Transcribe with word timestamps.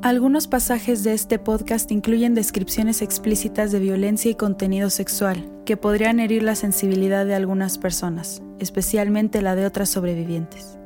Algunos 0.00 0.46
pasajes 0.46 1.02
de 1.02 1.12
este 1.12 1.40
podcast 1.40 1.90
incluyen 1.90 2.32
descripciones 2.32 3.02
explícitas 3.02 3.72
de 3.72 3.80
violencia 3.80 4.30
y 4.30 4.36
contenido 4.36 4.90
sexual 4.90 5.50
que 5.66 5.76
podrían 5.76 6.20
herir 6.20 6.44
la 6.44 6.54
sensibilidad 6.54 7.26
de 7.26 7.34
algunas 7.34 7.78
personas, 7.78 8.40
especialmente 8.60 9.42
la 9.42 9.56
de 9.56 9.66
otras 9.66 9.88
sobrevivientes. 9.88 10.78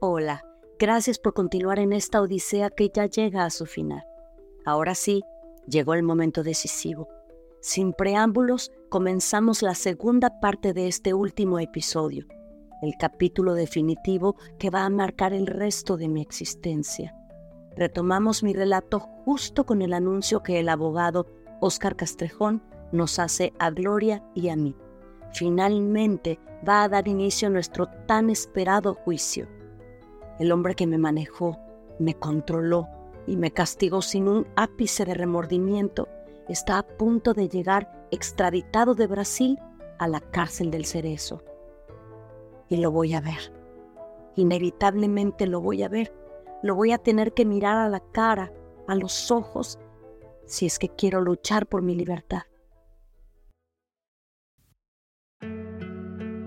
Hola, 0.00 0.44
gracias 0.78 1.18
por 1.18 1.34
continuar 1.34 1.80
en 1.80 1.92
esta 1.92 2.20
odisea 2.20 2.70
que 2.70 2.88
ya 2.94 3.06
llega 3.06 3.44
a 3.44 3.50
su 3.50 3.66
final. 3.66 4.04
Ahora 4.64 4.94
sí, 4.94 5.24
llegó 5.66 5.94
el 5.94 6.04
momento 6.04 6.44
decisivo. 6.44 7.08
Sin 7.60 7.92
preámbulos, 7.92 8.70
comenzamos 8.88 9.62
la 9.62 9.74
segunda 9.74 10.38
parte 10.38 10.72
de 10.72 10.86
este 10.86 11.12
último 11.12 11.58
episodio 11.58 12.24
el 12.82 12.96
capítulo 12.96 13.54
definitivo 13.54 14.36
que 14.58 14.68
va 14.68 14.84
a 14.84 14.90
marcar 14.90 15.32
el 15.32 15.46
resto 15.46 15.96
de 15.96 16.08
mi 16.08 16.20
existencia. 16.20 17.14
Retomamos 17.76 18.42
mi 18.42 18.52
relato 18.52 18.98
justo 18.98 19.64
con 19.64 19.82
el 19.82 19.94
anuncio 19.94 20.42
que 20.42 20.58
el 20.58 20.68
abogado 20.68 21.26
Oscar 21.60 21.94
Castrejón 21.94 22.60
nos 22.90 23.20
hace 23.20 23.52
a 23.60 23.70
Gloria 23.70 24.24
y 24.34 24.48
a 24.48 24.56
mí. 24.56 24.76
Finalmente 25.32 26.40
va 26.68 26.82
a 26.82 26.88
dar 26.88 27.06
inicio 27.06 27.48
a 27.48 27.52
nuestro 27.52 27.86
tan 28.06 28.28
esperado 28.30 28.94
juicio. 28.94 29.48
El 30.40 30.50
hombre 30.50 30.74
que 30.74 30.88
me 30.88 30.98
manejó, 30.98 31.58
me 32.00 32.14
controló 32.14 32.88
y 33.28 33.36
me 33.36 33.52
castigó 33.52 34.02
sin 34.02 34.26
un 34.26 34.46
ápice 34.56 35.04
de 35.04 35.14
remordimiento 35.14 36.08
está 36.48 36.78
a 36.78 36.82
punto 36.82 37.32
de 37.32 37.48
llegar 37.48 38.08
extraditado 38.10 38.96
de 38.96 39.06
Brasil 39.06 39.56
a 39.98 40.08
la 40.08 40.20
cárcel 40.20 40.72
del 40.72 40.84
Cerezo 40.84 41.44
y 42.72 42.78
lo 42.78 42.90
voy 42.90 43.14
a 43.14 43.20
ver. 43.20 43.52
Inevitablemente 44.34 45.46
lo 45.46 45.60
voy 45.60 45.82
a 45.82 45.88
ver. 45.88 46.12
Lo 46.62 46.74
voy 46.74 46.92
a 46.92 46.98
tener 46.98 47.34
que 47.34 47.44
mirar 47.44 47.76
a 47.76 47.88
la 47.88 48.00
cara, 48.00 48.52
a 48.88 48.94
los 48.94 49.30
ojos, 49.30 49.78
si 50.46 50.66
es 50.66 50.78
que 50.78 50.88
quiero 50.88 51.20
luchar 51.20 51.66
por 51.66 51.82
mi 51.82 51.94
libertad. 51.94 52.42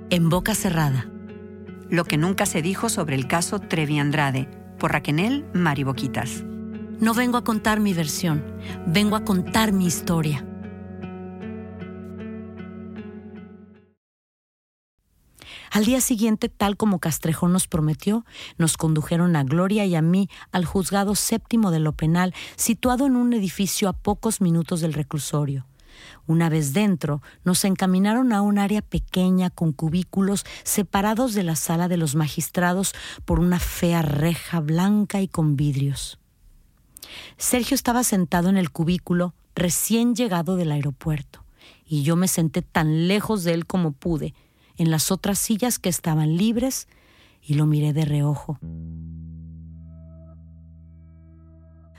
En 0.09 0.30
boca 0.30 0.56
cerrada. 0.56 1.12
Lo 1.90 2.06
que 2.06 2.18
nunca 2.18 2.46
se 2.46 2.62
dijo 2.62 2.90
sobre 2.90 3.16
el 3.16 3.28
caso 3.28 3.59
Trevi 3.59 4.00
Andrade, 4.00 4.50
por 4.80 4.94
Raquenel 4.94 5.46
Mariboquitas. 5.53 6.44
No 7.00 7.13
vengo 7.13 7.38
a 7.38 7.44
contar 7.44 7.80
mi 7.80 7.94
versión, 7.94 8.44
vengo 8.88 9.16
a 9.16 9.25
contar 9.25 9.74
mi 9.74 9.86
historia. 9.86 10.46
Al 15.71 15.85
día 15.85 16.01
siguiente, 16.01 16.49
tal 16.49 16.77
como 16.77 16.99
Castrejón 16.99 17.53
nos 17.53 17.67
prometió, 17.67 18.25
nos 18.57 18.77
condujeron 18.77 19.35
a 19.35 19.43
Gloria 19.43 19.85
y 19.85 19.95
a 19.95 20.01
mí 20.01 20.29
al 20.51 20.65
juzgado 20.65 21.15
séptimo 21.15 21.71
de 21.71 21.79
lo 21.79 21.93
penal, 21.93 22.33
situado 22.55 23.05
en 23.05 23.15
un 23.15 23.33
edificio 23.33 23.89
a 23.89 23.93
pocos 23.93 24.41
minutos 24.41 24.81
del 24.81 24.93
reclusorio. 24.93 25.65
Una 26.27 26.49
vez 26.49 26.73
dentro, 26.73 27.21
nos 27.43 27.63
encaminaron 27.65 28.33
a 28.33 28.41
un 28.41 28.57
área 28.57 28.81
pequeña 28.81 29.49
con 29.49 29.71
cubículos 29.71 30.45
separados 30.63 31.33
de 31.33 31.43
la 31.43 31.55
sala 31.55 31.87
de 31.87 31.97
los 31.97 32.15
magistrados 32.15 32.93
por 33.25 33.39
una 33.39 33.59
fea 33.59 34.01
reja 34.01 34.59
blanca 34.59 35.21
y 35.21 35.27
con 35.27 35.55
vidrios. 35.55 36.19
Sergio 37.37 37.75
estaba 37.75 38.03
sentado 38.03 38.49
en 38.49 38.57
el 38.57 38.71
cubículo 38.71 39.33
recién 39.55 40.15
llegado 40.15 40.57
del 40.57 40.71
aeropuerto, 40.71 41.45
y 41.85 42.03
yo 42.03 42.15
me 42.15 42.27
senté 42.27 42.61
tan 42.61 43.07
lejos 43.07 43.43
de 43.43 43.53
él 43.53 43.65
como 43.65 43.91
pude, 43.91 44.33
en 44.78 44.91
las 44.91 45.12
otras 45.12 45.40
sillas 45.40 45.80
que 45.80 45.90
estaban 45.90 46.38
libres 46.38 46.88
y 47.41 47.56
lo 47.56 47.66
miré 47.66 47.94
de 47.94 48.06
reojo. 48.06 48.59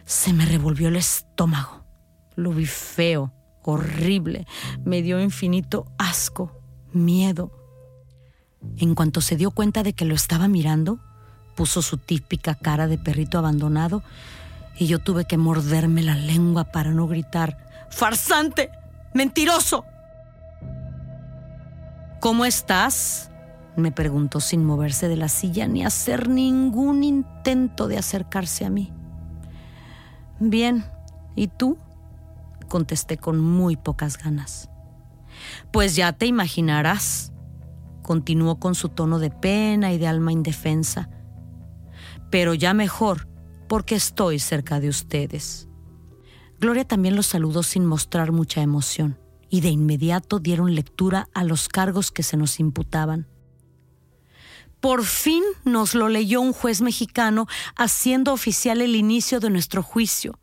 Se 0.04 0.32
me 0.32 0.46
revolvió 0.46 0.88
el 0.88 0.96
estómago. 0.96 1.84
Lo 2.36 2.52
vi 2.52 2.66
feo, 2.66 3.32
horrible, 3.62 4.46
me 4.84 5.02
dio 5.02 5.20
infinito 5.20 5.86
asco, 5.98 6.60
miedo. 6.92 7.50
En 8.76 8.94
cuanto 8.94 9.20
se 9.20 9.36
dio 9.36 9.50
cuenta 9.50 9.82
de 9.82 9.92
que 9.92 10.04
lo 10.04 10.14
estaba 10.14 10.48
mirando, 10.48 11.00
puso 11.54 11.82
su 11.82 11.96
típica 11.96 12.54
cara 12.54 12.86
de 12.86 12.98
perrito 12.98 13.38
abandonado 13.38 14.02
y 14.78 14.86
yo 14.86 14.98
tuve 14.98 15.24
que 15.24 15.38
morderme 15.38 16.02
la 16.02 16.14
lengua 16.14 16.64
para 16.64 16.90
no 16.90 17.06
gritar, 17.08 17.66
¡Farsante! 17.90 18.70
¡Mentiroso! 19.14 19.84
¿Cómo 22.20 22.44
estás? 22.44 23.30
me 23.76 23.92
preguntó 23.92 24.40
sin 24.40 24.64
moverse 24.64 25.06
de 25.06 25.16
la 25.16 25.28
silla 25.28 25.68
ni 25.68 25.84
hacer 25.84 26.30
ningún 26.30 27.04
intento 27.04 27.88
de 27.88 27.98
acercarse 27.98 28.64
a 28.64 28.70
mí. 28.70 28.90
Bien, 30.40 30.84
¿y 31.34 31.48
tú? 31.48 31.78
contesté 32.68 33.18
con 33.18 33.38
muy 33.38 33.76
pocas 33.76 34.16
ganas. 34.16 34.70
Pues 35.70 35.94
ya 35.94 36.12
te 36.14 36.26
imaginarás, 36.26 37.32
continuó 38.02 38.58
con 38.58 38.74
su 38.74 38.88
tono 38.88 39.18
de 39.18 39.30
pena 39.30 39.92
y 39.92 39.98
de 39.98 40.08
alma 40.08 40.32
indefensa. 40.32 41.10
Pero 42.30 42.54
ya 42.54 42.72
mejor, 42.72 43.28
porque 43.68 43.94
estoy 43.94 44.38
cerca 44.38 44.80
de 44.80 44.88
ustedes. 44.88 45.68
Gloria 46.58 46.88
también 46.88 47.14
los 47.14 47.26
saludó 47.26 47.62
sin 47.62 47.84
mostrar 47.84 48.32
mucha 48.32 48.62
emoción 48.62 49.18
y 49.48 49.60
de 49.60 49.68
inmediato 49.68 50.38
dieron 50.38 50.74
lectura 50.74 51.28
a 51.34 51.44
los 51.44 51.68
cargos 51.68 52.10
que 52.10 52.22
se 52.22 52.36
nos 52.36 52.60
imputaban. 52.60 53.26
Por 54.80 55.04
fin 55.04 55.42
nos 55.64 55.94
lo 55.94 56.08
leyó 56.08 56.40
un 56.40 56.52
juez 56.52 56.80
mexicano 56.80 57.46
haciendo 57.76 58.32
oficial 58.32 58.80
el 58.82 58.94
inicio 58.94 59.40
de 59.40 59.50
nuestro 59.50 59.82
juicio, 59.82 60.38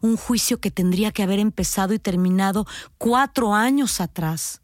un 0.00 0.16
juicio 0.16 0.58
que 0.58 0.70
tendría 0.70 1.12
que 1.12 1.22
haber 1.22 1.38
empezado 1.38 1.94
y 1.94 1.98
terminado 1.98 2.66
cuatro 2.98 3.54
años 3.54 4.00
atrás. 4.00 4.62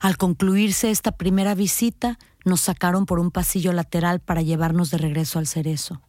Al 0.00 0.16
concluirse 0.16 0.90
esta 0.90 1.12
primera 1.12 1.54
visita, 1.54 2.18
nos 2.44 2.60
sacaron 2.60 3.04
por 3.04 3.18
un 3.18 3.30
pasillo 3.30 3.72
lateral 3.72 4.20
para 4.20 4.42
llevarnos 4.42 4.90
de 4.90 4.98
regreso 4.98 5.38
al 5.38 5.46
cerezo. 5.46 6.02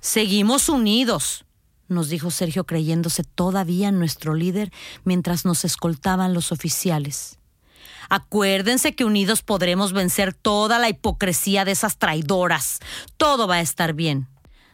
Seguimos 0.00 0.68
unidos, 0.68 1.44
nos 1.88 2.08
dijo 2.08 2.30
Sergio 2.30 2.64
creyéndose 2.64 3.24
todavía 3.24 3.90
nuestro 3.90 4.34
líder 4.34 4.72
mientras 5.04 5.44
nos 5.44 5.64
escoltaban 5.64 6.34
los 6.34 6.52
oficiales. 6.52 7.38
Acuérdense 8.10 8.94
que 8.94 9.04
unidos 9.04 9.42
podremos 9.42 9.92
vencer 9.92 10.32
toda 10.32 10.78
la 10.78 10.88
hipocresía 10.88 11.64
de 11.64 11.72
esas 11.72 11.98
traidoras. 11.98 12.80
Todo 13.16 13.46
va 13.46 13.56
a 13.56 13.60
estar 13.60 13.92
bien. 13.92 14.28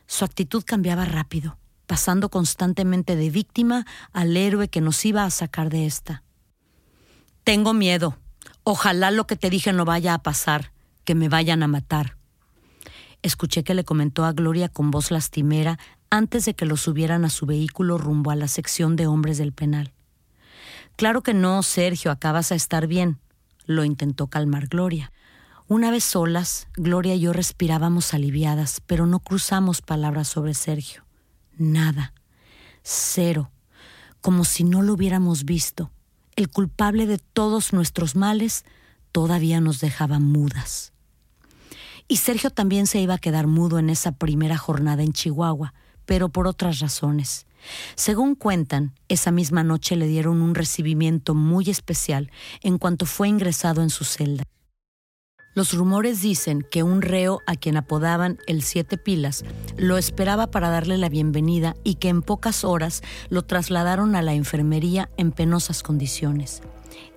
Su 0.06 0.24
actitud 0.24 0.62
cambiaba 0.64 1.04
rápido. 1.04 1.58
pasando 1.86 2.30
constantemente 2.30 3.14
de 3.14 3.28
víctima 3.30 3.84
al 4.12 4.36
héroe 4.36 4.68
que 4.68 4.80
nos 4.80 5.04
iba 5.04 5.24
a 5.24 5.30
sacar 5.30 5.68
de 5.68 5.84
esta. 5.84 6.22
Tengo 7.44 7.74
miedo. 7.74 8.16
Ojalá 8.62 9.10
lo 9.10 9.26
que 9.26 9.36
te 9.36 9.50
dije 9.50 9.72
no 9.72 9.84
vaya 9.84 10.14
a 10.14 10.22
pasar, 10.22 10.72
que 11.04 11.14
me 11.14 11.28
vayan 11.28 11.62
a 11.62 11.68
matar. 11.68 12.16
Escuché 13.22 13.64
que 13.64 13.74
le 13.74 13.84
comentó 13.84 14.24
a 14.24 14.32
Gloria 14.32 14.68
con 14.68 14.90
voz 14.90 15.10
lastimera 15.10 15.78
antes 16.14 16.44
de 16.44 16.54
que 16.54 16.64
lo 16.64 16.76
subieran 16.76 17.24
a 17.24 17.30
su 17.30 17.44
vehículo 17.44 17.98
rumbo 17.98 18.30
a 18.30 18.36
la 18.36 18.46
sección 18.46 18.94
de 18.94 19.08
hombres 19.08 19.36
del 19.36 19.52
penal. 19.52 19.92
Claro 20.96 21.22
que 21.22 21.34
no, 21.34 21.62
Sergio, 21.64 22.12
acabas 22.12 22.52
a 22.52 22.54
estar 22.54 22.86
bien, 22.86 23.18
lo 23.66 23.84
intentó 23.84 24.28
calmar 24.28 24.68
Gloria. 24.68 25.10
Una 25.66 25.90
vez 25.90 26.04
solas, 26.04 26.68
Gloria 26.76 27.16
y 27.16 27.20
yo 27.20 27.32
respirábamos 27.32 28.14
aliviadas, 28.14 28.80
pero 28.86 29.06
no 29.06 29.18
cruzamos 29.18 29.82
palabras 29.82 30.28
sobre 30.28 30.54
Sergio. 30.54 31.04
Nada. 31.56 32.14
Cero. 32.84 33.50
Como 34.20 34.44
si 34.44 34.62
no 34.62 34.82
lo 34.82 34.92
hubiéramos 34.92 35.44
visto. 35.44 35.90
El 36.36 36.48
culpable 36.48 37.06
de 37.06 37.18
todos 37.18 37.72
nuestros 37.72 38.14
males 38.14 38.64
todavía 39.10 39.60
nos 39.60 39.80
dejaba 39.80 40.20
mudas. 40.20 40.92
Y 42.06 42.18
Sergio 42.18 42.50
también 42.50 42.86
se 42.86 43.00
iba 43.00 43.14
a 43.14 43.18
quedar 43.18 43.48
mudo 43.48 43.80
en 43.80 43.90
esa 43.90 44.12
primera 44.12 44.58
jornada 44.58 45.02
en 45.02 45.12
Chihuahua, 45.12 45.74
pero 46.06 46.28
por 46.28 46.46
otras 46.46 46.80
razones. 46.80 47.46
Según 47.94 48.34
cuentan, 48.34 48.92
esa 49.08 49.30
misma 49.30 49.64
noche 49.64 49.96
le 49.96 50.06
dieron 50.06 50.42
un 50.42 50.54
recibimiento 50.54 51.34
muy 51.34 51.70
especial 51.70 52.30
en 52.62 52.78
cuanto 52.78 53.06
fue 53.06 53.28
ingresado 53.28 53.82
en 53.82 53.90
su 53.90 54.04
celda. 54.04 54.44
Los 55.54 55.72
rumores 55.72 56.20
dicen 56.20 56.66
que 56.68 56.82
un 56.82 57.00
reo 57.00 57.40
a 57.46 57.54
quien 57.54 57.76
apodaban 57.76 58.38
el 58.48 58.62
Siete 58.62 58.98
Pilas 58.98 59.44
lo 59.76 59.98
esperaba 59.98 60.50
para 60.50 60.68
darle 60.68 60.98
la 60.98 61.08
bienvenida 61.08 61.76
y 61.84 61.94
que 61.94 62.08
en 62.08 62.22
pocas 62.22 62.64
horas 62.64 63.02
lo 63.28 63.42
trasladaron 63.42 64.16
a 64.16 64.22
la 64.22 64.34
enfermería 64.34 65.10
en 65.16 65.30
penosas 65.30 65.84
condiciones. 65.84 66.60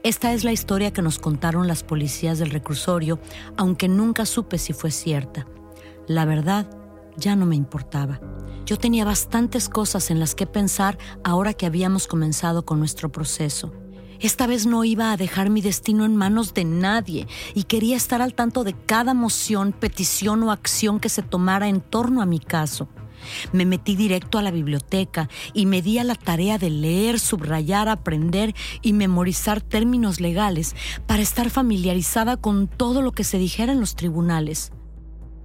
Esta 0.04 0.34
es 0.34 0.44
la 0.44 0.52
historia 0.52 0.94
que 0.94 1.02
nos 1.02 1.18
contaron 1.18 1.68
las 1.68 1.84
policías 1.84 2.38
del 2.38 2.52
reclusorio, 2.52 3.20
aunque 3.58 3.88
nunca 3.88 4.28
supe 4.28 4.60
si 4.60 4.72
fue 4.72 4.92
cierta. 4.92 5.48
La 6.08 6.26
verdad 6.26 6.70
ya 7.18 7.36
no 7.36 7.46
me 7.46 7.56
importaba. 7.56 8.20
Yo 8.66 8.78
tenía 8.78 9.06
bastantes 9.06 9.70
cosas 9.70 10.12
en 10.12 10.20
las 10.20 10.36
que 10.36 10.46
pensar 10.46 10.98
ahora 11.24 11.54
que 11.54 11.66
habíamos 11.66 12.08
comenzado 12.08 12.66
con 12.66 12.80
nuestro 12.80 13.12
proceso. 13.12 13.72
Esta 14.20 14.48
vez 14.48 14.66
no 14.66 14.84
iba 14.84 15.12
a 15.12 15.18
dejar 15.18 15.50
mi 15.50 15.62
destino 15.62 16.04
en 16.04 16.16
manos 16.16 16.54
de 16.54 16.66
nadie 16.66 17.28
y 17.54 17.64
quería 17.64 17.96
estar 17.96 18.22
al 18.22 18.34
tanto 18.34 18.64
de 18.64 18.74
cada 18.74 19.14
moción, 19.14 19.74
petición 19.74 20.42
o 20.44 20.52
acción 20.52 21.00
que 21.00 21.10
se 21.10 21.22
tomara 21.22 21.68
en 21.70 21.82
torno 21.82 22.22
a 22.22 22.26
mi 22.26 22.40
caso. 22.40 22.90
Me 23.52 23.66
metí 23.66 23.96
directo 23.96 24.38
a 24.38 24.42
la 24.42 24.52
biblioteca 24.52 25.30
y 25.54 25.66
me 25.66 25.82
di 25.82 26.00
a 26.00 26.04
la 26.04 26.16
tarea 26.16 26.58
de 26.58 26.70
leer, 26.70 27.20
subrayar, 27.20 27.90
aprender 27.90 28.56
y 28.82 28.94
memorizar 28.94 29.62
términos 29.62 30.20
legales 30.20 30.76
para 31.06 31.22
estar 31.22 31.50
familiarizada 31.50 32.38
con 32.38 32.68
todo 32.68 33.02
lo 33.02 33.12
que 33.12 33.24
se 33.24 33.38
dijera 33.38 33.72
en 33.72 33.80
los 33.80 33.96
tribunales. 33.96 34.72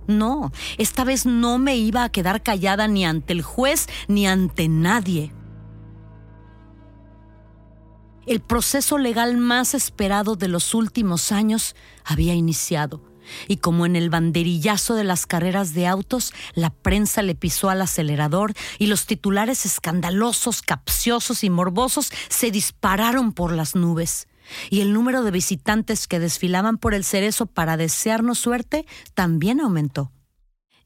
No, 0.06 0.52
esta 0.78 1.04
vez 1.04 1.26
no 1.26 1.58
me 1.58 1.76
iba 1.76 2.04
a 2.04 2.10
quedar 2.10 2.42
callada 2.42 2.88
ni 2.88 3.04
ante 3.04 3.32
el 3.32 3.42
juez 3.42 3.88
ni 4.08 4.26
ante 4.26 4.68
nadie. 4.68 5.32
El 8.26 8.40
proceso 8.40 8.98
legal 8.98 9.36
más 9.36 9.74
esperado 9.74 10.36
de 10.36 10.48
los 10.48 10.74
últimos 10.74 11.32
años 11.32 11.74
había 12.04 12.34
iniciado. 12.34 13.02
Y 13.48 13.58
como 13.58 13.86
en 13.86 13.96
el 13.96 14.10
banderillazo 14.10 14.94
de 14.94 15.04
las 15.04 15.26
carreras 15.26 15.74
de 15.74 15.86
autos, 15.86 16.32
la 16.54 16.70
prensa 16.70 17.22
le 17.22 17.34
pisó 17.34 17.70
al 17.70 17.82
acelerador 17.82 18.52
y 18.78 18.86
los 18.86 19.06
titulares 19.06 19.66
escandalosos, 19.66 20.62
capciosos 20.62 21.44
y 21.44 21.50
morbosos 21.50 22.12
se 22.28 22.50
dispararon 22.50 23.32
por 23.32 23.52
las 23.52 23.74
nubes. 23.74 24.28
Y 24.70 24.80
el 24.80 24.92
número 24.92 25.22
de 25.22 25.30
visitantes 25.30 26.06
que 26.06 26.18
desfilaban 26.18 26.78
por 26.78 26.94
el 26.94 27.04
cerezo 27.04 27.46
para 27.46 27.76
desearnos 27.76 28.38
suerte 28.38 28.86
también 29.14 29.60
aumentó. 29.60 30.12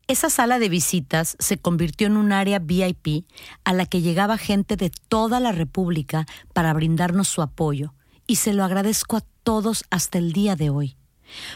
Esa 0.09 0.31
sala 0.31 0.61
de 0.61 0.69
visitas 0.69 1.37
se 1.41 1.59
convirtió 1.59 2.07
en 2.07 2.17
un 2.17 2.31
área 2.31 2.61
VIP 2.61 3.27
a 3.65 3.73
la 3.73 3.87
que 3.87 4.03
llegaba 4.03 4.39
gente 4.39 4.77
de 4.77 4.93
toda 5.09 5.41
la 5.41 5.51
República 5.51 6.27
para 6.53 6.73
brindarnos 6.73 7.27
su 7.27 7.43
apoyo, 7.43 7.93
y 8.25 8.37
se 8.37 8.53
lo 8.53 8.63
agradezco 8.63 9.17
a 9.17 9.25
todos 9.43 9.85
hasta 9.91 10.19
el 10.19 10.33
día 10.33 10.55
de 10.55 10.71
hoy. 10.71 10.97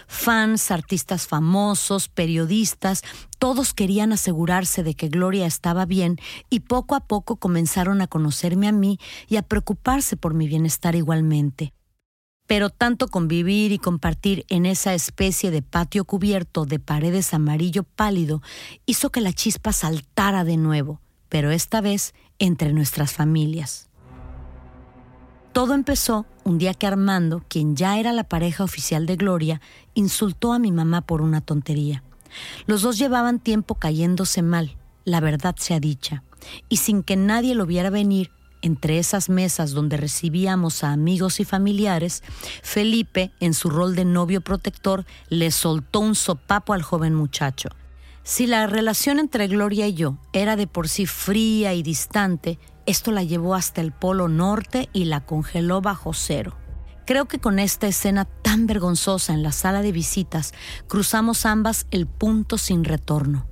Fans, 0.08 0.72
artistas 0.72 1.28
famosos, 1.28 2.08
periodistas, 2.08 3.02
todos 3.38 3.72
querían 3.72 4.12
asegurarse 4.12 4.82
de 4.82 4.94
que 4.94 5.08
Gloria 5.08 5.46
estaba 5.46 5.86
bien 5.86 6.18
y 6.50 6.60
poco 6.60 6.96
a 6.96 7.06
poco 7.06 7.36
comenzaron 7.36 8.00
a 8.00 8.08
conocerme 8.08 8.66
a 8.66 8.72
mí 8.72 8.98
y 9.28 9.36
a 9.36 9.42
preocuparse 9.42 10.16
por 10.16 10.34
mi 10.34 10.48
bienestar 10.48 10.96
igualmente 10.96 11.72
pero 12.50 12.68
tanto 12.68 13.06
convivir 13.06 13.70
y 13.70 13.78
compartir 13.78 14.44
en 14.48 14.66
esa 14.66 14.92
especie 14.92 15.52
de 15.52 15.62
patio 15.62 16.04
cubierto 16.04 16.66
de 16.66 16.80
paredes 16.80 17.32
amarillo 17.32 17.84
pálido 17.84 18.42
hizo 18.86 19.10
que 19.10 19.20
la 19.20 19.32
chispa 19.32 19.72
saltara 19.72 20.42
de 20.42 20.56
nuevo, 20.56 21.00
pero 21.28 21.52
esta 21.52 21.80
vez 21.80 22.12
entre 22.40 22.72
nuestras 22.72 23.12
familias. 23.12 23.88
Todo 25.52 25.74
empezó 25.74 26.26
un 26.42 26.58
día 26.58 26.74
que 26.74 26.88
Armando, 26.88 27.44
quien 27.46 27.76
ya 27.76 28.00
era 28.00 28.12
la 28.12 28.24
pareja 28.24 28.64
oficial 28.64 29.06
de 29.06 29.14
Gloria, 29.14 29.60
insultó 29.94 30.52
a 30.52 30.58
mi 30.58 30.72
mamá 30.72 31.02
por 31.02 31.22
una 31.22 31.40
tontería. 31.40 32.02
Los 32.66 32.82
dos 32.82 32.98
llevaban 32.98 33.38
tiempo 33.38 33.76
cayéndose 33.76 34.42
mal, 34.42 34.76
la 35.04 35.20
verdad 35.20 35.54
sea 35.56 35.78
dicha, 35.78 36.24
y 36.68 36.78
sin 36.78 37.04
que 37.04 37.14
nadie 37.14 37.54
lo 37.54 37.64
viera 37.64 37.90
venir, 37.90 38.32
entre 38.62 38.98
esas 38.98 39.28
mesas 39.28 39.72
donde 39.72 39.96
recibíamos 39.96 40.84
a 40.84 40.92
amigos 40.92 41.40
y 41.40 41.44
familiares, 41.44 42.22
Felipe, 42.62 43.32
en 43.40 43.54
su 43.54 43.70
rol 43.70 43.94
de 43.94 44.04
novio 44.04 44.40
protector, 44.40 45.04
le 45.28 45.50
soltó 45.50 46.00
un 46.00 46.14
sopapo 46.14 46.72
al 46.72 46.82
joven 46.82 47.14
muchacho. 47.14 47.68
Si 48.22 48.46
la 48.46 48.66
relación 48.66 49.18
entre 49.18 49.48
Gloria 49.48 49.86
y 49.88 49.94
yo 49.94 50.18
era 50.32 50.56
de 50.56 50.66
por 50.66 50.88
sí 50.88 51.06
fría 51.06 51.74
y 51.74 51.82
distante, 51.82 52.58
esto 52.86 53.12
la 53.12 53.22
llevó 53.22 53.54
hasta 53.54 53.80
el 53.80 53.92
Polo 53.92 54.28
Norte 54.28 54.88
y 54.92 55.04
la 55.04 55.24
congeló 55.24 55.80
bajo 55.80 56.12
cero. 56.12 56.56
Creo 57.06 57.26
que 57.26 57.40
con 57.40 57.58
esta 57.58 57.88
escena 57.88 58.24
tan 58.24 58.66
vergonzosa 58.66 59.32
en 59.32 59.42
la 59.42 59.52
sala 59.52 59.82
de 59.82 59.90
visitas 59.90 60.54
cruzamos 60.86 61.44
ambas 61.44 61.86
el 61.90 62.06
punto 62.06 62.56
sin 62.56 62.84
retorno. 62.84 63.46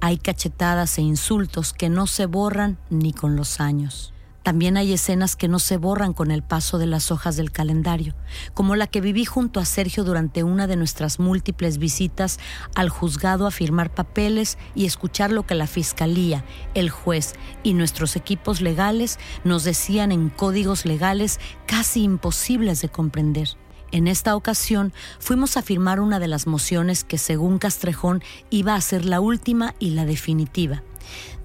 Hay 0.00 0.18
cachetadas 0.18 0.98
e 0.98 1.02
insultos 1.02 1.72
que 1.72 1.88
no 1.88 2.06
se 2.06 2.26
borran 2.26 2.78
ni 2.90 3.12
con 3.12 3.34
los 3.34 3.60
años. 3.60 4.11
También 4.42 4.76
hay 4.76 4.92
escenas 4.92 5.36
que 5.36 5.46
no 5.46 5.58
se 5.60 5.76
borran 5.76 6.12
con 6.14 6.30
el 6.32 6.42
paso 6.42 6.78
de 6.78 6.86
las 6.86 7.12
hojas 7.12 7.36
del 7.36 7.52
calendario, 7.52 8.14
como 8.54 8.74
la 8.74 8.88
que 8.88 9.00
viví 9.00 9.24
junto 9.24 9.60
a 9.60 9.64
Sergio 9.64 10.02
durante 10.02 10.42
una 10.42 10.66
de 10.66 10.76
nuestras 10.76 11.20
múltiples 11.20 11.78
visitas 11.78 12.40
al 12.74 12.88
juzgado 12.88 13.46
a 13.46 13.52
firmar 13.52 13.94
papeles 13.94 14.58
y 14.74 14.86
escuchar 14.86 15.30
lo 15.30 15.44
que 15.44 15.54
la 15.54 15.68
fiscalía, 15.68 16.44
el 16.74 16.90
juez 16.90 17.34
y 17.62 17.74
nuestros 17.74 18.16
equipos 18.16 18.60
legales 18.60 19.18
nos 19.44 19.62
decían 19.62 20.10
en 20.10 20.28
códigos 20.28 20.86
legales 20.86 21.38
casi 21.66 22.02
imposibles 22.02 22.82
de 22.82 22.88
comprender. 22.88 23.48
En 23.92 24.08
esta 24.08 24.34
ocasión 24.34 24.92
fuimos 25.20 25.56
a 25.56 25.62
firmar 25.62 26.00
una 26.00 26.18
de 26.18 26.26
las 26.26 26.46
mociones 26.46 27.04
que 27.04 27.18
según 27.18 27.58
Castrejón 27.58 28.22
iba 28.50 28.74
a 28.74 28.80
ser 28.80 29.04
la 29.04 29.20
última 29.20 29.74
y 29.78 29.90
la 29.90 30.06
definitiva. 30.06 30.82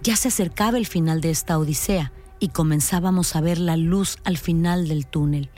Ya 0.02 0.16
se 0.16 0.30
acercaba 0.30 0.78
el 0.78 0.88
final 0.88 1.20
de 1.20 1.30
esta 1.30 1.60
odisea 1.60 2.14
y 2.40 2.50
comenzábamos 2.50 3.36
a 3.36 3.42
ver 3.42 3.58
la 3.58 3.78
luz 3.78 4.18
al 4.24 4.38
final 4.38 4.88
del 4.88 5.06
túnel, 5.08 5.50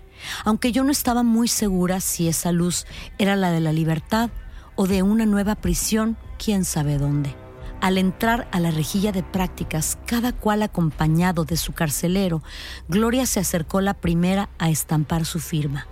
aunque 0.46 0.72
yo 0.72 0.84
no 0.84 0.92
estaba 0.92 1.24
muy 1.24 1.48
segura 1.48 2.00
si 2.00 2.28
esa 2.28 2.52
luz 2.52 2.86
era 3.18 3.36
la 3.36 3.52
de 3.52 3.60
la 3.60 3.74
libertad 3.74 4.30
o 4.76 4.88
de 4.88 5.04
una 5.04 5.26
nueva 5.26 5.56
prisión, 5.56 6.18
quién 6.38 6.66
sabe 6.66 6.98
dónde. 6.98 7.36
Al 7.82 7.98
entrar 7.98 8.48
a 8.52 8.60
la 8.60 8.72
rejilla 8.72 9.12
de 9.12 9.24
prácticas, 9.24 9.98
cada 10.06 10.34
cual 10.34 10.64
acompañado 10.64 11.46
de 11.46 11.56
su 11.56 11.72
carcelero, 11.74 12.44
Gloria 12.90 13.26
se 13.26 13.40
acercó 13.40 13.80
la 13.80 13.94
primera 13.94 14.50
a 14.58 14.70
estampar 14.70 15.26
su 15.26 15.40
firma. 15.40 15.88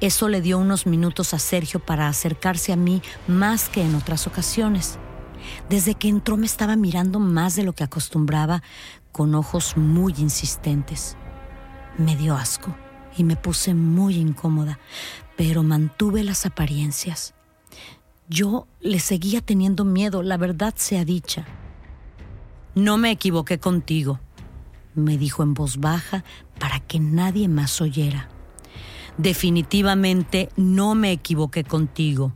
Eso 0.00 0.28
le 0.28 0.40
dio 0.40 0.58
unos 0.58 0.86
minutos 0.86 1.32
a 1.32 1.38
Sergio 1.38 1.80
para 1.80 2.08
acercarse 2.08 2.72
a 2.72 2.76
mí 2.76 3.02
más 3.28 3.68
que 3.68 3.82
en 3.82 3.94
otras 3.94 4.26
ocasiones. 4.26 4.98
Desde 5.68 5.94
que 5.94 6.08
entró 6.08 6.36
me 6.36 6.46
estaba 6.46 6.76
mirando 6.76 7.18
más 7.18 7.56
de 7.56 7.62
lo 7.62 7.72
que 7.72 7.84
acostumbraba, 7.84 8.62
con 9.12 9.34
ojos 9.34 9.76
muy 9.76 10.14
insistentes. 10.18 11.16
Me 11.98 12.16
dio 12.16 12.34
asco 12.34 12.74
y 13.16 13.24
me 13.24 13.36
puse 13.36 13.74
muy 13.74 14.16
incómoda, 14.16 14.78
pero 15.36 15.62
mantuve 15.62 16.24
las 16.24 16.46
apariencias. 16.46 17.34
Yo 18.28 18.66
le 18.80 18.98
seguía 18.98 19.42
teniendo 19.42 19.84
miedo, 19.84 20.22
la 20.22 20.38
verdad 20.38 20.74
sea 20.76 21.04
dicha. 21.04 21.46
No 22.74 22.96
me 22.96 23.10
equivoqué 23.10 23.58
contigo, 23.58 24.18
me 24.94 25.18
dijo 25.18 25.42
en 25.42 25.52
voz 25.52 25.78
baja 25.78 26.24
para 26.58 26.80
que 26.80 26.98
nadie 26.98 27.48
más 27.48 27.80
oyera. 27.82 28.28
Definitivamente 29.18 30.48
no 30.56 30.94
me 30.94 31.12
equivoqué 31.12 31.64
contigo. 31.64 32.32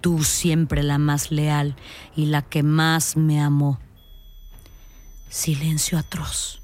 Tú 0.00 0.24
siempre 0.24 0.82
la 0.82 0.98
más 0.98 1.30
leal 1.30 1.76
y 2.16 2.26
la 2.26 2.42
que 2.42 2.64
más 2.64 3.16
me 3.16 3.40
amó. 3.40 3.78
Silencio 5.28 5.98
atroz. 5.98 6.60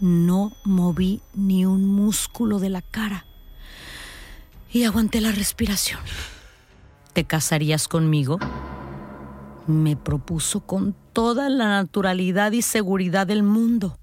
No 0.00 0.52
moví 0.64 1.20
ni 1.34 1.66
un 1.66 1.86
músculo 1.86 2.58
de 2.58 2.70
la 2.70 2.82
cara 2.82 3.26
y 4.72 4.84
aguanté 4.84 5.20
la 5.20 5.32
respiración. 5.32 6.00
¿Te 7.12 7.24
casarías 7.24 7.88
conmigo? 7.88 8.38
Me 9.66 9.96
propuso 9.96 10.60
con 10.60 10.94
toda 11.12 11.48
la 11.48 11.68
naturalidad 11.68 12.52
y 12.52 12.62
seguridad 12.62 13.26
del 13.26 13.42
mundo. 13.42 13.98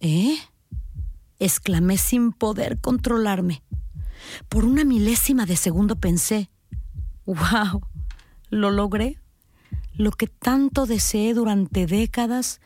¿Eh? 0.00 0.36
exclamé 1.38 1.98
sin 1.98 2.32
poder 2.32 2.80
controlarme. 2.80 3.62
Por 4.48 4.64
una 4.64 4.84
milésima 4.84 5.46
de 5.46 5.56
segundo 5.56 5.96
pensé, 5.96 6.50
wow, 7.26 7.82
lo 8.50 8.70
logré. 8.70 9.18
Lo 9.96 10.10
que 10.10 10.26
tanto 10.26 10.86
deseé 10.86 11.34
durante 11.34 11.86
décadas 11.86 12.60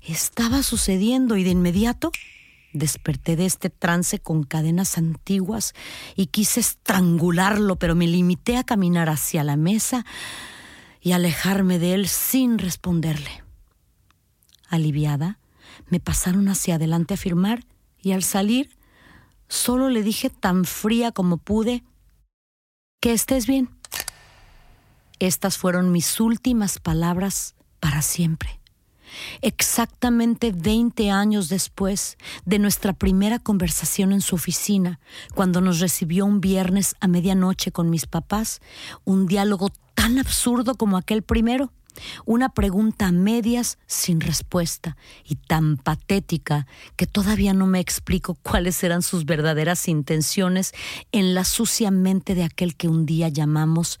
estaba 0.00 0.62
sucediendo 0.62 1.36
y 1.36 1.44
de 1.44 1.50
inmediato 1.50 2.12
desperté 2.74 3.36
de 3.36 3.46
este 3.46 3.70
trance 3.70 4.18
con 4.18 4.42
cadenas 4.42 4.98
antiguas 4.98 5.72
y 6.16 6.26
quise 6.26 6.60
estrangularlo, 6.60 7.76
pero 7.76 7.94
me 7.94 8.06
limité 8.06 8.58
a 8.58 8.64
caminar 8.64 9.08
hacia 9.08 9.44
la 9.44 9.56
mesa 9.56 10.04
y 11.00 11.12
alejarme 11.12 11.78
de 11.78 11.94
él 11.94 12.08
sin 12.08 12.58
responderle. 12.58 13.44
Aliviada, 14.68 15.38
me 15.88 16.00
pasaron 16.00 16.48
hacia 16.48 16.74
adelante 16.74 17.14
a 17.14 17.16
firmar 17.16 17.64
y 18.02 18.12
al 18.12 18.24
salir 18.24 18.76
solo 19.48 19.88
le 19.88 20.02
dije 20.02 20.28
tan 20.28 20.64
fría 20.64 21.12
como 21.12 21.36
pude, 21.36 21.84
que 23.00 23.12
estés 23.12 23.46
bien. 23.46 23.70
Estas 25.18 25.58
fueron 25.58 25.92
mis 25.92 26.20
últimas 26.20 26.78
palabras 26.78 27.54
para 27.80 28.02
siempre. 28.02 28.60
Exactamente 29.42 30.52
20 30.52 31.10
años 31.10 31.48
después 31.48 32.16
de 32.44 32.58
nuestra 32.58 32.92
primera 32.92 33.38
conversación 33.38 34.12
en 34.12 34.20
su 34.20 34.34
oficina, 34.34 35.00
cuando 35.34 35.60
nos 35.60 35.80
recibió 35.80 36.26
un 36.26 36.40
viernes 36.40 36.96
a 37.00 37.08
medianoche 37.08 37.70
con 37.70 37.90
mis 37.90 38.06
papás, 38.06 38.60
un 39.04 39.26
diálogo 39.26 39.68
tan 39.94 40.18
absurdo 40.18 40.74
como 40.74 40.96
aquel 40.96 41.22
primero, 41.22 41.72
una 42.24 42.48
pregunta 42.48 43.06
a 43.06 43.12
medias 43.12 43.78
sin 43.86 44.20
respuesta 44.20 44.96
y 45.24 45.36
tan 45.36 45.76
patética 45.76 46.66
que 46.96 47.06
todavía 47.06 47.54
no 47.54 47.66
me 47.66 47.78
explico 47.78 48.34
cuáles 48.34 48.82
eran 48.82 49.02
sus 49.02 49.24
verdaderas 49.24 49.86
intenciones 49.86 50.72
en 51.12 51.34
la 51.34 51.44
sucia 51.44 51.92
mente 51.92 52.34
de 52.34 52.42
aquel 52.42 52.74
que 52.74 52.88
un 52.88 53.06
día 53.06 53.28
llamamos 53.28 54.00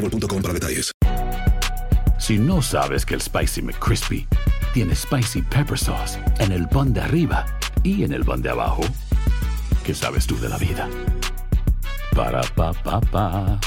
boostmobile.com 0.00 0.42
para 0.42 0.54
detalles. 0.54 0.92
Si 2.18 2.38
no 2.38 2.62
sabes 2.62 3.04
que 3.04 3.14
el 3.14 3.20
Spicy 3.20 3.62
McCrispy 3.62 4.26
tiene 4.72 4.94
Spicy 4.94 5.42
Pepper 5.42 5.78
Sauce 5.78 6.18
en 6.38 6.52
el 6.52 6.68
pan 6.68 6.92
de 6.92 7.00
arriba 7.00 7.46
y 7.82 8.04
en 8.04 8.12
el 8.12 8.24
pan 8.24 8.42
de 8.42 8.50
abajo, 8.50 8.82
¿qué 9.84 9.94
sabes 9.94 10.26
tú 10.26 10.38
de 10.38 10.48
la 10.48 10.58
vida? 10.58 10.88
Para, 12.14 12.42
pa, 12.54 12.72
pa, 12.72 13.00
pa. 13.00 13.60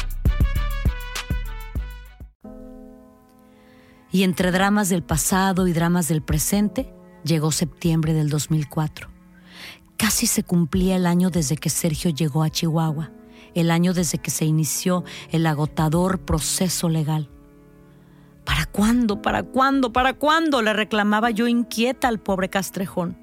Y 4.12 4.24
entre 4.24 4.51
dramas 4.51 4.89
del 4.89 5.03
pasado 5.03 5.67
y 5.67 5.74
dramas 5.74 6.07
del 6.07 6.24
presente, 6.24 6.91
llegó 7.24 7.51
septiembre 7.51 8.13
del 8.13 8.29
2004. 8.29 9.07
Casi 9.98 10.25
se 10.25 10.43
cumplía 10.43 10.95
el 10.95 11.05
año 11.05 11.29
desde 11.29 11.57
que 11.57 11.69
Sergio 11.69 12.09
llegó 12.09 12.41
a 12.43 12.50
Chihuahua, 12.50 13.12
el 13.53 13.72
año 13.72 13.94
desde 13.94 14.18
que 14.18 14.32
se 14.32 14.46
inició 14.46 15.03
el 15.32 15.46
agotador 15.46 16.20
proceso 16.20 16.89
legal. 16.89 17.29
¿Para 18.46 18.65
cuándo? 18.65 19.22
¿Para 19.22 19.44
cuándo? 19.44 19.94
¿Para 19.94 20.13
cuándo? 20.13 20.62
Le 20.62 20.74
reclamaba 20.74 21.29
yo 21.29 21.48
inquieta 21.48 22.08
al 22.08 22.20
pobre 22.20 22.50
Castrejón. 22.50 23.18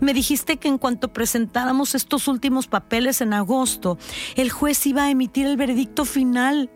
Me 0.00 0.14
dijiste 0.14 0.56
que 0.56 0.68
en 0.68 0.78
cuanto 0.78 1.12
presentáramos 1.12 1.94
estos 1.94 2.28
últimos 2.28 2.66
papeles 2.66 3.20
en 3.20 3.32
agosto, 3.32 3.98
el 4.34 4.50
juez 4.50 4.86
iba 4.86 5.04
a 5.04 5.10
emitir 5.10 5.46
el 5.46 5.56
veredicto 5.56 6.04
final. 6.04 6.70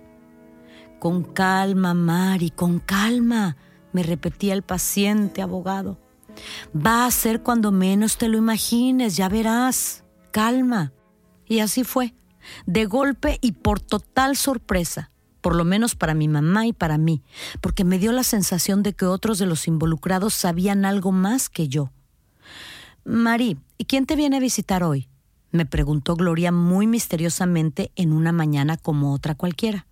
Con 0.99 1.25
calma, 1.25 1.95
Mari, 1.95 2.51
con 2.51 2.79
calma, 2.79 3.57
me 3.93 4.03
repetía 4.03 4.53
el 4.53 4.63
paciente 4.63 5.43
abogado. 5.43 5.99
Va 6.75 7.07
a 7.07 7.11
ser 7.11 7.43
cuando 7.43 7.73
menos 7.73 8.19
te 8.19 8.29
lo 8.29 8.39
imagines, 8.39 9.17
ya 9.17 9.29
verás. 9.29 10.05
Calma. 10.31 10.93
Y 11.47 11.61
así 11.61 11.85
fue, 11.85 12.15
de 12.67 12.87
golpe 12.87 13.39
y 13.41 13.53
por 13.53 13.81
total 13.81 14.37
sorpresa, 14.37 15.11
por 15.41 15.55
lo 15.55 15.65
menos 15.65 15.95
para 15.95 16.15
mi 16.15 16.29
mamá 16.29 16.67
y 16.67 16.73
para 16.73 16.99
mí, 16.99 17.23
porque 17.61 17.85
me 17.85 17.99
dio 17.99 18.13
la 18.13 18.25
sensación 18.25 18.83
de 18.83 18.93
que 18.93 19.07
otros 19.07 19.39
de 19.39 19.47
los 19.47 19.67
involucrados 19.69 20.35
sabían 20.35 20.85
algo 20.85 21.13
más 21.13 21.49
que 21.49 21.69
yo. 21.69 21.91
Mari, 23.05 23.59
¿y 23.79 23.85
quién 23.87 24.07
te 24.07 24.17
viene 24.17 24.37
a 24.37 24.41
visitar 24.41 24.83
hoy? 24.83 25.09
me 25.53 25.67
preguntó 25.67 26.17
Gloria 26.17 26.53
muy 26.53 26.87
misteriosamente 26.87 27.91
en 27.97 28.13
una 28.13 28.33
mañana 28.33 28.77
como 28.77 29.13
otra 29.13 29.35
cualquiera. 29.35 29.87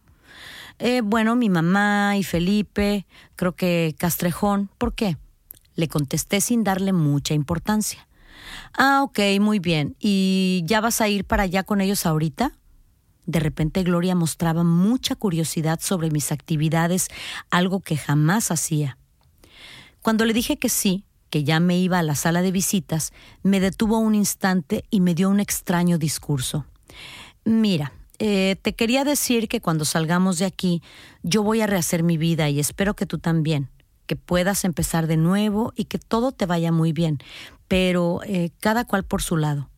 Eh, 0.79 1.01
bueno, 1.03 1.35
mi 1.35 1.51
mamá 1.51 2.17
y 2.17 2.23
Felipe, 2.23 3.07
creo 3.35 3.57
que 3.57 3.95
Castrejón. 3.99 4.71
¿Por 4.79 4.95
qué? 4.95 5.17
Le 5.75 5.89
contesté 5.89 6.41
sin 6.41 6.63
darle 6.63 6.93
mucha 6.93 7.35
importancia. 7.35 8.08
Ah, 8.73 9.03
ok, 9.03 9.19
muy 9.41 9.59
bien. 9.59 9.97
¿Y 9.99 10.63
ya 10.67 10.81
vas 10.81 11.01
a 11.01 11.09
ir 11.09 11.25
para 11.25 11.45
allá 11.45 11.63
con 11.65 11.81
ellos 11.81 12.07
ahorita? 12.07 12.53
De 13.27 13.41
repente 13.41 13.83
Gloria 13.83 14.15
mostraba 14.15 14.65
mucha 14.65 15.15
curiosidad 15.15 15.81
sobre 15.83 16.11
mis 16.11 16.33
actividades, 16.33 17.09
algo 17.51 17.81
que 17.81 17.97
jamás 17.97 18.51
hacía. 18.51 18.97
Cuando 20.01 20.25
le 20.25 20.33
dije 20.33 20.57
que 20.57 20.71
sí, 20.71 21.05
que 21.29 21.45
ya 21.45 21.61
me 21.61 21.79
iba 21.79 21.99
a 21.99 22.03
la 22.03 22.15
sala 22.15 22.43
de 22.43 22.53
visitas, 22.53 23.13
me 23.43 23.61
detuvo 23.61 23.99
un 23.99 24.15
instante 24.15 24.85
y 24.91 25.01
me 25.01 25.15
dio 25.15 25.29
un 25.29 25.41
extraño 25.41 25.99
discurso. 25.99 26.65
Mira, 27.45 27.93
eh, 28.19 28.57
te 28.63 28.75
quería 28.75 29.05
decir 29.05 29.49
que 29.49 29.61
cuando 29.61 29.85
salgamos 29.85 30.39
de 30.39 30.47
aquí, 30.47 30.83
yo 31.23 31.43
voy 31.43 31.61
a 31.61 31.67
rehacer 31.67 32.03
mi 32.03 32.17
vida 32.17 32.49
y 32.49 32.59
espero 32.61 32.95
que 32.95 33.07
tú 33.07 33.19
también, 33.19 33.69
que 34.07 34.17
puedas 34.17 34.65
empezar 34.65 35.07
de 35.07 35.17
nuevo 35.17 35.73
y 35.77 35.85
que 35.85 35.99
todo 35.99 36.33
te 36.33 36.47
vaya 36.47 36.73
muy 36.73 36.93
bien, 36.93 37.19
pero 37.69 38.21
eh, 38.25 38.51
cada 38.61 38.85
cual 38.85 39.05
por 39.05 39.23
su 39.23 39.37
lado. 39.37 39.71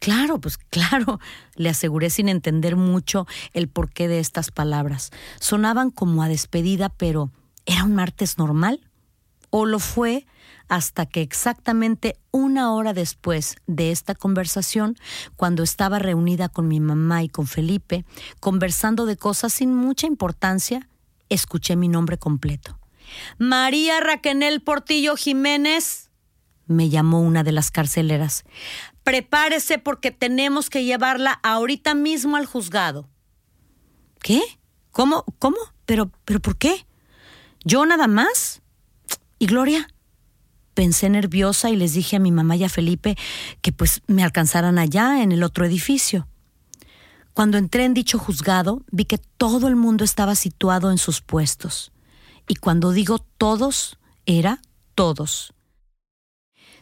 Claro, 0.00 0.40
pues 0.40 0.58
claro, 0.70 1.18
le 1.56 1.68
aseguré 1.68 2.10
sin 2.10 2.28
entender 2.28 2.76
mucho 2.76 3.26
el 3.52 3.68
porqué 3.68 4.08
de 4.08 4.20
estas 4.20 4.50
palabras. 4.50 5.10
Sonaban 5.40 5.90
como 5.90 6.22
a 6.22 6.28
despedida, 6.28 6.88
pero 6.88 7.30
¿era 7.66 7.84
un 7.84 7.94
martes 7.94 8.38
normal? 8.38 8.80
¿O 9.50 9.64
lo 9.64 9.78
fue 9.78 10.26
hasta 10.68 11.06
que 11.06 11.22
exactamente 11.22 12.18
una 12.30 12.72
hora 12.74 12.92
después 12.92 13.56
de 13.66 13.90
esta 13.90 14.14
conversación, 14.14 14.96
cuando 15.36 15.62
estaba 15.62 15.98
reunida 15.98 16.50
con 16.50 16.68
mi 16.68 16.78
mamá 16.78 17.22
y 17.22 17.28
con 17.28 17.46
Felipe, 17.46 18.04
conversando 18.38 19.06
de 19.06 19.16
cosas 19.16 19.54
sin 19.54 19.74
mucha 19.74 20.06
importancia, 20.06 20.88
escuché 21.30 21.74
mi 21.76 21.88
nombre 21.88 22.18
completo. 22.18 22.78
María 23.38 24.00
Raquenel 24.00 24.60
Portillo 24.60 25.16
Jiménez, 25.16 26.07
me 26.68 26.88
llamó 26.88 27.20
una 27.20 27.42
de 27.42 27.52
las 27.52 27.70
carceleras. 27.70 28.44
Prepárese 29.02 29.78
porque 29.78 30.10
tenemos 30.10 30.70
que 30.70 30.84
llevarla 30.84 31.40
ahorita 31.42 31.94
mismo 31.94 32.36
al 32.36 32.46
juzgado. 32.46 33.08
¿Qué? 34.20 34.42
¿Cómo? 34.90 35.24
¿Cómo? 35.38 35.56
¿Pero, 35.86 36.10
pero 36.24 36.40
por 36.40 36.56
qué? 36.56 36.86
¿Yo 37.64 37.84
nada 37.86 38.06
más? 38.06 38.62
¿Y 39.38 39.46
Gloria? 39.46 39.88
Pensé 40.74 41.08
nerviosa 41.08 41.70
y 41.70 41.76
les 41.76 41.94
dije 41.94 42.16
a 42.16 42.20
mi 42.20 42.30
mamá 42.30 42.56
y 42.56 42.64
a 42.64 42.68
Felipe 42.68 43.16
que 43.62 43.72
pues 43.72 44.02
me 44.06 44.22
alcanzaran 44.22 44.78
allá 44.78 45.22
en 45.22 45.32
el 45.32 45.42
otro 45.42 45.64
edificio. 45.64 46.28
Cuando 47.34 47.58
entré 47.58 47.84
en 47.84 47.94
dicho 47.94 48.18
juzgado, 48.18 48.82
vi 48.90 49.04
que 49.04 49.18
todo 49.18 49.68
el 49.68 49.76
mundo 49.76 50.04
estaba 50.04 50.34
situado 50.34 50.90
en 50.90 50.98
sus 50.98 51.20
puestos 51.20 51.92
y 52.48 52.56
cuando 52.56 52.92
digo 52.92 53.18
todos, 53.18 53.98
era 54.26 54.60
todos. 54.94 55.52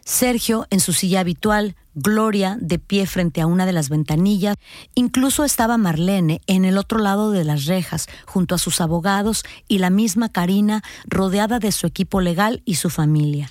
Sergio 0.06 0.68
en 0.70 0.78
su 0.78 0.92
silla 0.92 1.18
habitual, 1.18 1.75
Gloria 1.96 2.56
de 2.60 2.78
pie 2.78 3.06
frente 3.06 3.40
a 3.40 3.46
una 3.46 3.66
de 3.66 3.72
las 3.72 3.88
ventanillas, 3.88 4.56
incluso 4.94 5.44
estaba 5.44 5.78
Marlene 5.78 6.40
en 6.46 6.64
el 6.64 6.78
otro 6.78 7.00
lado 7.00 7.32
de 7.32 7.42
las 7.42 7.64
rejas, 7.64 8.06
junto 8.25 8.54
a 8.54 8.58
sus 8.58 8.80
abogados 8.80 9.42
y 9.66 9.78
la 9.78 9.90
misma 9.90 10.30
Karina 10.30 10.84
rodeada 11.06 11.58
de 11.58 11.72
su 11.72 11.88
equipo 11.88 12.20
legal 12.20 12.62
y 12.64 12.76
su 12.76 12.88
familia. 12.88 13.50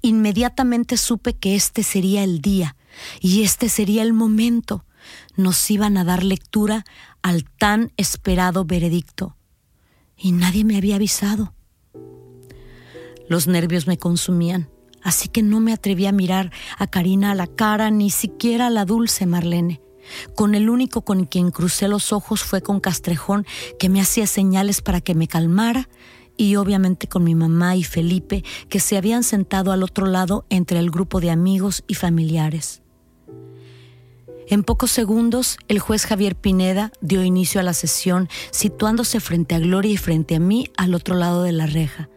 Inmediatamente 0.00 0.96
supe 0.96 1.32
que 1.32 1.56
este 1.56 1.82
sería 1.82 2.22
el 2.22 2.40
día 2.40 2.76
y 3.20 3.42
este 3.42 3.68
sería 3.68 4.02
el 4.02 4.12
momento. 4.12 4.84
Nos 5.34 5.70
iban 5.72 5.96
a 5.96 6.04
dar 6.04 6.22
lectura 6.22 6.84
al 7.20 7.42
tan 7.44 7.90
esperado 7.96 8.64
veredicto. 8.64 9.36
Y 10.16 10.30
nadie 10.30 10.64
me 10.64 10.76
había 10.76 10.96
avisado. 10.96 11.52
Los 13.28 13.48
nervios 13.48 13.88
me 13.88 13.98
consumían 13.98 14.68
así 15.02 15.28
que 15.28 15.42
no 15.42 15.60
me 15.60 15.72
atreví 15.72 16.06
a 16.06 16.12
mirar 16.12 16.50
a 16.78 16.86
Karina 16.86 17.32
a 17.32 17.34
la 17.34 17.46
cara, 17.46 17.90
ni 17.90 18.10
siquiera 18.10 18.66
a 18.66 18.70
la 18.70 18.84
dulce 18.84 19.26
Marlene. 19.26 19.80
Con 20.34 20.54
el 20.54 20.70
único 20.70 21.02
con 21.02 21.24
quien 21.24 21.50
crucé 21.50 21.88
los 21.88 22.12
ojos 22.12 22.42
fue 22.42 22.62
con 22.62 22.80
Castrejón, 22.80 23.46
que 23.78 23.88
me 23.88 24.00
hacía 24.00 24.26
señales 24.26 24.82
para 24.82 25.00
que 25.00 25.14
me 25.14 25.28
calmara, 25.28 25.88
y 26.36 26.56
obviamente 26.56 27.06
con 27.06 27.22
mi 27.22 27.34
mamá 27.34 27.76
y 27.76 27.84
Felipe, 27.84 28.44
que 28.68 28.80
se 28.80 28.96
habían 28.96 29.22
sentado 29.22 29.72
al 29.72 29.82
otro 29.82 30.06
lado 30.06 30.46
entre 30.48 30.78
el 30.78 30.90
grupo 30.90 31.20
de 31.20 31.30
amigos 31.30 31.84
y 31.86 31.94
familiares. 31.94 32.82
En 34.48 34.64
pocos 34.64 34.90
segundos, 34.90 35.58
el 35.68 35.78
juez 35.78 36.06
Javier 36.06 36.34
Pineda 36.34 36.90
dio 37.00 37.22
inicio 37.22 37.60
a 37.60 37.64
la 37.64 37.72
sesión, 37.72 38.28
situándose 38.50 39.20
frente 39.20 39.54
a 39.54 39.60
Gloria 39.60 39.92
y 39.92 39.96
frente 39.96 40.34
a 40.34 40.40
mí 40.40 40.66
al 40.76 40.94
otro 40.94 41.14
lado 41.14 41.44
de 41.44 41.52
la 41.52 41.66
reja 41.66 42.09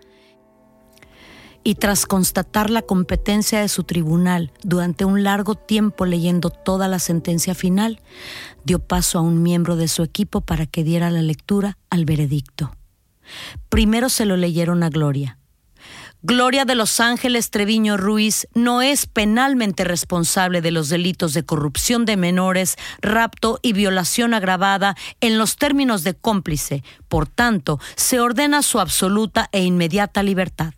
y 1.63 1.75
tras 1.75 2.05
constatar 2.05 2.69
la 2.69 2.81
competencia 2.81 3.61
de 3.61 3.69
su 3.69 3.83
tribunal 3.83 4.51
durante 4.63 5.05
un 5.05 5.23
largo 5.23 5.55
tiempo 5.55 6.05
leyendo 6.05 6.49
toda 6.49 6.87
la 6.87 6.99
sentencia 6.99 7.55
final, 7.55 8.01
dio 8.63 8.79
paso 8.79 9.19
a 9.19 9.21
un 9.21 9.41
miembro 9.41 9.75
de 9.75 9.87
su 9.87 10.03
equipo 10.03 10.41
para 10.41 10.65
que 10.65 10.83
diera 10.83 11.09
la 11.09 11.21
lectura 11.21 11.77
al 11.89 12.05
veredicto. 12.05 12.75
Primero 13.69 14.09
se 14.09 14.25
lo 14.25 14.37
leyeron 14.37 14.83
a 14.83 14.89
Gloria. 14.89 15.37
Gloria 16.25 16.63
de 16.63 16.75
Los 16.75 17.01
Ángeles 17.01 17.49
Treviño 17.49 17.97
Ruiz 17.97 18.47
no 18.53 18.81
es 18.81 19.07
penalmente 19.07 19.83
responsable 19.83 20.61
de 20.61 20.71
los 20.71 20.87
delitos 20.87 21.33
de 21.33 21.43
corrupción 21.43 22.05
de 22.05 22.15
menores, 22.15 22.77
rapto 23.01 23.59
y 23.61 23.73
violación 23.73 24.33
agravada 24.33 24.95
en 25.19 25.37
los 25.37 25.57
términos 25.57 26.05
de 26.05 26.13
cómplice. 26.13 26.81
Por 27.09 27.27
tanto, 27.27 27.77
se 27.97 28.21
ordena 28.21 28.61
su 28.61 28.79
absoluta 28.79 29.49
e 29.51 29.63
inmediata 29.63 30.23
libertad. 30.23 30.73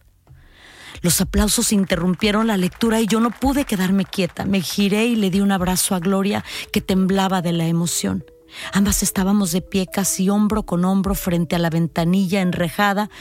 Los 1.06 1.22
aplausos 1.22 1.72
interrumpieron 1.72 2.48
la 2.48 2.58
lectura 2.58 3.00
y 3.00 3.06
yo 3.06 3.20
no 3.20 3.30
pude 3.30 3.66
quedarme 3.66 4.06
quieta. 4.06 4.44
Me 4.44 4.60
giré 4.60 5.06
y 5.06 5.16
le 5.16 5.30
di 5.30 5.40
un 5.40 5.52
abrazo 5.52 5.94
a 5.94 6.00
Gloria 6.00 6.44
que 6.72 6.82
temblaba 6.82 7.44
de 7.44 7.52
la 7.52 7.68
emoción. 7.68 8.26
Ambas 8.74 9.04
estábamos 9.04 9.52
de 9.52 9.62
pie 9.62 9.86
casi 9.86 10.32
hombro 10.32 10.66
con 10.66 10.84
hombro 10.84 11.14
frente 11.14 11.56
a 11.56 11.60
la 11.60 11.70
ventanilla 11.70 12.42
enrejada 12.42 13.12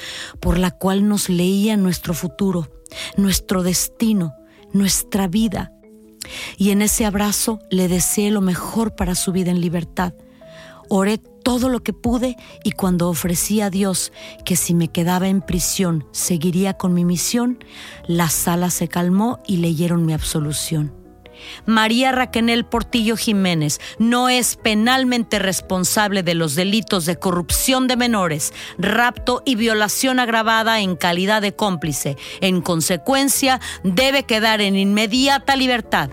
por 0.40 0.56
la 0.56 0.70
cual 0.70 1.06
nos 1.06 1.28
leía 1.28 1.76
nuestro 1.76 2.14
futuro, 2.14 2.70
nuestro 3.18 3.62
destino, 3.62 4.32
nuestra 4.72 5.28
vida. 5.28 5.70
Y 6.56 6.70
en 6.70 6.80
ese 6.80 7.04
abrazo 7.04 7.58
le 7.70 7.88
deseé 7.88 8.30
lo 8.30 8.40
mejor 8.40 8.96
para 8.96 9.14
su 9.14 9.30
vida 9.30 9.50
en 9.50 9.60
libertad. 9.60 10.14
Oré 10.88 11.18
todo 11.18 11.68
lo 11.68 11.82
que 11.82 11.92
pude 11.92 12.36
y 12.64 12.72
cuando 12.72 13.08
ofrecí 13.08 13.60
a 13.60 13.70
Dios 13.70 14.12
que 14.44 14.56
si 14.56 14.74
me 14.74 14.88
quedaba 14.88 15.28
en 15.28 15.42
prisión 15.42 16.06
seguiría 16.12 16.74
con 16.74 16.94
mi 16.94 17.04
misión, 17.04 17.62
la 18.06 18.28
sala 18.30 18.70
se 18.70 18.88
calmó 18.88 19.40
y 19.46 19.58
leyeron 19.58 20.06
mi 20.06 20.12
absolución. 20.12 21.04
María 21.66 22.12
Raquenel 22.12 22.64
Portillo 22.64 23.16
Jiménez 23.16 23.80
no 23.98 24.28
es 24.28 24.56
penalmente 24.56 25.38
responsable 25.38 26.22
de 26.22 26.34
los 26.34 26.54
delitos 26.54 27.06
de 27.06 27.16
corrupción 27.16 27.86
de 27.86 27.96
menores, 27.96 28.52
rapto 28.78 29.42
y 29.44 29.56
violación 29.56 30.20
agravada 30.20 30.80
en 30.80 30.96
calidad 30.96 31.42
de 31.42 31.54
cómplice. 31.54 32.16
En 32.40 32.60
consecuencia, 32.60 33.60
debe 33.82 34.24
quedar 34.24 34.60
en 34.60 34.76
inmediata 34.76 35.56
libertad. 35.56 36.10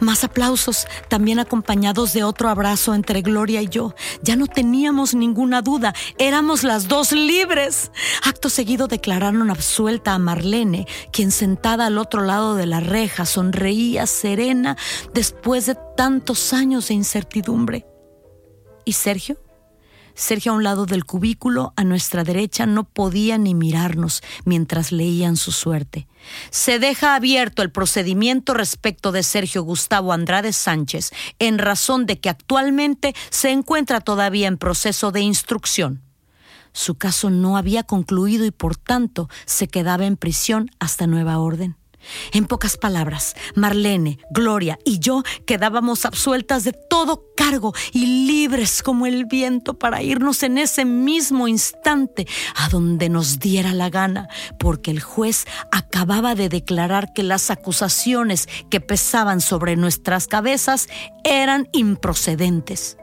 Más 0.00 0.24
aplausos, 0.24 0.86
también 1.08 1.38
acompañados 1.38 2.12
de 2.12 2.24
otro 2.24 2.48
abrazo 2.48 2.94
entre 2.94 3.22
Gloria 3.22 3.62
y 3.62 3.68
yo. 3.68 3.94
Ya 4.22 4.36
no 4.36 4.46
teníamos 4.46 5.14
ninguna 5.14 5.62
duda, 5.62 5.94
éramos 6.18 6.62
las 6.62 6.88
dos 6.88 7.12
libres. 7.12 7.90
Acto 8.22 8.48
seguido 8.48 8.88
declararon 8.88 9.50
absuelta 9.50 10.12
a 10.14 10.18
Marlene, 10.18 10.86
quien 11.12 11.30
sentada 11.30 11.86
al 11.86 11.98
otro 11.98 12.22
lado 12.22 12.54
de 12.54 12.66
la 12.66 12.80
reja 12.80 13.26
sonreía 13.26 14.06
serena 14.06 14.76
después 15.12 15.66
de 15.66 15.76
tantos 15.96 16.52
años 16.52 16.88
de 16.88 16.94
incertidumbre. 16.94 17.86
¿Y 18.84 18.92
Sergio? 18.92 19.38
Sergio 20.16 20.52
a 20.52 20.54
un 20.54 20.64
lado 20.64 20.86
del 20.86 21.04
cubículo, 21.04 21.74
a 21.76 21.84
nuestra 21.84 22.24
derecha, 22.24 22.64
no 22.64 22.84
podía 22.84 23.36
ni 23.36 23.54
mirarnos 23.54 24.22
mientras 24.46 24.90
leían 24.90 25.36
su 25.36 25.52
suerte. 25.52 26.08
Se 26.50 26.78
deja 26.78 27.14
abierto 27.14 27.62
el 27.62 27.70
procedimiento 27.70 28.54
respecto 28.54 29.12
de 29.12 29.22
Sergio 29.22 29.62
Gustavo 29.62 30.14
Andrade 30.14 30.54
Sánchez, 30.54 31.12
en 31.38 31.58
razón 31.58 32.06
de 32.06 32.18
que 32.18 32.30
actualmente 32.30 33.14
se 33.28 33.50
encuentra 33.50 34.00
todavía 34.00 34.48
en 34.48 34.56
proceso 34.56 35.12
de 35.12 35.20
instrucción. 35.20 36.02
Su 36.72 36.96
caso 36.96 37.28
no 37.28 37.58
había 37.58 37.82
concluido 37.82 38.46
y 38.46 38.50
por 38.50 38.76
tanto 38.76 39.28
se 39.44 39.68
quedaba 39.68 40.06
en 40.06 40.16
prisión 40.16 40.70
hasta 40.78 41.06
nueva 41.06 41.38
orden. 41.38 41.76
En 42.32 42.46
pocas 42.46 42.76
palabras, 42.76 43.34
Marlene, 43.54 44.18
Gloria 44.30 44.78
y 44.84 44.98
yo 44.98 45.22
quedábamos 45.46 46.04
absueltas 46.04 46.64
de 46.64 46.72
todo 46.72 47.24
cargo 47.36 47.74
y 47.92 48.26
libres 48.26 48.82
como 48.82 49.06
el 49.06 49.24
viento 49.24 49.78
para 49.78 50.02
irnos 50.02 50.42
en 50.42 50.58
ese 50.58 50.84
mismo 50.84 51.48
instante 51.48 52.26
a 52.54 52.68
donde 52.68 53.08
nos 53.08 53.38
diera 53.38 53.72
la 53.72 53.90
gana, 53.90 54.28
porque 54.58 54.90
el 54.90 55.00
juez 55.00 55.46
acababa 55.72 56.34
de 56.34 56.48
declarar 56.48 57.12
que 57.12 57.22
las 57.22 57.50
acusaciones 57.50 58.48
que 58.70 58.80
pesaban 58.80 59.40
sobre 59.40 59.76
nuestras 59.76 60.26
cabezas 60.26 60.88
eran 61.24 61.68
improcedentes 61.72 62.96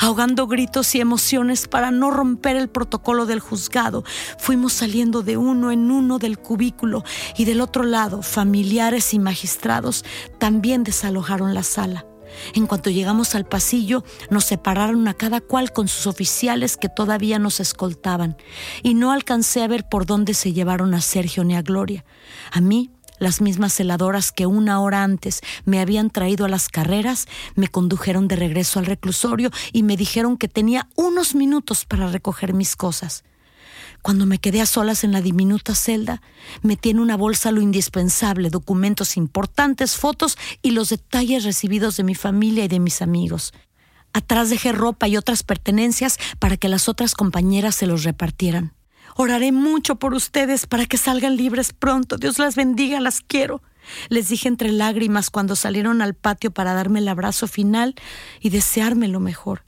ahogando 0.00 0.46
gritos 0.46 0.94
y 0.94 1.00
emociones 1.00 1.68
para 1.68 1.90
no 1.90 2.10
romper 2.10 2.56
el 2.56 2.68
protocolo 2.68 3.26
del 3.26 3.40
juzgado. 3.40 4.04
Fuimos 4.38 4.72
saliendo 4.72 5.22
de 5.22 5.36
uno 5.36 5.70
en 5.70 5.90
uno 5.90 6.18
del 6.18 6.38
cubículo 6.38 7.04
y 7.36 7.44
del 7.44 7.60
otro 7.60 7.84
lado, 7.84 8.22
familiares 8.22 9.14
y 9.14 9.18
magistrados 9.18 10.04
también 10.38 10.84
desalojaron 10.84 11.54
la 11.54 11.62
sala. 11.62 12.06
En 12.54 12.66
cuanto 12.66 12.90
llegamos 12.90 13.34
al 13.34 13.46
pasillo, 13.46 14.04
nos 14.30 14.44
separaron 14.44 15.06
a 15.08 15.14
cada 15.14 15.40
cual 15.40 15.72
con 15.72 15.88
sus 15.88 16.06
oficiales 16.06 16.76
que 16.76 16.88
todavía 16.88 17.38
nos 17.38 17.60
escoltaban, 17.60 18.36
y 18.82 18.94
no 18.94 19.12
alcancé 19.12 19.62
a 19.62 19.68
ver 19.68 19.88
por 19.88 20.06
dónde 20.06 20.34
se 20.34 20.52
llevaron 20.52 20.94
a 20.94 21.00
Sergio 21.00 21.44
ni 21.44 21.56
a 21.56 21.62
Gloria. 21.62 22.04
A 22.52 22.60
mí 22.60 22.90
las 23.18 23.40
mismas 23.40 23.74
celadoras 23.74 24.32
que 24.32 24.46
una 24.46 24.80
hora 24.80 25.02
antes 25.02 25.40
me 25.64 25.80
habían 25.80 26.10
traído 26.10 26.44
a 26.44 26.48
las 26.48 26.68
carreras 26.68 27.26
me 27.54 27.68
condujeron 27.68 28.28
de 28.28 28.36
regreso 28.36 28.78
al 28.78 28.86
reclusorio 28.86 29.50
y 29.72 29.82
me 29.82 29.96
dijeron 29.96 30.36
que 30.36 30.48
tenía 30.48 30.88
unos 30.96 31.34
minutos 31.34 31.84
para 31.84 32.08
recoger 32.08 32.54
mis 32.54 32.76
cosas. 32.76 33.24
Cuando 34.02 34.24
me 34.24 34.38
quedé 34.38 34.60
a 34.60 34.66
solas 34.66 35.02
en 35.02 35.10
la 35.10 35.20
diminuta 35.20 35.74
celda, 35.74 36.22
metí 36.62 36.90
en 36.90 37.00
una 37.00 37.16
bolsa 37.16 37.50
lo 37.50 37.60
indispensable, 37.60 38.50
documentos 38.50 39.16
importantes, 39.16 39.96
fotos 39.96 40.38
y 40.62 40.70
los 40.70 40.90
detalles 40.90 41.42
recibidos 41.42 41.96
de 41.96 42.04
mi 42.04 42.14
familia 42.14 42.64
y 42.64 42.68
de 42.68 42.78
mis 42.78 43.02
amigos. 43.02 43.52
Atrás 44.12 44.48
dejé 44.48 44.70
ropa 44.72 45.08
y 45.08 45.16
otras 45.16 45.42
pertenencias 45.42 46.18
para 46.38 46.56
que 46.56 46.68
las 46.68 46.88
otras 46.88 47.14
compañeras 47.14 47.74
se 47.74 47.86
los 47.86 48.04
repartieran. 48.04 48.75
Oraré 49.18 49.50
mucho 49.50 49.96
por 49.96 50.12
ustedes 50.12 50.66
para 50.66 50.84
que 50.84 50.98
salgan 50.98 51.36
libres 51.36 51.72
pronto. 51.72 52.18
Dios 52.18 52.38
las 52.38 52.54
bendiga, 52.54 53.00
las 53.00 53.22
quiero. 53.22 53.62
Les 54.10 54.28
dije 54.28 54.46
entre 54.46 54.70
lágrimas 54.70 55.30
cuando 55.30 55.56
salieron 55.56 56.02
al 56.02 56.12
patio 56.14 56.50
para 56.50 56.74
darme 56.74 56.98
el 56.98 57.08
abrazo 57.08 57.46
final 57.46 57.94
y 58.40 58.50
desearme 58.50 59.08
lo 59.08 59.20
mejor. 59.20 59.64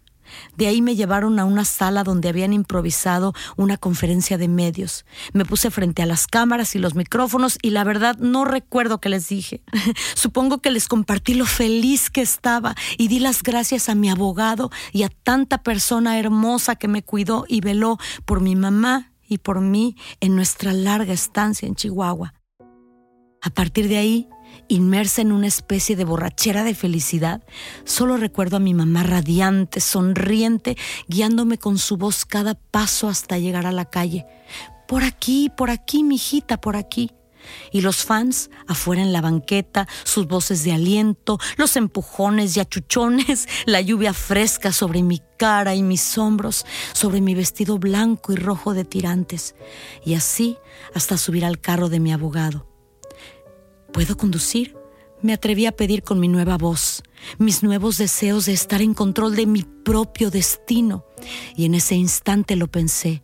De 0.59 0.67
ahí 0.67 0.83
me 0.83 0.97
llevaron 0.97 1.39
a 1.39 1.47
una 1.47 1.65
sala 1.65 2.05
donde 2.05 2.29
habían 2.29 2.53
improvisado 2.53 3.33
una 3.57 3.79
conferencia 3.79 4.37
de 4.37 4.49
medios. 4.49 5.07
Me 5.33 5.47
puse 5.47 5.71
frente 5.71 6.03
a 6.03 6.07
las 6.07 6.27
cámaras 6.27 6.75
y 6.75 6.79
los 6.79 6.95
micrófonos 6.95 7.57
y 7.63 7.71
la 7.71 7.85
verdad 7.85 8.19
no 8.19 8.45
recuerdo 8.45 9.01
qué 9.01 9.09
les 9.09 9.29
dije. 9.29 9.63
Supongo 10.15 10.59
que 10.59 10.71
les 10.71 10.89
compartí 10.89 11.33
lo 11.33 11.47
feliz 11.47 12.11
que 12.11 12.21
estaba 12.21 12.75
y 12.99 13.09
di 13.09 13.21
las 13.21 13.43
gracias 13.43 13.89
a 13.89 13.95
mi 13.95 14.11
abogado 14.11 14.71
y 14.93 15.05
a 15.05 15.09
tanta 15.09 15.63
persona 15.63 16.19
hermosa 16.19 16.77
que 16.77 16.89
me 16.89 17.03
cuidó 17.03 17.47
y 17.49 17.63
veló 17.63 17.97
por 18.27 18.43
mi 18.43 18.55
mamá 18.55 19.13
y 19.29 19.38
por 19.38 19.61
mí 19.61 19.97
en 20.21 20.35
nuestra 20.35 20.73
larga 20.73 21.12
estancia 21.12 21.69
en 21.69 21.75
Chihuahua. 21.75 22.35
A 23.41 23.51
partir 23.51 23.88
de 23.88 23.99
ahí, 23.99 24.29
Inmersa 24.69 25.23
en 25.23 25.33
una 25.33 25.47
especie 25.47 25.97
de 25.97 26.05
borrachera 26.05 26.64
de 26.64 26.75
felicidad, 26.75 27.43
solo 27.85 28.17
recuerdo 28.17 28.57
a 28.57 28.61
mi 28.61 28.75
mamá 28.75 29.03
radiante, 29.03 29.81
sonriente, 29.81 30.77
guiándome 31.07 31.59
con 31.59 31.79
su 31.79 31.97
voz 31.97 32.25
cada 32.25 32.55
paso 32.55 33.09
hasta 33.09 33.38
llegar 33.38 33.67
a 33.67 33.73
la 33.73 33.85
calle. 33.85 34.27
Por 34.87 35.05
aquí, 35.05 35.51
por 35.57 35.71
aquí, 35.71 36.03
mijita, 36.03 36.61
por 36.61 36.77
aquí. 36.77 37.11
Y 37.73 37.81
los 37.81 38.05
fans 38.05 38.51
afuera 38.67 39.03
en 39.03 39.13
la 39.13 39.21
banqueta, 39.21 39.89
sus 40.05 40.27
voces 40.27 40.65
de 40.65 40.73
aliento, 40.73 41.39
los 41.57 41.77
empujones 41.77 42.57
y 42.57 42.61
achuchones, 42.61 43.49
la 43.67 43.81
lluvia 43.81 44.13
fresca 44.13 44.73
sobre 44.73 45.03
mi 45.03 45.21
cara 45.39 45.75
y 45.75 45.83
mis 45.83 46.19
hombros, 46.19 46.67
sobre 46.93 47.21
mi 47.21 47.35
vestido 47.35 47.79
blanco 47.79 48.33
y 48.33 48.37
rojo 48.37 48.75
de 48.75 48.85
tirantes, 48.85 49.55
y 50.05 50.15
así 50.15 50.59
hasta 50.95 51.17
subir 51.17 51.45
al 51.45 51.61
carro 51.61 51.89
de 51.89 52.01
mi 52.01 52.13
abogado. 52.13 52.67
¿Puedo 53.93 54.17
conducir? 54.17 54.77
Me 55.21 55.33
atreví 55.33 55.67
a 55.67 55.73
pedir 55.73 56.03
con 56.05 56.21
mi 56.21 56.29
nueva 56.29 56.57
voz, 56.57 57.03
mis 57.39 57.63
nuevos 57.65 57.99
deseos 57.99 58.47
de 58.47 58.53
estar 58.53 58.81
en 58.83 58.95
control 58.95 59.35
de 59.35 59.47
mi 59.47 59.63
propio 59.63 60.31
destino. 60.31 61.05
Y 61.57 61.65
en 61.65 61.75
ese 61.75 61.97
instante 61.97 62.55
lo 62.55 62.69
pensé. 62.69 63.23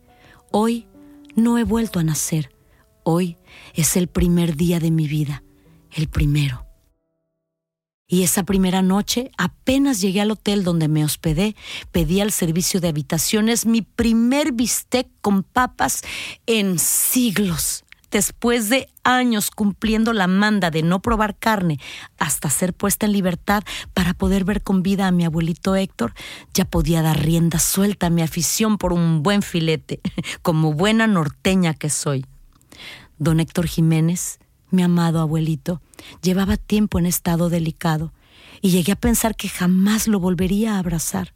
Hoy 0.51 0.87
no 1.35 1.57
he 1.57 1.63
vuelto 1.63 1.99
a 1.99 2.03
nacer. 2.03 2.51
Hoy 3.03 3.37
es 3.73 3.95
el 3.95 4.07
primer 4.07 4.55
día 4.55 4.79
de 4.79 4.91
mi 4.91 5.07
vida, 5.07 5.43
el 5.91 6.07
primero. 6.07 6.65
Y 8.07 8.21
esa 8.21 8.43
primera 8.43 8.83
noche, 8.83 9.31
apenas 9.37 9.99
llegué 9.99 10.21
al 10.21 10.31
hotel 10.31 10.63
donde 10.63 10.87
me 10.87 11.03
hospedé, 11.03 11.55
pedí 11.91 12.21
al 12.21 12.31
servicio 12.31 12.79
de 12.79 12.89
habitaciones 12.89 13.65
mi 13.65 13.81
primer 13.81 14.51
bistec 14.51 15.07
con 15.21 15.41
papas 15.41 16.03
en 16.45 16.77
siglos 16.77 17.85
después 18.15 18.69
de 18.69 18.87
años 19.03 19.51
cumpliendo 19.51 20.13
la 20.13 20.27
manda 20.27 20.71
de 20.71 20.83
no 20.83 21.01
probar 21.01 21.35
carne 21.37 21.81
hasta 22.17 22.49
ser 22.49 22.73
puesta 22.73 23.05
en 23.05 23.11
libertad 23.11 23.63
para 23.93 24.13
poder 24.13 24.45
ver 24.45 24.63
con 24.63 24.83
vida 24.83 25.07
a 25.07 25.11
mi 25.11 25.25
abuelito 25.25 25.75
Héctor, 25.75 26.13
ya 26.53 26.63
podía 26.63 27.01
dar 27.01 27.21
rienda 27.21 27.59
suelta 27.59 28.07
a 28.07 28.09
mi 28.09 28.21
afición 28.21 28.77
por 28.77 28.93
un 28.93 29.21
buen 29.21 29.41
filete, 29.41 29.99
como 30.41 30.71
buena 30.71 31.07
norteña 31.07 31.73
que 31.73 31.89
soy. 31.89 32.25
Don 33.17 33.39
Héctor 33.39 33.67
Jiménez, 33.67 34.39
mi 34.71 34.83
amado 34.83 35.19
abuelito, 35.19 35.81
llevaba 36.21 36.57
tiempo 36.57 36.99
en 36.99 37.05
estado 37.05 37.49
delicado 37.49 38.13
y 38.61 38.71
llegué 38.71 38.91
a 38.91 38.97
pensar 38.97 39.35
que 39.35 39.47
jamás 39.47 40.07
lo 40.07 40.19
volvería 40.19 40.75
a 40.75 40.79
abrazar. 40.79 41.33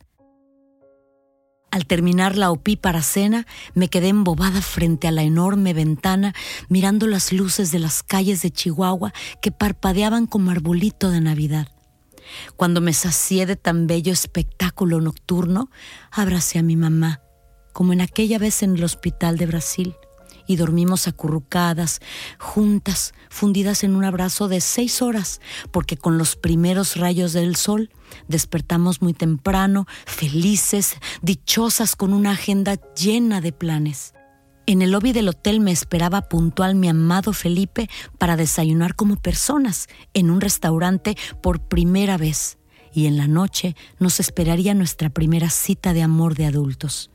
Al 1.71 1.85
terminar 1.85 2.35
la 2.35 2.51
opí 2.51 2.75
para 2.75 3.01
cena, 3.01 3.45
me 3.75 3.89
quedé 3.89 4.09
embobada 4.09 4.61
frente 4.61 5.07
a 5.07 5.11
la 5.11 5.21
enorme 5.21 5.73
ventana, 5.73 6.33
mirando 6.67 7.07
las 7.07 7.31
luces 7.31 7.71
de 7.71 7.79
las 7.79 8.03
calles 8.03 8.41
de 8.41 8.51
Chihuahua 8.51 9.13
que 9.41 9.51
parpadeaban 9.51 10.25
como 10.25 10.51
arbolito 10.51 11.11
de 11.11 11.21
Navidad. 11.21 11.69
Cuando 12.57 12.81
me 12.81 12.93
sacié 12.93 13.45
de 13.45 13.55
tan 13.55 13.87
bello 13.87 14.11
espectáculo 14.11 14.99
nocturno, 14.99 15.69
abracé 16.11 16.59
a 16.59 16.63
mi 16.63 16.75
mamá, 16.75 17.21
como 17.71 17.93
en 17.93 18.01
aquella 18.01 18.39
vez 18.39 18.63
en 18.63 18.75
el 18.75 18.83
hospital 18.83 19.37
de 19.37 19.45
Brasil 19.45 19.95
y 20.49 20.55
dormimos 20.55 21.07
acurrucadas, 21.07 22.01
juntas, 22.39 23.13
fundidas 23.29 23.83
en 23.83 23.95
un 23.95 24.03
abrazo 24.03 24.47
de 24.47 24.61
seis 24.61 25.03
horas, 25.03 25.41
porque 25.69 25.95
con 25.95 26.17
los 26.17 26.35
primeros 26.35 26.95
rayos 26.95 27.33
del 27.33 27.55
sol 27.55 27.91
despertamos 28.27 29.03
muy 29.03 29.13
temprano, 29.13 29.85
felices, 30.07 30.95
dichosas, 31.21 31.95
con 31.95 32.15
una 32.15 32.31
agenda 32.31 32.79
llena 32.95 33.41
de 33.41 33.51
planes. 33.51 34.15
En 34.65 34.81
el 34.81 34.89
lobby 34.89 35.13
del 35.13 35.29
hotel 35.29 35.59
me 35.59 35.71
esperaba 35.71 36.23
puntual 36.23 36.73
mi 36.73 36.89
amado 36.89 37.31
Felipe 37.31 37.87
para 38.17 38.35
desayunar 38.35 38.95
como 38.95 39.17
personas 39.17 39.87
en 40.15 40.31
un 40.31 40.41
restaurante 40.41 41.15
por 41.43 41.59
primera 41.59 42.17
vez 42.17 42.57
y 42.91 43.05
en 43.05 43.17
la 43.17 43.27
noche 43.27 43.75
nos 43.99 44.19
esperaría 44.19 44.73
nuestra 44.73 45.11
primera 45.11 45.51
cita 45.51 45.93
de 45.93 46.01
amor 46.01 46.33
de 46.33 46.47
adultos. 46.47 47.11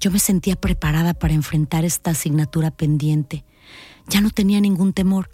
Yo 0.00 0.10
me 0.10 0.18
sentía 0.18 0.56
preparada 0.56 1.14
para 1.14 1.34
enfrentar 1.34 1.84
esta 1.84 2.10
asignatura 2.12 2.70
pendiente. 2.70 3.44
Ya 4.08 4.20
no 4.20 4.30
tenía 4.30 4.60
ningún 4.60 4.92
temor. 4.92 5.30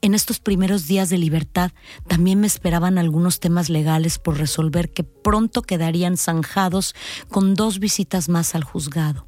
En 0.00 0.14
estos 0.14 0.38
primeros 0.38 0.86
días 0.86 1.10
de 1.10 1.18
libertad 1.18 1.72
también 2.06 2.40
me 2.40 2.46
esperaban 2.46 2.98
algunos 2.98 3.40
temas 3.40 3.68
legales 3.68 4.18
por 4.18 4.38
resolver 4.38 4.92
que 4.92 5.04
pronto 5.04 5.62
quedarían 5.62 6.16
zanjados 6.16 6.94
con 7.30 7.54
dos 7.54 7.78
visitas 7.78 8.28
más 8.28 8.54
al 8.54 8.64
juzgado. 8.64 9.26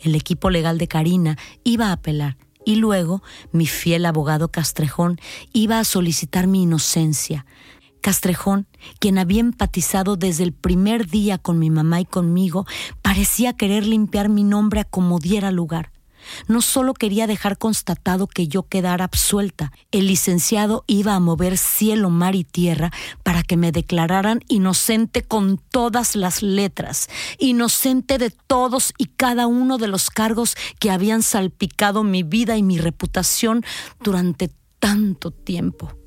El 0.00 0.14
equipo 0.14 0.50
legal 0.50 0.78
de 0.78 0.88
Karina 0.88 1.38
iba 1.64 1.88
a 1.88 1.92
apelar 1.92 2.36
y 2.64 2.76
luego 2.76 3.22
mi 3.50 3.66
fiel 3.66 4.04
abogado 4.04 4.50
Castrejón 4.50 5.18
iba 5.52 5.78
a 5.78 5.84
solicitar 5.84 6.46
mi 6.46 6.62
inocencia, 6.64 7.46
Castrejón, 8.00 8.66
quien 9.00 9.18
había 9.18 9.40
empatizado 9.40 10.16
desde 10.16 10.44
el 10.44 10.52
primer 10.52 11.08
día 11.08 11.38
con 11.38 11.58
mi 11.58 11.70
mamá 11.70 12.00
y 12.00 12.04
conmigo, 12.04 12.66
parecía 13.02 13.52
querer 13.52 13.86
limpiar 13.86 14.28
mi 14.28 14.44
nombre 14.44 14.80
a 14.80 14.84
como 14.84 15.18
diera 15.18 15.50
lugar. 15.50 15.92
No 16.46 16.62
solo 16.62 16.94
quería 16.94 17.26
dejar 17.26 17.58
constatado 17.58 18.26
que 18.26 18.48
yo 18.48 18.64
quedara 18.64 19.04
absuelta, 19.04 19.72
el 19.90 20.06
licenciado 20.08 20.84
iba 20.86 21.14
a 21.14 21.20
mover 21.20 21.56
cielo, 21.56 22.10
mar 22.10 22.34
y 22.34 22.44
tierra 22.44 22.90
para 23.22 23.42
que 23.42 23.56
me 23.56 23.72
declararan 23.72 24.40
inocente 24.48 25.22
con 25.22 25.58
todas 25.58 26.16
las 26.16 26.42
letras, 26.42 27.08
inocente 27.38 28.18
de 28.18 28.30
todos 28.30 28.92
y 28.98 29.06
cada 29.06 29.46
uno 29.46 29.78
de 29.78 29.88
los 29.88 30.10
cargos 30.10 30.56
que 30.78 30.90
habían 30.90 31.22
salpicado 31.22 32.04
mi 32.04 32.22
vida 32.22 32.56
y 32.56 32.62
mi 32.62 32.78
reputación 32.78 33.64
durante 34.00 34.50
tanto 34.78 35.30
tiempo. 35.30 35.97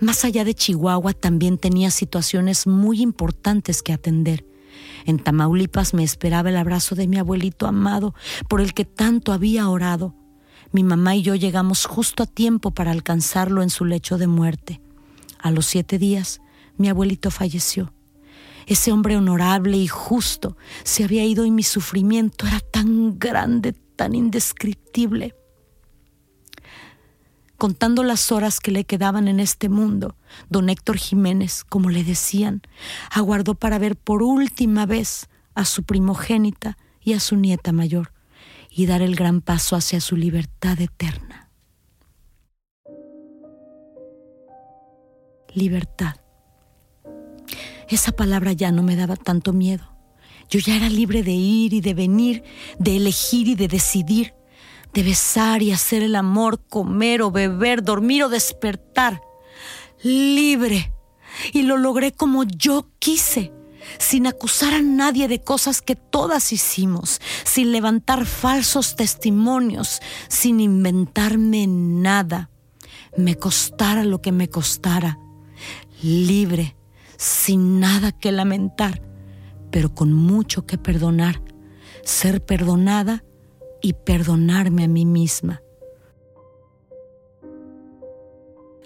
Más 0.00 0.24
allá 0.24 0.44
de 0.44 0.54
Chihuahua 0.54 1.12
también 1.12 1.58
tenía 1.58 1.90
situaciones 1.90 2.68
muy 2.68 3.02
importantes 3.02 3.82
que 3.82 3.92
atender. 3.92 4.46
En 5.06 5.18
Tamaulipas 5.18 5.92
me 5.92 6.04
esperaba 6.04 6.50
el 6.50 6.56
abrazo 6.56 6.94
de 6.94 7.08
mi 7.08 7.18
abuelito 7.18 7.66
amado, 7.66 8.14
por 8.48 8.60
el 8.60 8.74
que 8.74 8.84
tanto 8.84 9.32
había 9.32 9.68
orado. 9.68 10.14
Mi 10.70 10.84
mamá 10.84 11.16
y 11.16 11.22
yo 11.22 11.34
llegamos 11.34 11.86
justo 11.86 12.22
a 12.22 12.26
tiempo 12.26 12.70
para 12.70 12.92
alcanzarlo 12.92 13.62
en 13.62 13.70
su 13.70 13.84
lecho 13.84 14.18
de 14.18 14.28
muerte. 14.28 14.80
A 15.40 15.50
los 15.50 15.66
siete 15.66 15.98
días, 15.98 16.40
mi 16.76 16.88
abuelito 16.88 17.32
falleció. 17.32 17.92
Ese 18.66 18.92
hombre 18.92 19.16
honorable 19.16 19.78
y 19.78 19.88
justo 19.88 20.56
se 20.84 21.02
había 21.02 21.24
ido 21.24 21.44
y 21.44 21.50
mi 21.50 21.62
sufrimiento 21.64 22.46
era 22.46 22.60
tan 22.60 23.18
grande, 23.18 23.72
tan 23.72 24.14
indescriptible 24.14 25.34
contando 27.58 28.04
las 28.04 28.30
horas 28.30 28.60
que 28.60 28.70
le 28.70 28.84
quedaban 28.84 29.26
en 29.26 29.40
este 29.40 29.68
mundo, 29.68 30.16
don 30.48 30.70
Héctor 30.70 30.96
Jiménez, 30.96 31.64
como 31.64 31.90
le 31.90 32.04
decían, 32.04 32.62
aguardó 33.10 33.56
para 33.56 33.78
ver 33.78 33.96
por 33.96 34.22
última 34.22 34.86
vez 34.86 35.28
a 35.54 35.64
su 35.64 35.82
primogénita 35.82 36.78
y 37.02 37.14
a 37.14 37.20
su 37.20 37.36
nieta 37.36 37.72
mayor 37.72 38.12
y 38.70 38.86
dar 38.86 39.02
el 39.02 39.16
gran 39.16 39.40
paso 39.40 39.74
hacia 39.74 40.00
su 40.00 40.16
libertad 40.16 40.80
eterna. 40.80 41.50
Libertad. 45.52 46.14
Esa 47.88 48.12
palabra 48.12 48.52
ya 48.52 48.70
no 48.70 48.84
me 48.84 48.94
daba 48.94 49.16
tanto 49.16 49.52
miedo. 49.52 49.96
Yo 50.48 50.60
ya 50.60 50.76
era 50.76 50.88
libre 50.88 51.24
de 51.24 51.32
ir 51.32 51.72
y 51.72 51.80
de 51.80 51.94
venir, 51.94 52.44
de 52.78 52.96
elegir 52.96 53.48
y 53.48 53.54
de 53.56 53.66
decidir 53.66 54.37
de 54.98 55.04
besar 55.04 55.62
y 55.62 55.70
hacer 55.70 56.02
el 56.02 56.16
amor, 56.16 56.60
comer 56.68 57.22
o 57.22 57.30
beber, 57.30 57.84
dormir 57.84 58.24
o 58.24 58.28
despertar. 58.28 59.22
Libre. 60.02 60.92
Y 61.52 61.62
lo 61.62 61.76
logré 61.76 62.10
como 62.10 62.42
yo 62.42 62.90
quise, 62.98 63.52
sin 64.00 64.26
acusar 64.26 64.74
a 64.74 64.82
nadie 64.82 65.28
de 65.28 65.40
cosas 65.40 65.82
que 65.82 65.94
todas 65.94 66.52
hicimos, 66.52 67.20
sin 67.44 67.70
levantar 67.70 68.26
falsos 68.26 68.96
testimonios, 68.96 70.00
sin 70.26 70.58
inventarme 70.58 71.68
nada. 71.68 72.50
Me 73.16 73.36
costara 73.36 74.02
lo 74.02 74.20
que 74.20 74.32
me 74.32 74.50
costara. 74.50 75.20
Libre, 76.02 76.74
sin 77.16 77.78
nada 77.78 78.10
que 78.10 78.32
lamentar, 78.32 79.00
pero 79.70 79.94
con 79.94 80.12
mucho 80.12 80.66
que 80.66 80.76
perdonar. 80.76 81.40
Ser 82.02 82.44
perdonada 82.44 83.22
y 83.80 83.92
perdonarme 83.92 84.84
a 84.84 84.88
mí 84.88 85.04
misma. 85.04 85.62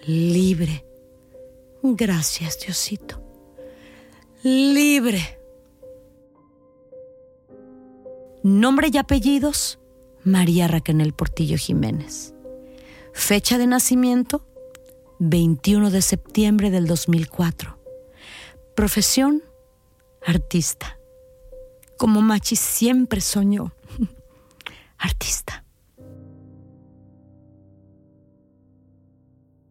Libre. 0.05 0.85
Gracias, 1.81 2.59
Diosito. 2.59 3.21
Libre. 4.43 5.39
Nombre 8.43 8.89
y 8.91 8.97
apellidos, 8.97 9.79
María 10.23 10.67
Raquel 10.67 11.13
Portillo 11.13 11.57
Jiménez. 11.57 12.33
Fecha 13.13 13.57
de 13.57 13.67
nacimiento, 13.67 14.45
21 15.19 15.91
de 15.91 16.01
septiembre 16.01 16.69
del 16.69 16.87
2004. 16.87 17.77
Profesión, 18.75 19.43
artista. 20.25 20.99
Como 21.97 22.21
Machi 22.21 22.57
siempre 22.57 23.21
soñó 23.21 23.73
artista. 25.03 25.62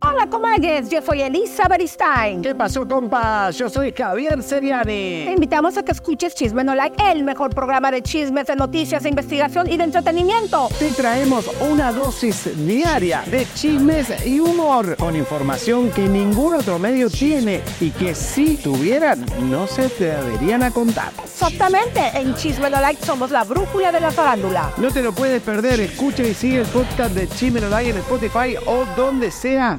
Hola, 0.05 0.27
comadres. 0.29 0.91
Yo 0.91 1.01
soy 1.01 1.23
Elisa 1.23 1.69
Beristain. 1.69 2.43
¿Qué 2.43 2.57
pasó, 2.57 2.87
compas? 2.89 3.57
Yo 3.57 3.69
soy 3.71 3.93
Javier 3.93 4.43
Seriani. 4.43 5.25
Te 5.27 5.33
invitamos 5.33 5.79
a 5.79 5.85
que 5.85 5.93
escuches 5.93 6.35
Chisme 6.35 6.65
No 6.65 6.75
Like, 6.75 7.01
el 7.13 7.23
mejor 7.23 7.55
programa 7.55 7.93
de 7.93 8.03
chismes, 8.03 8.47
de 8.47 8.57
noticias, 8.57 9.05
de 9.05 9.11
investigación 9.11 9.71
y 9.71 9.77
de 9.77 9.85
entretenimiento. 9.85 10.69
Te 10.77 10.91
traemos 10.91 11.49
una 11.71 11.93
dosis 11.93 12.51
diaria 12.67 13.23
de 13.31 13.47
chismes 13.55 14.27
y 14.27 14.41
humor 14.41 14.97
con 14.97 15.15
información 15.15 15.89
que 15.93 16.09
ningún 16.09 16.55
otro 16.55 16.81
medio 16.81 17.09
tiene 17.09 17.61
y 17.81 17.91
que 17.91 18.17
si 18.17 18.57
tuvieran 18.57 19.25
no 19.49 19.69
se 19.69 19.89
te 19.89 20.07
deberían 20.07 20.65
a 20.65 20.73
contar. 20.73 21.13
Exactamente. 21.23 22.01
En 22.15 22.35
Chisme 22.35 22.71
No 22.71 22.81
Like 22.81 23.05
somos 23.07 23.31
la 23.31 23.45
brújula 23.45 23.93
de 23.93 24.01
la 24.01 24.11
farándula. 24.11 24.73
No 24.79 24.91
te 24.91 25.01
lo 25.01 25.13
puedes 25.13 25.41
perder. 25.43 25.79
Escucha 25.79 26.25
y 26.25 26.35
sigue 26.35 26.59
el 26.63 26.67
podcast 26.67 27.15
de 27.15 27.29
Chisme 27.29 27.61
No 27.61 27.69
Like 27.69 27.91
en 27.91 27.99
Spotify 27.99 28.57
o 28.67 28.85
donde 28.97 29.31
sea 29.31 29.79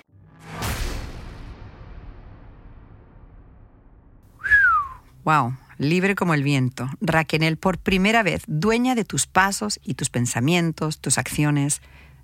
Wow, 5.23 5.57
libre 5.77 6.15
como 6.15 6.33
el 6.33 6.43
viento. 6.43 6.89
Raquel, 6.99 7.57
por 7.57 7.77
primera 7.77 8.23
vez, 8.23 8.43
dueña 8.47 8.95
de 8.95 9.05
tus 9.05 9.27
pasos 9.27 9.79
y 9.83 9.93
tus 9.93 10.09
pensamientos, 10.09 10.99
tus 10.99 11.17
acciones. 11.17 11.81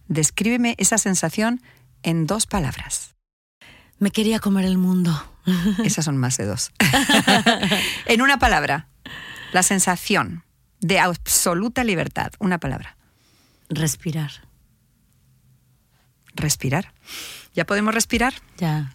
Descríbeme 0.08 0.76
esa 0.78 0.98
sensación 0.98 1.62
en 2.04 2.26
dos 2.28 2.46
palabras. 2.46 3.16
Me 4.00 4.12
quería 4.12 4.40
comer 4.40 4.66
el 4.66 4.78
mundo. 4.78 5.12
Esas 5.84 6.06
son 6.06 6.18
más 6.18 6.38
de 6.38 6.46
dos. 6.46 6.72
en 8.06 8.22
una 8.22 8.40
palabra, 8.40 8.88
la 9.54 9.64
sensación 9.64 10.44
de 10.80 11.00
absoluta 11.00 11.84
libertad. 11.84 12.32
Una 12.40 12.60
palabra. 12.60 12.98
Respirar. 13.70 14.32
Respirar. 16.36 16.94
¿Ya 17.54 17.66
podemos 17.66 17.94
respirar? 17.94 18.34
Ya. 18.58 18.94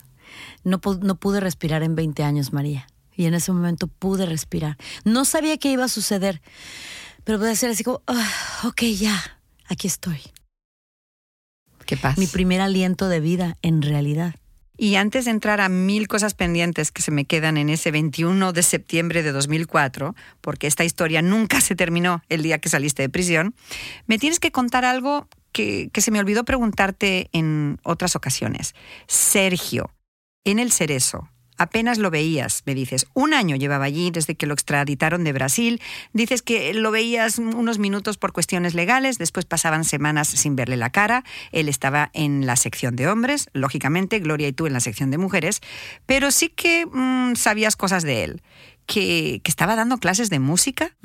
No, 0.65 0.81
no 1.01 1.17
pude 1.17 1.41
respirar 1.41 1.83
en 1.83 1.97
20 1.97 2.23
años, 2.23 2.53
María. 2.53 2.87
Y 3.17 3.27
en 3.27 3.35
ese 3.35 3.53
momento 3.53 3.87
pude 3.87 4.27
respirar. 4.27 4.77
No 5.05 5.25
sabía 5.25 5.59
qué 5.59 5.71
iba 5.73 5.85
a 5.85 5.89
suceder, 5.89 6.41
pero 7.25 7.39
pude 7.39 7.51
hacer 7.51 7.71
así 7.71 7.85
como, 7.85 8.03
"Ah, 8.07 8.61
ok, 8.65 8.83
ya, 8.83 9.39
aquí 9.69 9.87
estoy. 9.87 10.21
¿Qué 11.87 11.97
pasa? 11.97 12.21
Mi 12.21 12.27
primer 12.27 12.61
aliento 12.61 13.09
de 13.09 13.21
vida, 13.21 13.57
en 13.63 13.83
realidad. 13.83 14.35
Y 14.77 14.97
antes 14.97 15.27
de 15.27 15.31
entrar 15.31 15.61
a 15.61 15.69
mil 15.69 16.09
cosas 16.09 16.35
pendientes 16.35 16.91
que 16.91 17.03
se 17.03 17.11
me 17.11 17.25
quedan 17.25 17.57
en 17.57 17.69
ese 17.69 17.91
21 17.91 18.53
de 18.53 18.63
septiembre 18.63 19.23
de 19.23 19.31
2004, 19.31 20.15
porque 20.41 20.67
esta 20.67 20.85
historia 20.85 21.23
nunca 21.23 21.61
se 21.61 21.77
terminó 21.77 22.23
el 22.29 22.43
día 22.43 22.59
que 22.59 22.69
saliste 22.69 23.03
de 23.03 23.09
prisión, 23.09 23.55
me 24.07 24.19
tienes 24.19 24.41
que 24.41 24.51
contar 24.51 24.85
algo 24.85 25.29
que, 25.53 25.91
que 25.93 26.01
se 26.01 26.11
me 26.11 26.19
olvidó 26.19 26.45
preguntarte 26.45 27.29
en 27.33 27.79
otras 27.85 28.17
ocasiones. 28.17 28.75
Sergio, 29.07 29.91
en 30.45 30.59
el 30.59 30.73
Cerezo, 30.73 31.29
apenas 31.63 31.99
lo 31.99 32.11
veías, 32.11 32.63
me 32.67 32.75
dices. 32.75 33.07
Un 33.15 33.33
año 33.35 33.57
llevaba 33.57 33.85
allí 33.87 34.11
desde 34.11 34.35
que 34.35 34.47
lo 34.47 34.55
extraditaron 34.55 35.25
de 35.25 35.33
Brasil. 35.33 35.81
Dices 36.13 36.43
que 36.43 36.75
lo 36.75 36.91
veías 36.91 37.39
unos 37.39 37.79
minutos 37.79 38.19
por 38.19 38.33
cuestiones 38.33 38.75
legales, 38.75 39.19
después 39.19 39.47
pasaban 39.47 39.85
semanas 39.85 40.29
sin 40.29 40.57
verle 40.57 40.77
la 40.77 40.91
cara. 40.91 41.25
Él 41.53 41.69
estaba 41.69 42.11
en 42.13 42.45
la 42.47 42.57
sección 42.57 42.97
de 42.97 43.09
hombres, 43.09 43.49
lógicamente, 43.53 44.19
Gloria 44.19 44.49
y 44.49 44.53
tú 44.53 44.67
en 44.67 44.73
la 44.75 44.81
sección 44.81 45.11
de 45.11 45.19
mujeres, 45.19 45.61
pero 46.07 46.31
sí 46.31 46.49
que 46.51 46.87
mm, 46.87 47.35
sabías 47.37 47.77
cosas 47.77 48.03
de 48.03 48.25
él. 48.25 48.43
Que, 48.85 49.41
que 49.45 49.51
estaba 49.51 49.77
dando 49.77 49.99
clases 49.99 50.29
de 50.29 50.41
música, 50.41 50.97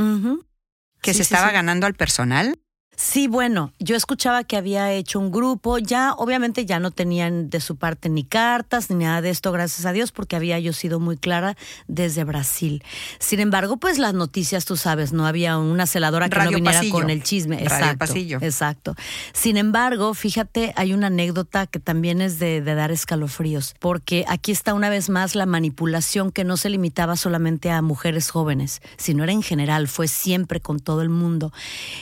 que 1.02 1.14
Sí, 1.14 1.20
se 1.20 1.24
sí, 1.26 1.34
estaba 1.34 1.50
sí. 1.50 1.54
ganando 1.54 1.86
al 1.86 1.94
personal. 1.94 2.60
Sí, 3.00 3.28
bueno, 3.28 3.74
yo 3.78 3.96
escuchaba 3.96 4.44
que 4.44 4.58
había 4.58 4.92
hecho 4.92 5.20
un 5.20 5.30
grupo, 5.32 5.78
ya 5.78 6.14
obviamente 6.14 6.66
ya 6.66 6.80
no 6.80 6.90
tenían 6.90 7.48
de 7.52 7.60
su 7.62 7.76
parte 7.76 8.10
ni 8.10 8.24
cartas 8.24 8.90
ni 8.90 9.06
nada 9.06 9.22
de 9.22 9.30
esto, 9.30 9.52
gracias 9.52 9.86
a 9.86 9.92
Dios, 9.92 10.12
porque 10.12 10.36
había 10.36 10.58
yo 10.58 10.74
sido 10.74 11.00
muy 11.00 11.16
clara 11.16 11.56
desde 11.88 12.24
Brasil. 12.24 12.84
Sin 13.20 13.40
embargo, 13.40 13.78
pues 13.78 14.00
las 14.00 14.16
noticias, 14.16 14.66
tú 14.66 14.78
sabes, 14.78 15.14
no 15.14 15.28
había 15.28 15.60
una 15.60 15.86
celadora 15.86 16.28
que 16.28 16.38
Radio 16.38 16.52
no 16.54 16.56
viniera 16.56 16.80
pasillo. 16.80 16.94
con 16.96 17.12
el 17.12 17.22
chisme. 17.22 17.58
Radio 17.58 17.68
Exacto, 17.68 17.98
pasillo. 18.00 18.40
exacto. 18.42 18.96
Sin 19.32 19.58
embargo, 19.58 20.16
fíjate, 20.16 20.74
hay 20.76 20.94
una 20.94 21.06
anécdota 21.08 21.68
que 21.68 21.80
también 21.80 22.20
es 22.20 22.40
de, 22.40 22.62
de 22.62 22.74
dar 22.74 22.92
escalofríos, 22.92 23.76
porque 23.80 24.26
aquí 24.28 24.52
está 24.52 24.74
una 24.74 24.90
vez 24.90 25.12
más 25.12 25.36
la 25.36 25.46
manipulación 25.46 26.32
que 26.32 26.44
no 26.44 26.58
se 26.58 26.72
limitaba 26.72 27.16
solamente 27.16 27.70
a 27.70 27.84
mujeres 27.84 28.32
jóvenes, 28.32 28.82
sino 28.98 29.24
era 29.24 29.34
en 29.34 29.44
general, 29.44 29.88
fue 29.88 30.08
siempre 30.08 30.62
con 30.62 30.80
todo 30.80 31.04
el 31.04 31.10
mundo. 31.10 31.54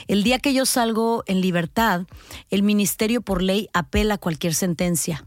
El 0.08 0.22
día 0.22 0.38
que 0.38 0.54
yo 0.54 0.64
salgo 0.86 1.24
en 1.26 1.40
libertad, 1.40 2.06
el 2.48 2.62
ministerio 2.62 3.20
por 3.20 3.42
ley 3.42 3.68
apela 3.72 4.18
cualquier 4.18 4.54
sentencia. 4.54 5.26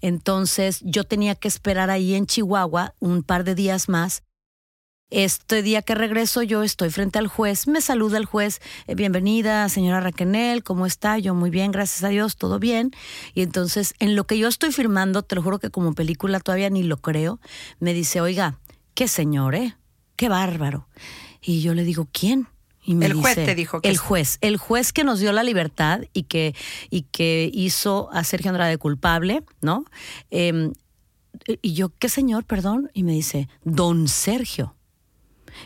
Entonces 0.00 0.80
yo 0.82 1.04
tenía 1.04 1.36
que 1.36 1.46
esperar 1.46 1.88
ahí 1.88 2.14
en 2.14 2.26
Chihuahua 2.26 2.94
un 2.98 3.22
par 3.22 3.44
de 3.44 3.54
días 3.54 3.88
más. 3.88 4.24
Este 5.08 5.62
día 5.62 5.82
que 5.82 5.94
regreso 5.94 6.42
yo 6.42 6.64
estoy 6.64 6.90
frente 6.90 7.20
al 7.20 7.28
juez, 7.28 7.68
me 7.68 7.80
saluda 7.80 8.18
el 8.18 8.24
juez, 8.24 8.60
eh, 8.88 8.94
bienvenida 8.96 9.68
señora 9.68 10.00
Raquenel, 10.00 10.64
¿cómo 10.64 10.84
está? 10.84 11.18
Yo 11.18 11.34
muy 11.34 11.50
bien, 11.50 11.70
gracias 11.70 12.02
a 12.02 12.08
Dios, 12.08 12.36
todo 12.36 12.58
bien. 12.58 12.90
Y 13.34 13.42
entonces 13.42 13.94
en 14.00 14.16
lo 14.16 14.24
que 14.24 14.36
yo 14.36 14.48
estoy 14.48 14.72
firmando, 14.72 15.22
te 15.22 15.36
lo 15.36 15.42
juro 15.42 15.60
que 15.60 15.70
como 15.70 15.94
película 15.94 16.40
todavía 16.40 16.70
ni 16.70 16.82
lo 16.82 16.96
creo, 16.96 17.38
me 17.78 17.94
dice, 17.94 18.20
oiga, 18.20 18.58
qué 18.94 19.06
señor, 19.06 19.54
¿eh? 19.54 19.76
Qué 20.16 20.28
bárbaro. 20.28 20.88
Y 21.40 21.62
yo 21.62 21.74
le 21.74 21.84
digo, 21.84 22.08
¿quién? 22.10 22.48
Y 22.84 22.94
me 22.96 23.06
El 23.06 23.14
juez 23.14 23.36
te 23.36 23.54
dijo 23.54 23.80
que 23.80 23.88
el 23.88 23.96
juez, 23.98 24.38
el 24.40 24.56
juez 24.56 24.92
que 24.92 25.04
nos 25.04 25.20
dio 25.20 25.32
la 25.32 25.42
libertad 25.44 26.00
y 26.12 26.24
que, 26.24 26.54
y 26.90 27.02
que 27.02 27.48
hizo 27.52 28.10
a 28.12 28.24
Sergio 28.24 28.50
Andrade 28.50 28.76
culpable, 28.78 29.44
¿no? 29.60 29.84
Em, 30.30 30.72
y 31.62 31.74
yo, 31.74 31.90
¿qué 31.98 32.08
señor, 32.08 32.44
perdón? 32.44 32.90
Y 32.92 33.04
me 33.04 33.12
dice, 33.12 33.48
don 33.64 34.08
Sergio, 34.08 34.74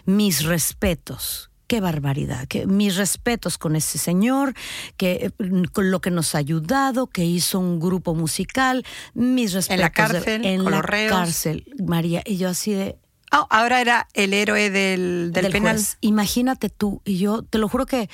mis 0.05 0.45
respetos. 0.45 1.51
Qué 1.69 1.81
barbaridad, 1.81 2.47
que 2.47 2.65
mis 2.69 2.95
respetos 2.95 3.59
con 3.59 3.75
ese 3.75 3.99
señor, 3.99 4.55
que 4.97 5.33
eh, 5.41 5.63
con 5.73 5.91
lo 5.91 6.01
que 6.01 6.13
nos 6.13 6.37
ha 6.37 6.39
ayudado, 6.39 7.09
que 7.09 7.25
hizo 7.25 7.59
un 7.59 7.81
grupo 7.81 8.15
musical, 8.15 8.85
mis 9.15 9.53
respetos 9.53 9.75
En 9.75 9.81
la 9.81 9.89
de- 9.89 9.93
cárcel, 9.93 10.45
en 10.47 10.63
con 10.63 10.71
la 10.71 10.77
los 10.77 10.87
reos. 10.87 11.13
cárcel, 11.13 11.65
María, 11.85 12.23
y 12.25 12.37
yo 12.37 12.51
así 12.51 12.73
de, 12.73 12.97
Ah, 13.33 13.47
ahora 13.51 13.81
era 13.81 14.09
el 14.15 14.33
héroe 14.33 14.71
del, 14.71 15.33
del, 15.33 15.43
del 15.45 15.53
penal. 15.53 15.77
juez. 15.77 15.99
Imagínate 16.01 16.69
tú, 16.69 17.03
y 17.05 17.19
yo 17.19 17.43
te 17.43 17.59
lo 17.59 17.69
juro 17.69 17.87
que 17.87 18.09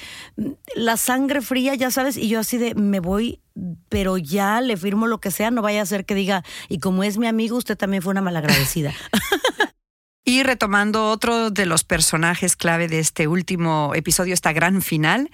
la 0.74 0.96
sangre 0.96 1.42
fría, 1.42 1.74
ya 1.74 1.90
sabes, 1.90 2.16
y 2.16 2.28
yo 2.28 2.40
así 2.40 2.56
de 2.56 2.74
me 2.74 3.00
voy, 3.00 3.40
pero 3.88 4.16
ya 4.16 4.60
le 4.60 4.76
firmo 4.76 5.06
lo 5.06 5.20
que 5.20 5.30
sea, 5.30 5.50
no 5.50 5.60
vaya 5.62 5.82
a 5.82 5.86
ser 5.86 6.06
que 6.06 6.14
diga, 6.14 6.44
y 6.68 6.78
como 6.78 7.04
es 7.04 7.18
mi 7.18 7.26
amigo, 7.26 7.56
usted 7.56 7.76
también 7.76 8.02
fue 8.02 8.12
una 8.12 8.22
malagradecida. 8.22 8.94
Y 10.24 10.44
retomando 10.44 11.10
otro 11.10 11.50
de 11.50 11.66
los 11.66 11.82
personajes 11.82 12.54
clave 12.54 12.86
de 12.86 13.00
este 13.00 13.26
último 13.26 13.90
episodio, 13.94 14.34
esta 14.34 14.52
gran 14.52 14.80
final, 14.80 15.30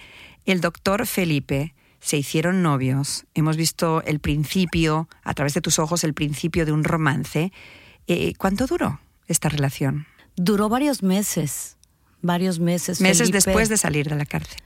el 0.47 0.62
doctor 0.62 1.07
Felipe. 1.07 1.75
Se 2.01 2.17
hicieron 2.17 2.62
novios. 2.62 3.27
Hemos 3.35 3.59
visto 3.59 4.03
el 4.05 4.19
principio, 4.19 5.09
a 5.25 5.35
través 5.35 5.53
de 5.53 5.61
tus 5.61 5.79
ojos, 5.79 6.05
el 6.05 6.14
principio 6.14 6.64
de 6.64 6.73
un 6.73 6.85
romance. 6.85 7.53
Eh, 8.07 8.33
¿Cuánto 8.38 8.67
duró 8.67 8.99
esta 9.29 9.49
relación? 9.49 10.07
Duró 10.37 10.69
varios 10.69 11.03
meses, 11.03 11.77
varios 12.23 12.59
meses. 12.59 13.01
Meses 13.01 13.29
Felipe. 13.29 13.38
después 13.38 13.69
de 13.69 13.77
salir 13.77 14.09
de 14.09 14.17
la 14.17 14.27
cárcel. 14.27 14.59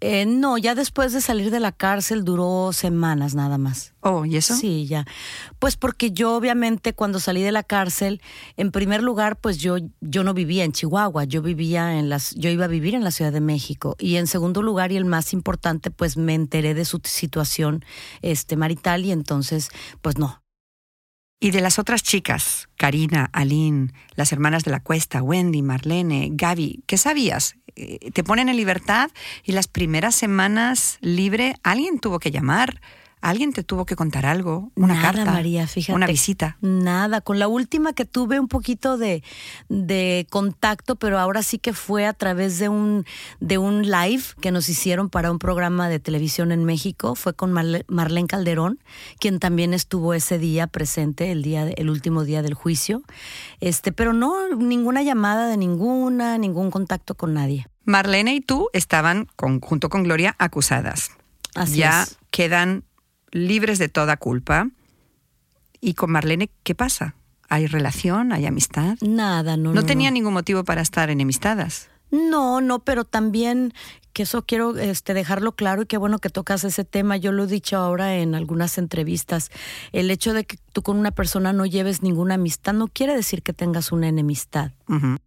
Eh, 0.00 0.26
no, 0.26 0.58
ya 0.58 0.74
después 0.74 1.12
de 1.12 1.20
salir 1.20 1.50
de 1.50 1.60
la 1.60 1.72
cárcel 1.72 2.24
duró 2.24 2.72
semanas 2.74 3.34
nada 3.34 3.56
más. 3.58 3.94
Oh, 4.00 4.26
¿y 4.26 4.36
eso? 4.36 4.54
Sí, 4.54 4.86
ya. 4.86 5.06
Pues 5.58 5.76
porque 5.76 6.10
yo 6.10 6.34
obviamente 6.36 6.92
cuando 6.92 7.20
salí 7.20 7.42
de 7.42 7.52
la 7.52 7.62
cárcel, 7.62 8.20
en 8.58 8.70
primer 8.70 9.02
lugar, 9.02 9.40
pues 9.40 9.56
yo, 9.58 9.76
yo 10.02 10.22
no 10.22 10.34
vivía 10.34 10.64
en 10.64 10.72
Chihuahua, 10.72 11.24
yo 11.24 11.40
vivía 11.40 11.98
en 11.98 12.10
las, 12.10 12.34
yo 12.34 12.50
iba 12.50 12.66
a 12.66 12.68
vivir 12.68 12.94
en 12.94 13.04
la 13.04 13.12
Ciudad 13.12 13.32
de 13.32 13.40
México. 13.40 13.96
Y 13.98 14.16
en 14.16 14.26
segundo 14.26 14.60
lugar, 14.60 14.92
y 14.92 14.96
el 14.96 15.06
más 15.06 15.32
importante, 15.32 15.90
pues 15.90 16.18
me 16.18 16.34
enteré 16.34 16.74
de 16.74 16.84
su 16.84 17.00
situación 17.04 17.82
este, 18.20 18.56
marital 18.56 19.06
y 19.06 19.12
entonces, 19.12 19.70
pues 20.02 20.18
no, 20.18 20.43
y 21.44 21.50
de 21.50 21.60
las 21.60 21.78
otras 21.78 22.02
chicas, 22.02 22.70
Karina, 22.78 23.28
Aline, 23.34 23.92
las 24.14 24.32
hermanas 24.32 24.64
de 24.64 24.70
la 24.70 24.80
Cuesta, 24.80 25.22
Wendy, 25.22 25.60
Marlene, 25.60 26.30
Gaby, 26.32 26.84
¿qué 26.86 26.96
sabías? 26.96 27.56
Eh, 27.76 28.10
Te 28.12 28.24
ponen 28.24 28.48
en 28.48 28.56
libertad 28.56 29.10
y 29.44 29.52
las 29.52 29.68
primeras 29.68 30.14
semanas 30.14 30.96
libre, 31.02 31.56
alguien 31.62 31.98
tuvo 31.98 32.18
que 32.18 32.30
llamar 32.30 32.80
alguien 33.30 33.52
te 33.52 33.62
tuvo 33.64 33.86
que 33.86 33.96
contar 33.96 34.26
algo, 34.26 34.70
una 34.74 34.94
Nada, 34.94 35.02
carta, 35.12 35.32
María, 35.32 35.66
fíjate. 35.66 35.94
una 35.94 36.06
visita. 36.06 36.56
Nada, 36.60 37.20
con 37.20 37.38
la 37.38 37.48
última 37.48 37.92
que 37.92 38.04
tuve 38.04 38.38
un 38.38 38.48
poquito 38.48 38.96
de, 38.98 39.22
de 39.68 40.26
contacto, 40.30 40.96
pero 40.96 41.18
ahora 41.18 41.42
sí 41.42 41.58
que 41.58 41.72
fue 41.72 42.06
a 42.06 42.12
través 42.12 42.58
de 42.58 42.68
un, 42.68 43.04
de 43.40 43.58
un 43.58 43.82
live 43.90 44.22
que 44.40 44.50
nos 44.50 44.68
hicieron 44.68 45.08
para 45.10 45.30
un 45.30 45.38
programa 45.38 45.88
de 45.88 45.98
televisión 46.00 46.52
en 46.52 46.64
México, 46.64 47.14
fue 47.14 47.34
con 47.34 47.52
Marle- 47.52 47.84
Marlene 47.88 48.28
Calderón, 48.28 48.78
quien 49.18 49.38
también 49.40 49.74
estuvo 49.74 50.14
ese 50.14 50.38
día 50.38 50.66
presente, 50.66 51.30
el 51.32 51.42
día, 51.42 51.68
el 51.68 51.90
último 51.90 52.24
día 52.24 52.42
del 52.42 52.54
juicio. 52.54 53.02
Este, 53.60 53.92
pero 53.92 54.12
no, 54.12 54.54
ninguna 54.54 55.02
llamada 55.02 55.48
de 55.48 55.56
ninguna, 55.56 56.36
ningún 56.38 56.70
contacto 56.70 57.14
con 57.14 57.34
nadie. 57.34 57.66
Marlene 57.84 58.34
y 58.34 58.40
tú 58.40 58.68
estaban, 58.72 59.28
con- 59.36 59.60
junto 59.60 59.88
con 59.88 60.02
Gloria, 60.04 60.34
acusadas. 60.38 61.10
Así 61.54 61.76
ya 61.76 62.02
es. 62.02 62.16
quedan 62.30 62.84
libres 63.34 63.78
de 63.78 63.90
toda 63.90 64.16
culpa. 64.16 64.70
¿Y 65.80 65.94
con 65.94 66.10
Marlene 66.10 66.50
qué 66.62 66.74
pasa? 66.74 67.16
¿Hay 67.50 67.66
relación? 67.66 68.32
¿Hay 68.32 68.46
amistad? 68.46 68.96
Nada, 69.02 69.58
no. 69.58 69.74
No, 69.74 69.82
no, 69.82 69.86
tenía 69.86 70.10
no. 70.10 70.14
ningún 70.14 70.32
motivo 70.32 70.64
para 70.64 70.80
estar 70.80 71.10
enemistadas. 71.10 71.90
No, 72.10 72.60
no, 72.60 72.78
pero 72.78 73.04
también 73.04 73.74
que 74.12 74.22
eso 74.22 74.46
quiero 74.46 74.78
este, 74.78 75.12
dejarlo 75.12 75.56
claro 75.56 75.82
y 75.82 75.86
qué 75.86 75.98
bueno 75.98 76.20
que 76.20 76.30
tocas 76.30 76.62
ese 76.62 76.84
tema. 76.84 77.16
Yo 77.16 77.32
lo 77.32 77.44
he 77.44 77.46
dicho 77.48 77.76
ahora 77.76 78.16
en 78.16 78.36
algunas 78.36 78.78
entrevistas. 78.78 79.50
El 79.92 80.10
hecho 80.12 80.32
de 80.32 80.44
que 80.44 80.56
tú 80.72 80.82
con 80.82 80.96
una 80.96 81.10
persona 81.10 81.52
no 81.52 81.66
lleves 81.66 82.02
ninguna 82.02 82.34
amistad 82.34 82.72
no 82.72 82.86
quiere 82.86 83.16
decir 83.16 83.42
que 83.42 83.52
tengas 83.52 83.90
una 83.90 84.06
enemistad. 84.06 84.70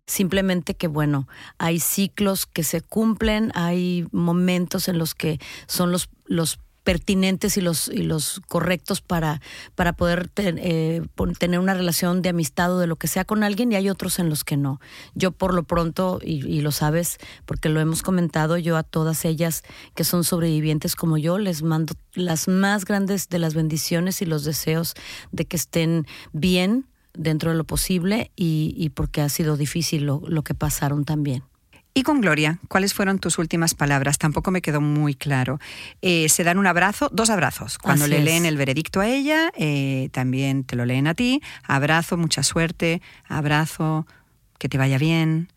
Simplemente 0.05 0.75
que, 0.75 0.87
bueno, 0.87 1.27
hay 1.57 1.81
ciclos 1.81 2.45
que 2.45 2.63
se 2.63 2.79
cumplen, 2.79 3.51
hay 3.53 4.07
momentos 4.13 4.87
en 4.87 4.97
los 4.97 5.13
que 5.13 5.39
son 5.67 5.91
los, 5.91 6.09
los 6.25 6.57
pertinentes 6.87 7.57
y 7.57 7.61
los, 7.61 7.89
y 7.89 8.03
los 8.03 8.39
correctos 8.47 9.01
para, 9.01 9.41
para 9.75 9.91
poder 9.91 10.29
eh, 10.37 11.01
tener 11.37 11.59
una 11.59 11.73
relación 11.73 12.21
de 12.21 12.29
amistad 12.29 12.73
o 12.73 12.79
de 12.79 12.87
lo 12.87 12.95
que 12.95 13.09
sea 13.09 13.25
con 13.25 13.43
alguien 13.43 13.73
y 13.73 13.75
hay 13.75 13.89
otros 13.89 14.19
en 14.19 14.29
los 14.29 14.45
que 14.45 14.55
no. 14.55 14.79
Yo 15.13 15.33
por 15.33 15.53
lo 15.53 15.63
pronto, 15.63 16.21
y, 16.23 16.47
y 16.47 16.61
lo 16.61 16.71
sabes 16.71 17.17
porque 17.45 17.67
lo 17.67 17.81
hemos 17.81 18.03
comentado, 18.03 18.57
yo 18.57 18.77
a 18.77 18.83
todas 18.83 19.25
ellas 19.25 19.63
que 19.95 20.05
son 20.05 20.23
sobrevivientes 20.23 20.95
como 20.95 21.17
yo 21.17 21.39
les 21.39 21.61
mando 21.61 21.93
las 22.13 22.47
más 22.47 22.85
grandes 22.85 23.27
de 23.27 23.39
las 23.39 23.53
bendiciones 23.53 24.21
y 24.21 24.25
los 24.25 24.45
deseos 24.45 24.93
de 25.33 25.43
que 25.43 25.57
estén 25.57 26.07
bien 26.31 26.85
dentro 27.13 27.51
de 27.51 27.57
lo 27.57 27.65
posible 27.65 28.31
y, 28.37 28.73
y 28.77 28.91
porque 28.91 29.19
ha 29.19 29.27
sido 29.27 29.57
difícil 29.57 30.05
lo, 30.05 30.23
lo 30.25 30.41
que 30.41 30.53
pasaron 30.53 31.03
también. 31.03 31.43
Y 31.97 32.03
con 32.03 32.21
Gloria, 32.21 32.59
¿cuáles 32.67 32.93
fueron 32.93 33.17
tus 33.17 33.39
últimas 33.39 33.73
palabras? 33.73 34.19
Tampoco 34.19 34.51
me 34.51 34.61
quedó 34.61 34.81
muy 34.81 35.15
claro. 35.15 35.59
Eh, 36.03 36.29
se 36.29 36.43
dan 36.43 36.59
un 36.59 36.67
abrazo, 36.67 37.09
dos 37.11 37.31
abrazos. 37.31 37.79
Cuando 37.79 38.05
Así 38.05 38.11
le 38.11 38.19
es. 38.19 38.23
leen 38.23 38.45
el 38.45 38.55
veredicto 38.55 38.99
a 38.99 39.07
ella, 39.07 39.51
eh, 39.57 40.09
también 40.11 40.63
te 40.63 40.75
lo 40.75 40.85
leen 40.85 41.07
a 41.07 41.15
ti. 41.15 41.41
Abrazo, 41.63 42.15
mucha 42.15 42.43
suerte. 42.43 43.01
Abrazo, 43.27 44.05
que 44.59 44.69
te 44.69 44.77
vaya 44.77 44.99
bien. 44.99 45.51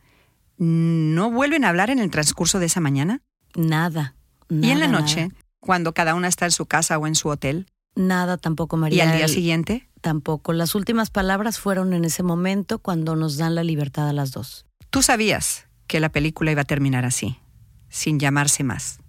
¿No 0.57 1.31
vuelven 1.31 1.67
a 1.67 1.69
hablar 1.69 1.91
en 1.91 1.99
el 1.99 2.11
transcurso 2.11 2.59
de 2.59 2.67
esa 2.67 2.81
mañana? 2.81 3.21
Nada. 3.55 4.15
¿Y 4.49 4.71
en 4.71 4.81
la 4.81 4.87
nada, 4.89 4.99
noche, 4.99 5.29
cuando 5.61 5.93
cada 5.93 6.15
una 6.15 6.29
está 6.29 6.47
en 6.47 6.53
su 6.53 6.65
casa 6.65 6.97
o 6.97 7.07
en 7.07 7.17
su 7.17 7.29
hotel? 7.29 7.67
Nada 7.97 8.39
tampoco, 8.39 8.79
María. 8.79 9.05
¿Y 9.05 9.09
al 9.09 9.17
día 9.19 9.29
siguiente? 9.29 9.91
Tampoco. 10.01 10.55
Las 10.55 10.75
últimas 10.75 11.11
palabras 11.11 11.59
fueron 11.59 11.93
en 11.93 12.07
ese 12.07 12.23
momento 12.23 12.79
cuando 12.79 13.15
nos 13.15 13.37
dan 13.37 13.55
la 13.55 13.63
libertad 13.63 14.09
a 14.09 14.15
las 14.15 14.31
dos. 14.31 14.65
Tú 14.89 15.03
sabías 15.03 15.67
que 15.91 15.99
la 15.99 16.13
película 16.13 16.53
iba 16.53 16.63
a 16.63 16.65
terminar 16.65 17.05
así, 17.05 17.41
sin 17.89 18.21
llamarse 18.21 18.63
más. 18.63 19.01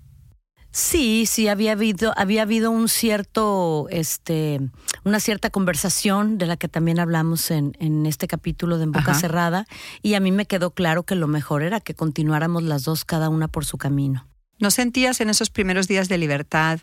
Sí, 0.72 1.28
sí, 1.28 1.48
había 1.48 1.74
habido, 1.74 2.12
había 2.18 2.42
habido 2.42 2.72
un 2.72 2.90
cierto, 2.90 3.86
este, 3.92 4.60
una 5.04 5.20
cierta 5.20 5.52
conversación 5.52 6.40
de 6.40 6.48
la 6.48 6.58
que 6.58 6.68
también 6.68 7.00
hablamos 7.00 7.52
en, 7.52 7.78
en 7.80 8.08
este 8.08 8.28
capítulo 8.28 8.80
de 8.80 8.86
En 8.86 8.94
Boca 8.94 9.12
Ajá. 9.12 9.20
Cerrada, 9.20 9.68
y 10.02 10.16
a 10.16 10.20
mí 10.20 10.32
me 10.32 10.48
quedó 10.48 10.72
claro 10.72 11.04
que 11.04 11.14
lo 11.14 11.28
mejor 11.28 11.62
era 11.62 11.82
que 11.82 11.94
continuáramos 11.94 12.64
las 12.64 12.84
dos, 12.84 13.06
cada 13.06 13.30
una 13.30 13.48
por 13.48 13.64
su 13.64 13.78
camino. 13.78 14.26
¿No 14.58 14.72
sentías 14.72 15.22
en 15.22 15.30
esos 15.30 15.52
primeros 15.52 15.88
días 15.88 16.10
de 16.10 16.18
libertad 16.18 16.80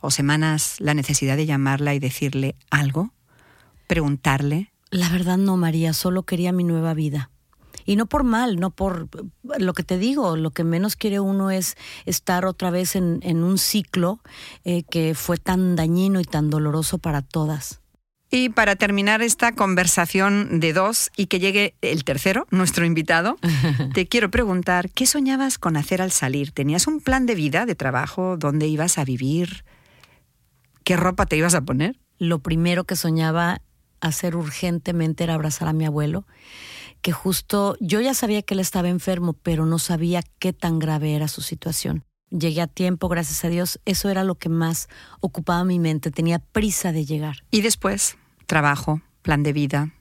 o 0.00 0.10
semanas 0.10 0.76
la 0.78 0.94
necesidad 0.94 1.36
de 1.36 1.44
llamarla 1.44 1.92
y 1.92 1.98
decirle 1.98 2.56
algo? 2.70 3.12
¿Preguntarle? 3.88 4.72
La 4.88 5.10
verdad 5.10 5.36
no, 5.36 5.58
María, 5.58 5.92
solo 5.92 6.22
quería 6.22 6.52
mi 6.52 6.64
nueva 6.64 6.94
vida. 6.94 7.30
Y 7.84 7.96
no 7.96 8.06
por 8.06 8.24
mal, 8.24 8.56
no 8.56 8.70
por 8.70 9.08
lo 9.42 9.72
que 9.72 9.82
te 9.82 9.98
digo, 9.98 10.36
lo 10.36 10.50
que 10.50 10.64
menos 10.64 10.96
quiere 10.96 11.20
uno 11.20 11.50
es 11.50 11.76
estar 12.06 12.46
otra 12.46 12.70
vez 12.70 12.96
en, 12.96 13.20
en 13.22 13.42
un 13.42 13.58
ciclo 13.58 14.20
eh, 14.64 14.84
que 14.84 15.14
fue 15.14 15.36
tan 15.36 15.76
dañino 15.76 16.20
y 16.20 16.24
tan 16.24 16.50
doloroso 16.50 16.98
para 16.98 17.22
todas. 17.22 17.80
Y 18.30 18.48
para 18.48 18.74
terminar 18.74 19.22
esta 19.22 19.52
conversación 19.52 20.58
de 20.58 20.72
dos 20.72 21.12
y 21.16 21.26
que 21.26 21.38
llegue 21.38 21.76
el 21.82 22.02
tercero, 22.02 22.48
nuestro 22.50 22.84
invitado, 22.84 23.36
te 23.94 24.08
quiero 24.08 24.28
preguntar, 24.28 24.90
¿qué 24.90 25.06
soñabas 25.06 25.56
con 25.56 25.76
hacer 25.76 26.02
al 26.02 26.10
salir? 26.10 26.50
¿Tenías 26.50 26.88
un 26.88 27.00
plan 27.00 27.26
de 27.26 27.36
vida, 27.36 27.64
de 27.64 27.76
trabajo? 27.76 28.36
¿Dónde 28.36 28.66
ibas 28.66 28.98
a 28.98 29.04
vivir? 29.04 29.64
¿Qué 30.82 30.96
ropa 30.96 31.26
te 31.26 31.36
ibas 31.36 31.54
a 31.54 31.60
poner? 31.60 32.00
Lo 32.18 32.40
primero 32.40 32.82
que 32.82 32.96
soñaba 32.96 33.60
hacer 34.00 34.34
urgentemente 34.34 35.22
era 35.22 35.34
abrazar 35.34 35.68
a 35.68 35.72
mi 35.72 35.84
abuelo, 35.84 36.26
que 37.04 37.12
justo 37.12 37.76
yo 37.80 38.00
ya 38.00 38.14
sabía 38.14 38.40
que 38.40 38.54
él 38.54 38.60
estaba 38.60 38.88
enfermo, 38.88 39.34
pero 39.34 39.66
no 39.66 39.78
sabía 39.78 40.22
qué 40.38 40.54
tan 40.54 40.78
grave 40.78 41.14
era 41.14 41.28
su 41.28 41.42
situación. 41.42 42.02
Llegué 42.30 42.62
a 42.62 42.66
tiempo, 42.66 43.08
gracias 43.08 43.44
a 43.44 43.50
Dios, 43.50 43.78
eso 43.84 44.08
era 44.08 44.24
lo 44.24 44.36
que 44.36 44.48
más 44.48 44.88
ocupaba 45.20 45.64
mi 45.64 45.78
mente, 45.78 46.10
tenía 46.10 46.38
prisa 46.38 46.92
de 46.92 47.04
llegar. 47.04 47.44
Y 47.50 47.60
después, 47.60 48.16
trabajo, 48.46 49.02
plan 49.20 49.42
de 49.42 49.52
vida. 49.52 49.92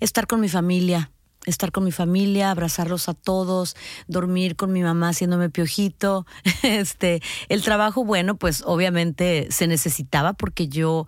Estar 0.00 0.26
con 0.26 0.40
mi 0.40 0.48
familia, 0.48 1.12
estar 1.48 1.72
con 1.72 1.84
mi 1.84 1.92
familia, 1.92 2.50
abrazarlos 2.50 3.08
a 3.08 3.14
todos, 3.14 3.76
dormir 4.06 4.56
con 4.56 4.72
mi 4.72 4.82
mamá 4.82 5.10
haciéndome 5.10 5.50
piojito. 5.50 6.26
Este, 6.62 7.22
el 7.48 7.62
trabajo, 7.62 8.04
bueno, 8.04 8.36
pues 8.36 8.62
obviamente 8.66 9.48
se 9.50 9.66
necesitaba 9.66 10.32
porque 10.34 10.68
yo 10.68 11.06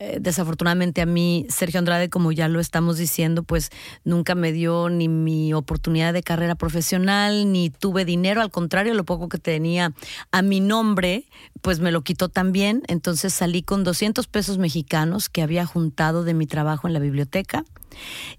eh, 0.00 0.18
desafortunadamente 0.20 1.00
a 1.00 1.06
mí, 1.06 1.44
Sergio 1.48 1.80
Andrade, 1.80 2.08
como 2.08 2.30
ya 2.30 2.46
lo 2.46 2.60
estamos 2.60 2.98
diciendo, 2.98 3.42
pues 3.42 3.70
nunca 4.04 4.36
me 4.36 4.52
dio 4.52 4.88
ni 4.90 5.08
mi 5.08 5.52
oportunidad 5.54 6.12
de 6.12 6.22
carrera 6.22 6.54
profesional, 6.54 7.50
ni 7.50 7.70
tuve 7.70 8.04
dinero, 8.04 8.40
al 8.40 8.52
contrario, 8.52 8.94
lo 8.94 9.04
poco 9.04 9.28
que 9.28 9.38
tenía 9.38 9.92
a 10.30 10.42
mi 10.42 10.60
nombre, 10.60 11.24
pues 11.62 11.80
me 11.80 11.90
lo 11.90 12.02
quitó 12.02 12.28
también. 12.28 12.82
Entonces 12.86 13.34
salí 13.34 13.62
con 13.62 13.82
200 13.82 14.28
pesos 14.28 14.58
mexicanos 14.58 15.28
que 15.28 15.42
había 15.42 15.66
juntado 15.66 16.22
de 16.22 16.34
mi 16.34 16.46
trabajo 16.46 16.86
en 16.86 16.94
la 16.94 17.00
biblioteca. 17.00 17.64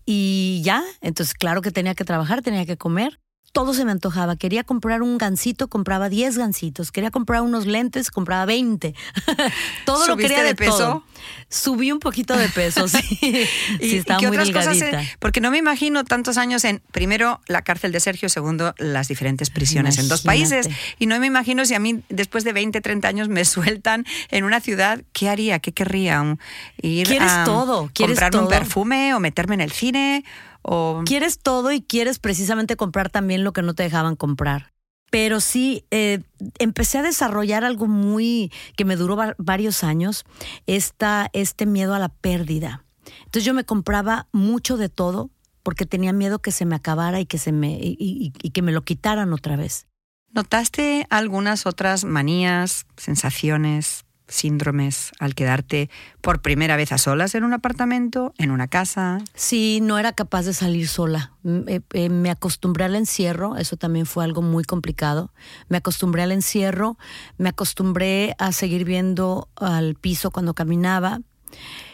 Y 0.05 0.61
ya, 0.63 0.83
entonces 1.01 1.33
claro 1.33 1.61
que 1.61 1.71
tenía 1.71 1.95
que 1.95 2.05
trabajar, 2.05 2.41
tenía 2.41 2.65
que 2.65 2.77
comer. 2.77 3.19
Todo 3.51 3.73
se 3.73 3.83
me 3.83 3.91
antojaba. 3.91 4.35
Quería 4.35 4.63
comprar 4.63 5.01
un 5.01 5.17
gansito, 5.17 5.67
compraba 5.67 6.07
10 6.09 6.37
gansitos. 6.37 6.91
Quería 6.91 7.09
comprar 7.11 7.41
unos 7.41 7.65
lentes, 7.65 8.11
compraba 8.11 8.45
20. 8.45 8.93
todo 9.85 9.99
lo 10.07 10.13
¿Subiste 10.13 10.29
quería 10.29 10.43
de, 10.43 10.49
de 10.49 10.55
peso? 10.55 10.77
todo. 10.77 11.03
Subí 11.49 11.91
un 11.91 11.99
poquito 11.99 12.37
de 12.37 12.47
peso, 12.49 12.87
sí. 12.87 13.01
sí, 13.79 13.97
estaba 13.97 14.19
qué 14.19 14.27
muy 14.27 14.37
otras 14.37 14.47
delgadita. 14.53 15.03
Porque 15.19 15.41
no 15.41 15.51
me 15.51 15.57
imagino 15.57 16.03
tantos 16.05 16.37
años 16.37 16.63
en, 16.63 16.81
primero, 16.91 17.41
la 17.47 17.63
cárcel 17.63 17.91
de 17.91 17.99
Sergio, 17.99 18.29
segundo, 18.29 18.73
las 18.77 19.07
diferentes 19.07 19.49
prisiones 19.49 19.97
en 19.97 20.07
dos 20.07 20.21
países. 20.21 20.69
Y 20.99 21.07
no 21.07 21.19
me 21.19 21.27
imagino 21.27 21.65
si 21.65 21.73
a 21.73 21.79
mí, 21.79 22.01
después 22.09 22.43
de 22.43 22.53
20, 22.53 22.79
30 22.81 23.07
años, 23.07 23.29
me 23.29 23.43
sueltan 23.45 24.05
en 24.29 24.43
una 24.43 24.61
ciudad, 24.61 25.01
¿qué 25.11 25.27
haría? 25.29 25.59
¿Qué 25.59 25.71
querría? 25.71 26.21
¿Un- 26.21 26.39
¿Ir 26.81 27.07
Quieres 27.07 27.31
a 27.31 27.43
todo, 27.45 27.89
quieres 27.93 28.19
comprarme 28.19 28.39
un 28.39 28.47
perfume 28.49 29.13
o 29.15 29.19
meterme 29.19 29.55
en 29.55 29.61
el 29.61 29.71
cine? 29.71 30.23
O... 30.61 31.03
Quieres 31.05 31.39
todo 31.39 31.71
y 31.71 31.81
quieres 31.81 32.19
precisamente 32.19 32.75
comprar 32.75 33.09
también 33.09 33.43
lo 33.43 33.53
que 33.53 33.61
no 33.61 33.73
te 33.73 33.83
dejaban 33.83 34.15
comprar. 34.15 34.73
Pero 35.11 35.39
sí, 35.39 35.85
eh, 35.89 36.19
empecé 36.59 36.99
a 36.99 37.01
desarrollar 37.03 37.63
algo 37.63 37.87
muy 37.87 38.51
que 38.77 38.85
me 38.85 38.95
duró 38.95 39.15
va- 39.15 39.35
varios 39.39 39.83
años, 39.83 40.23
esta, 40.67 41.29
este 41.33 41.65
miedo 41.65 41.95
a 41.95 41.99
la 41.99 42.09
pérdida. 42.09 42.85
Entonces 43.21 43.43
yo 43.45 43.53
me 43.55 43.63
compraba 43.63 44.27
mucho 44.31 44.77
de 44.77 44.89
todo 44.89 45.31
porque 45.63 45.85
tenía 45.87 46.13
miedo 46.13 46.39
que 46.39 46.51
se 46.51 46.65
me 46.65 46.75
acabara 46.75 47.19
y 47.19 47.25
que 47.25 47.37
se 47.39 47.51
me 47.51 47.71
y, 47.79 47.97
y- 47.99 48.33
y 48.41 48.49
que 48.51 48.61
me 48.61 48.71
lo 48.71 48.83
quitaran 48.83 49.33
otra 49.33 49.55
vez. 49.55 49.87
¿Notaste 50.31 51.07
algunas 51.09 51.65
otras 51.65 52.03
manías, 52.05 52.85
sensaciones, 52.97 54.05
síndromes 54.29 55.11
al 55.19 55.35
quedarte 55.35 55.89
por 56.21 56.41
primera 56.41 56.77
vez 56.77 56.91
a 56.91 56.97
solas 56.97 57.35
en 57.35 57.43
un 57.43 57.53
apartamento, 57.53 58.33
en 58.37 58.51
una 58.51 58.67
casa? 58.67 59.19
Sí, 59.33 59.79
no 59.81 59.97
era 59.97 60.13
capaz 60.13 60.43
de 60.43 60.53
salir 60.53 60.87
sola. 60.87 61.33
Eh, 61.43 61.81
eh, 61.93 62.09
me 62.09 62.29
acostumbré 62.29 62.85
al 62.85 62.95
encierro, 62.95 63.57
eso 63.57 63.75
también 63.75 64.05
fue 64.05 64.23
algo 64.23 64.41
muy 64.41 64.63
complicado. 64.63 65.33
Me 65.67 65.77
acostumbré 65.77 66.21
al 66.21 66.31
encierro, 66.31 66.97
me 67.37 67.49
acostumbré 67.49 68.35
a 68.37 68.51
seguir 68.51 68.85
viendo 68.85 69.49
al 69.55 69.95
piso 69.95 70.31
cuando 70.31 70.53
caminaba, 70.53 71.19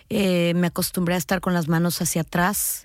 eh, 0.10 0.54
me 0.56 0.68
acostumbré 0.68 1.16
a 1.16 1.18
estar 1.18 1.42
con 1.42 1.54
las 1.54 1.68
manos 1.68 2.02
hacia 2.02 2.22
atrás. 2.22 2.85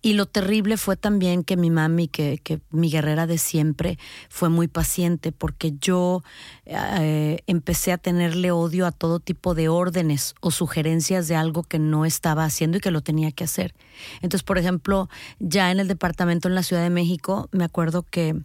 Y 0.00 0.12
lo 0.12 0.26
terrible 0.26 0.76
fue 0.76 0.96
también 0.96 1.42
que 1.42 1.56
mi 1.56 1.70
mami, 1.70 2.06
que, 2.06 2.38
que 2.38 2.60
mi 2.70 2.88
guerrera 2.88 3.26
de 3.26 3.36
siempre, 3.36 3.98
fue 4.28 4.48
muy 4.48 4.68
paciente 4.68 5.32
porque 5.32 5.72
yo 5.80 6.22
eh, 6.66 7.40
empecé 7.46 7.92
a 7.92 7.98
tenerle 7.98 8.52
odio 8.52 8.86
a 8.86 8.92
todo 8.92 9.18
tipo 9.18 9.54
de 9.54 9.68
órdenes 9.68 10.34
o 10.40 10.52
sugerencias 10.52 11.26
de 11.26 11.34
algo 11.34 11.64
que 11.64 11.80
no 11.80 12.04
estaba 12.04 12.44
haciendo 12.44 12.78
y 12.78 12.80
que 12.80 12.92
lo 12.92 13.00
tenía 13.00 13.32
que 13.32 13.44
hacer. 13.44 13.74
Entonces, 14.22 14.44
por 14.44 14.58
ejemplo, 14.58 15.08
ya 15.40 15.72
en 15.72 15.80
el 15.80 15.88
departamento 15.88 16.46
en 16.46 16.54
la 16.54 16.62
Ciudad 16.62 16.82
de 16.82 16.90
México, 16.90 17.48
me 17.50 17.64
acuerdo 17.64 18.04
que, 18.04 18.36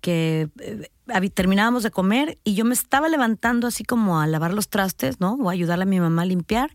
que 0.00 0.48
eh, 0.58 1.30
terminábamos 1.32 1.84
de 1.84 1.92
comer 1.92 2.38
y 2.42 2.54
yo 2.54 2.64
me 2.64 2.74
estaba 2.74 3.08
levantando 3.08 3.68
así 3.68 3.84
como 3.84 4.20
a 4.20 4.26
lavar 4.26 4.52
los 4.52 4.68
trastes, 4.68 5.20
¿no? 5.20 5.34
O 5.34 5.48
a 5.48 5.52
ayudarle 5.52 5.84
a 5.84 5.86
mi 5.86 6.00
mamá 6.00 6.22
a 6.22 6.26
limpiar 6.26 6.74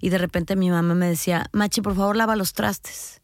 y 0.00 0.10
de 0.10 0.18
repente 0.18 0.54
mi 0.54 0.70
mamá 0.70 0.94
me 0.94 1.08
decía, 1.08 1.48
Machi, 1.52 1.80
por 1.80 1.96
favor, 1.96 2.16
lava 2.16 2.36
los 2.36 2.52
trastes. 2.52 3.20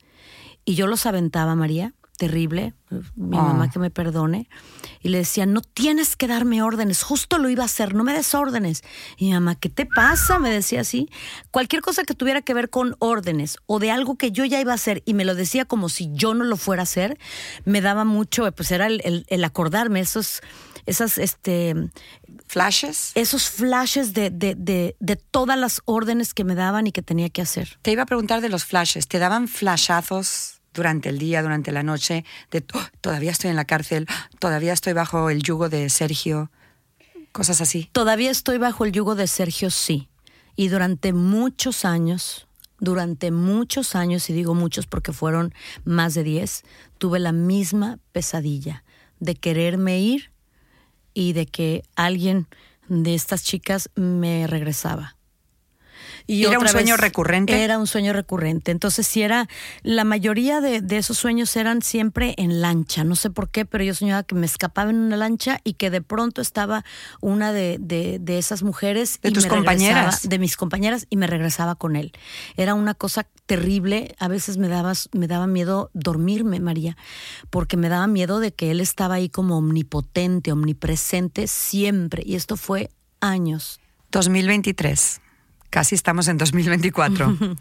Y 0.64 0.74
yo 0.74 0.86
los 0.86 1.06
aventaba, 1.06 1.54
María, 1.54 1.94
terrible, 2.18 2.74
mi 3.16 3.38
Ah. 3.38 3.42
mamá 3.44 3.70
que 3.70 3.78
me 3.78 3.90
perdone, 3.90 4.46
y 5.00 5.08
le 5.08 5.18
decía, 5.18 5.46
no 5.46 5.62
tienes 5.62 6.16
que 6.16 6.26
darme 6.26 6.62
órdenes, 6.62 7.02
justo 7.02 7.38
lo 7.38 7.48
iba 7.48 7.62
a 7.62 7.66
hacer, 7.66 7.94
no 7.94 8.04
me 8.04 8.12
des 8.12 8.34
órdenes. 8.34 8.82
Y 9.16 9.26
mi 9.26 9.32
mamá, 9.32 9.54
¿qué 9.54 9.70
te 9.70 9.86
pasa? 9.86 10.38
Me 10.38 10.50
decía 10.50 10.82
así. 10.82 11.08
Cualquier 11.50 11.80
cosa 11.80 12.04
que 12.04 12.12
tuviera 12.14 12.42
que 12.42 12.52
ver 12.52 12.68
con 12.68 12.94
órdenes 12.98 13.56
o 13.64 13.78
de 13.78 13.90
algo 13.90 14.16
que 14.18 14.32
yo 14.32 14.44
ya 14.44 14.60
iba 14.60 14.72
a 14.72 14.74
hacer 14.74 15.02
y 15.06 15.14
me 15.14 15.24
lo 15.24 15.34
decía 15.34 15.64
como 15.64 15.88
si 15.88 16.10
yo 16.12 16.34
no 16.34 16.44
lo 16.44 16.58
fuera 16.58 16.82
a 16.82 16.84
hacer, 16.84 17.18
me 17.64 17.80
daba 17.80 18.04
mucho, 18.04 18.50
pues 18.52 18.70
era 18.70 18.86
el, 18.86 19.00
el- 19.04 19.24
el 19.28 19.42
acordarme, 19.44 20.00
esos, 20.00 20.42
esas, 20.84 21.16
este... 21.16 21.74
¿Flashes? 22.50 23.12
Esos 23.14 23.48
flashes 23.48 24.12
de, 24.12 24.28
de, 24.28 24.56
de, 24.56 24.96
de 24.98 25.14
todas 25.14 25.56
las 25.56 25.82
órdenes 25.84 26.34
que 26.34 26.42
me 26.42 26.56
daban 26.56 26.88
y 26.88 26.90
que 26.90 27.00
tenía 27.00 27.28
que 27.30 27.42
hacer. 27.42 27.78
Te 27.82 27.92
iba 27.92 28.02
a 28.02 28.06
preguntar 28.06 28.40
de 28.40 28.48
los 28.48 28.64
flashes. 28.64 29.06
¿Te 29.06 29.20
daban 29.20 29.46
flashazos 29.46 30.60
durante 30.74 31.10
el 31.10 31.18
día, 31.18 31.42
durante 31.42 31.70
la 31.70 31.84
noche? 31.84 32.24
De 32.50 32.64
"Oh, 32.74 32.82
todavía 33.00 33.30
estoy 33.30 33.50
en 33.50 33.56
la 33.56 33.66
cárcel, 33.66 34.08
todavía 34.40 34.72
estoy 34.72 34.94
bajo 34.94 35.30
el 35.30 35.44
yugo 35.44 35.68
de 35.68 35.88
Sergio. 35.90 36.50
Cosas 37.30 37.60
así. 37.60 37.88
Todavía 37.92 38.32
estoy 38.32 38.58
bajo 38.58 38.84
el 38.84 38.90
yugo 38.90 39.14
de 39.14 39.28
Sergio, 39.28 39.70
sí. 39.70 40.08
Y 40.56 40.66
durante 40.66 41.12
muchos 41.12 41.84
años, 41.84 42.48
durante 42.80 43.30
muchos 43.30 43.94
años, 43.94 44.28
y 44.28 44.32
digo 44.32 44.54
muchos 44.54 44.88
porque 44.88 45.12
fueron 45.12 45.54
más 45.84 46.14
de 46.14 46.24
10, 46.24 46.64
tuve 46.98 47.20
la 47.20 47.30
misma 47.30 48.00
pesadilla 48.10 48.82
de 49.20 49.36
quererme 49.36 50.00
ir 50.00 50.32
y 51.14 51.32
de 51.32 51.46
que 51.46 51.82
alguien 51.96 52.46
de 52.88 53.14
estas 53.14 53.44
chicas 53.44 53.90
me 53.94 54.46
regresaba. 54.46 55.16
Y 56.32 56.44
¿Era 56.44 56.58
un 56.60 56.68
sueño 56.68 56.96
recurrente? 56.96 57.64
Era 57.64 57.76
un 57.78 57.86
sueño 57.88 58.12
recurrente. 58.12 58.70
Entonces, 58.70 59.06
si 59.06 59.22
era, 59.22 59.48
la 59.82 60.04
mayoría 60.04 60.60
de, 60.60 60.80
de 60.80 60.96
esos 60.98 61.18
sueños 61.18 61.56
eran 61.56 61.82
siempre 61.82 62.34
en 62.38 62.60
lancha. 62.60 63.02
No 63.02 63.16
sé 63.16 63.30
por 63.30 63.50
qué, 63.50 63.64
pero 63.64 63.82
yo 63.82 63.94
soñaba 63.94 64.22
que 64.22 64.34
me 64.36 64.46
escapaba 64.46 64.90
en 64.90 64.96
una 64.96 65.16
lancha 65.16 65.60
y 65.64 65.74
que 65.74 65.90
de 65.90 66.02
pronto 66.02 66.40
estaba 66.40 66.84
una 67.20 67.52
de, 67.52 67.78
de- 67.80 68.18
de 68.20 68.38
esas 68.38 68.62
mujeres. 68.62 69.18
¿De 69.22 69.30
y 69.30 69.32
tus 69.32 69.44
me 69.44 69.50
compañeras? 69.50 70.28
de 70.28 70.38
mis 70.38 70.56
compañeras 70.56 71.06
y 71.10 71.16
me 71.16 71.26
regresaba 71.26 71.74
con 71.74 71.96
él. 71.96 72.12
Era 72.56 72.74
una 72.74 72.94
cosa 72.94 73.26
terrible. 73.46 74.14
A 74.20 74.28
veces 74.28 74.56
me 74.56 74.68
daba, 74.68 74.92
me 75.12 75.26
daba 75.26 75.46
miedo 75.48 75.90
dormirme, 75.94 76.60
María, 76.60 76.96
porque 77.50 77.76
me 77.76 77.88
daba 77.88 78.06
miedo 78.06 78.38
de 78.38 78.52
que 78.52 78.70
él 78.70 78.80
estaba 78.80 79.16
ahí 79.16 79.28
como 79.30 79.56
omnipotente, 79.58 80.52
omnipresente 80.52 81.48
siempre. 81.48 82.22
Y 82.24 82.36
esto 82.36 82.56
fue 82.56 82.90
años. 83.20 83.80
2023. 84.12 85.20
Casi 85.70 85.94
estamos 85.94 86.28
en 86.28 86.36
2024. 86.36 87.36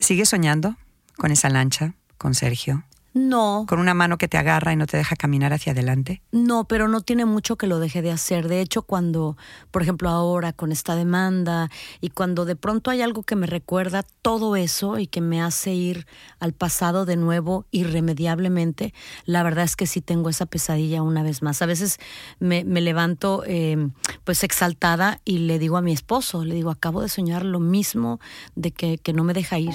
¿Sigues 0.00 0.30
soñando 0.30 0.76
con 1.16 1.30
esa 1.30 1.48
lancha, 1.50 1.94
con 2.18 2.34
Sergio? 2.34 2.84
No. 3.14 3.66
¿Con 3.68 3.78
una 3.78 3.94
mano 3.94 4.16
que 4.16 4.28
te 4.28 4.38
agarra 4.38 4.72
y 4.72 4.76
no 4.76 4.86
te 4.86 4.96
deja 4.96 5.16
caminar 5.16 5.52
hacia 5.52 5.72
adelante? 5.72 6.22
No, 6.32 6.64
pero 6.64 6.88
no 6.88 7.02
tiene 7.02 7.26
mucho 7.26 7.56
que 7.56 7.66
lo 7.66 7.78
deje 7.78 8.00
de 8.00 8.10
hacer. 8.10 8.48
De 8.48 8.60
hecho, 8.60 8.82
cuando, 8.82 9.36
por 9.70 9.82
ejemplo, 9.82 10.08
ahora 10.08 10.52
con 10.52 10.72
esta 10.72 10.96
demanda 10.96 11.70
y 12.00 12.10
cuando 12.10 12.44
de 12.44 12.56
pronto 12.56 12.90
hay 12.90 13.02
algo 13.02 13.22
que 13.22 13.36
me 13.36 13.46
recuerda 13.46 14.02
todo 14.22 14.56
eso 14.56 14.98
y 14.98 15.06
que 15.06 15.20
me 15.20 15.42
hace 15.42 15.74
ir 15.74 16.06
al 16.40 16.54
pasado 16.54 17.04
de 17.04 17.16
nuevo 17.16 17.66
irremediablemente, 17.70 18.94
la 19.26 19.42
verdad 19.42 19.64
es 19.64 19.76
que 19.76 19.86
sí 19.86 20.00
tengo 20.00 20.30
esa 20.30 20.46
pesadilla 20.46 21.02
una 21.02 21.22
vez 21.22 21.42
más. 21.42 21.60
A 21.60 21.66
veces 21.66 21.98
me, 22.38 22.64
me 22.64 22.80
levanto 22.80 23.42
eh, 23.46 23.90
pues 24.24 24.42
exaltada 24.42 25.20
y 25.24 25.38
le 25.38 25.58
digo 25.58 25.76
a 25.76 25.82
mi 25.82 25.92
esposo, 25.92 26.44
le 26.44 26.54
digo, 26.54 26.70
acabo 26.70 27.02
de 27.02 27.08
soñar 27.08 27.44
lo 27.44 27.60
mismo 27.60 28.20
de 28.54 28.70
que, 28.70 28.98
que 28.98 29.12
no 29.12 29.24
me 29.24 29.34
deja 29.34 29.58
ir. 29.58 29.74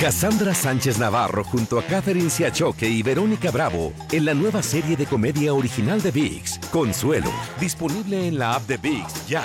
Cassandra 0.00 0.54
Sánchez 0.54 0.98
Navarro 0.98 1.44
junto 1.44 1.78
a 1.78 1.82
Catherine 1.82 2.30
Siachoque 2.30 2.88
y 2.88 3.02
Verónica 3.02 3.50
Bravo 3.50 3.92
en 4.10 4.24
la 4.24 4.32
nueva 4.32 4.62
serie 4.62 4.96
de 4.96 5.04
comedia 5.04 5.52
original 5.52 6.00
de 6.00 6.10
VIX, 6.10 6.58
Consuelo, 6.70 7.30
disponible 7.60 8.26
en 8.26 8.38
la 8.38 8.54
app 8.54 8.62
de 8.62 8.78
VIX 8.78 9.28
ya. 9.28 9.44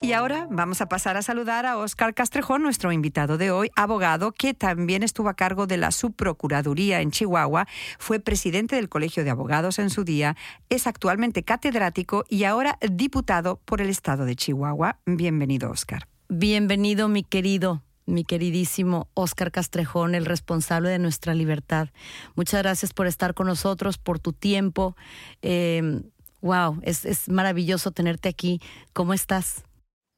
Y 0.00 0.14
ahora 0.14 0.48
vamos 0.50 0.80
a 0.80 0.88
pasar 0.88 1.18
a 1.18 1.22
saludar 1.22 1.66
a 1.66 1.76
Óscar 1.76 2.14
Castrejón, 2.14 2.62
nuestro 2.62 2.92
invitado 2.92 3.36
de 3.36 3.50
hoy, 3.50 3.70
abogado 3.76 4.32
que 4.32 4.54
también 4.54 5.02
estuvo 5.02 5.28
a 5.28 5.34
cargo 5.34 5.66
de 5.66 5.76
la 5.76 5.90
subprocuraduría 5.90 7.02
en 7.02 7.10
Chihuahua, 7.10 7.66
fue 7.98 8.20
presidente 8.20 8.76
del 8.76 8.88
Colegio 8.88 9.22
de 9.22 9.28
Abogados 9.28 9.78
en 9.78 9.90
su 9.90 10.04
día, 10.04 10.34
es 10.70 10.86
actualmente 10.86 11.42
catedrático 11.42 12.24
y 12.26 12.44
ahora 12.44 12.78
diputado 12.90 13.60
por 13.66 13.82
el 13.82 13.90
estado 13.90 14.24
de 14.24 14.34
Chihuahua. 14.34 14.98
Bienvenido, 15.04 15.70
Óscar. 15.70 16.08
Bienvenido, 16.30 17.08
mi 17.08 17.22
querido, 17.22 17.82
mi 18.10 18.24
queridísimo 18.24 19.08
Óscar 19.14 19.50
Castrejón, 19.50 20.14
el 20.14 20.26
responsable 20.26 20.90
de 20.90 20.98
nuestra 20.98 21.34
libertad. 21.34 21.88
Muchas 22.34 22.62
gracias 22.62 22.92
por 22.92 23.06
estar 23.06 23.34
con 23.34 23.46
nosotros, 23.46 23.98
por 23.98 24.18
tu 24.18 24.32
tiempo. 24.32 24.96
Eh, 25.42 26.02
wow, 26.40 26.78
es, 26.82 27.04
es 27.04 27.28
maravilloso 27.28 27.90
tenerte 27.90 28.28
aquí. 28.28 28.60
¿Cómo 28.92 29.14
estás? 29.14 29.64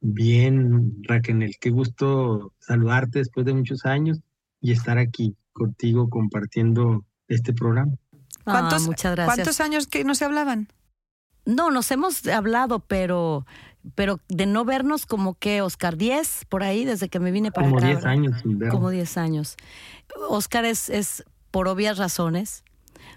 Bien, 0.00 1.00
Raquel, 1.04 1.56
qué 1.60 1.70
gusto 1.70 2.52
saludarte 2.58 3.20
después 3.20 3.46
de 3.46 3.54
muchos 3.54 3.84
años 3.86 4.18
y 4.60 4.72
estar 4.72 4.98
aquí 4.98 5.36
contigo 5.52 6.10
compartiendo 6.10 7.04
este 7.28 7.52
programa. 7.52 7.92
¿Cuántos, 8.44 8.82
Ah, 8.82 8.86
muchas 8.86 9.14
gracias. 9.14 9.36
¿Cuántos 9.36 9.60
años 9.60 9.86
que 9.86 10.02
no 10.02 10.14
se 10.16 10.24
hablaban? 10.24 10.68
No, 11.44 11.70
nos 11.70 11.90
hemos 11.90 12.26
hablado, 12.26 12.80
pero, 12.80 13.46
pero 13.94 14.20
de 14.28 14.46
no 14.46 14.64
vernos 14.64 15.06
como 15.06 15.34
que, 15.34 15.62
Oscar, 15.62 15.96
10 15.96 16.46
por 16.48 16.62
ahí, 16.62 16.84
desde 16.84 17.08
que 17.08 17.20
me 17.20 17.30
vine 17.30 17.50
para 17.50 17.66
Como 17.66 17.78
acá. 17.78 17.86
10 17.86 17.96
¿verdad? 17.98 18.12
años 18.12 18.40
sin. 18.42 18.68
Como 18.68 18.90
10 18.90 19.16
años. 19.18 19.56
Oscar 20.28 20.64
es, 20.64 20.88
es, 20.88 21.24
por 21.50 21.68
obvias 21.68 21.98
razones, 21.98 22.64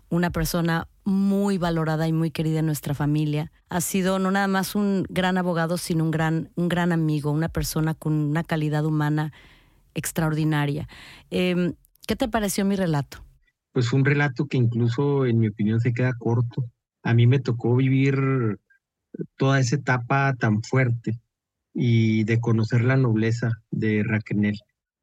una 0.10 0.32
persona 0.32 0.88
muy 1.04 1.58
valorada 1.58 2.08
y 2.08 2.14
muy 2.14 2.32
querida 2.32 2.60
en 2.60 2.66
nuestra 2.66 2.94
familia. 2.94 3.52
Ha 3.70 3.82
sido 3.82 4.20
no 4.20 4.32
nada 4.32 4.48
más 4.48 4.76
un 4.76 5.06
gran 5.10 5.38
abogado, 5.38 5.78
sino 5.78 6.04
un 6.04 6.12
gran, 6.12 6.52
un 6.56 6.68
gran 6.70 6.92
amigo, 6.92 7.32
una 7.32 7.50
persona 7.50 7.94
con 7.94 8.14
una 8.14 8.44
calidad 8.44 8.86
humana 8.86 9.32
extraordinaria. 9.94 10.88
Eh, 11.32 11.74
¿Qué 12.08 12.16
te 12.16 12.28
pareció 12.28 12.66
mi 12.66 12.76
relato? 12.76 13.24
Pues 13.72 13.90
fue 13.90 14.00
un 14.00 14.06
relato 14.06 14.48
que 14.48 14.58
incluso 14.58 15.26
en 15.26 15.40
mi 15.40 15.48
opinión 15.48 15.80
se 15.80 15.94
queda 15.94 16.14
corto. 16.18 16.66
A 17.04 17.14
mí 17.14 17.28
me 17.28 17.40
tocó 17.40 17.76
vivir 17.76 18.60
toda 19.38 19.60
esa 19.60 19.76
etapa 19.76 20.36
tan 20.40 20.64
fuerte 20.64 21.20
y 21.74 22.24
de 22.24 22.40
conocer 22.40 22.84
la 22.84 22.98
nobleza 22.98 23.62
de 23.72 24.04
Raquel. 24.04 24.60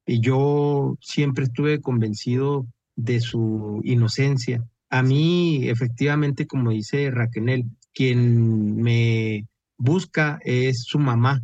Y 0.07 0.21
yo 0.21 0.97
siempre 1.01 1.45
estuve 1.45 1.81
convencido 1.81 2.67
de 2.97 3.21
su 3.21 3.81
inocencia. 3.85 4.65
A 4.91 5.03
mí, 5.03 5.69
efectivamente, 5.69 6.47
como 6.47 6.71
dice 6.71 7.11
Raquel, 7.11 7.67
quien 7.95 8.77
me 8.77 9.47
busca 9.77 10.39
es 10.45 10.83
su 10.83 10.99
mamá, 10.99 11.43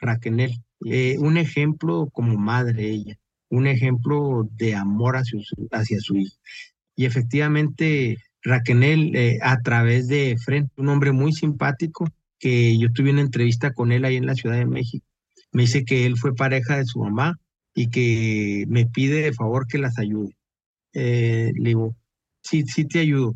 Raquel. 0.00 0.60
Eh, 0.86 1.16
un 1.18 1.36
ejemplo 1.36 2.08
como 2.12 2.36
madre 2.38 2.88
ella, 2.88 3.18
un 3.50 3.66
ejemplo 3.66 4.48
de 4.52 4.74
amor 4.74 5.16
hacia 5.16 5.40
hacia 5.72 6.00
su 6.00 6.16
hijo. 6.16 6.36
Y 6.96 7.04
efectivamente, 7.04 8.18
Raquel, 8.42 9.14
eh, 9.14 9.38
a 9.42 9.60
través 9.60 10.08
de 10.08 10.36
Fren, 10.42 10.70
un 10.76 10.88
hombre 10.88 11.12
muy 11.12 11.32
simpático, 11.32 12.08
que 12.38 12.78
yo 12.78 12.90
tuve 12.92 13.10
una 13.10 13.20
entrevista 13.20 13.72
con 13.72 13.92
él 13.92 14.04
ahí 14.04 14.16
en 14.16 14.26
la 14.26 14.34
Ciudad 14.34 14.56
de 14.56 14.66
México, 14.66 15.06
me 15.52 15.62
dice 15.62 15.84
que 15.84 16.06
él 16.06 16.16
fue 16.16 16.34
pareja 16.34 16.76
de 16.78 16.86
su 16.86 17.00
mamá 17.00 17.38
y 17.74 17.88
que 17.88 18.64
me 18.68 18.86
pide 18.86 19.22
de 19.22 19.32
favor 19.32 19.66
que 19.66 19.78
las 19.78 19.98
ayude. 19.98 20.36
Eh, 20.92 21.52
le 21.54 21.70
digo, 21.70 21.96
sí, 22.42 22.64
sí 22.66 22.84
te 22.86 23.00
ayudo. 23.00 23.34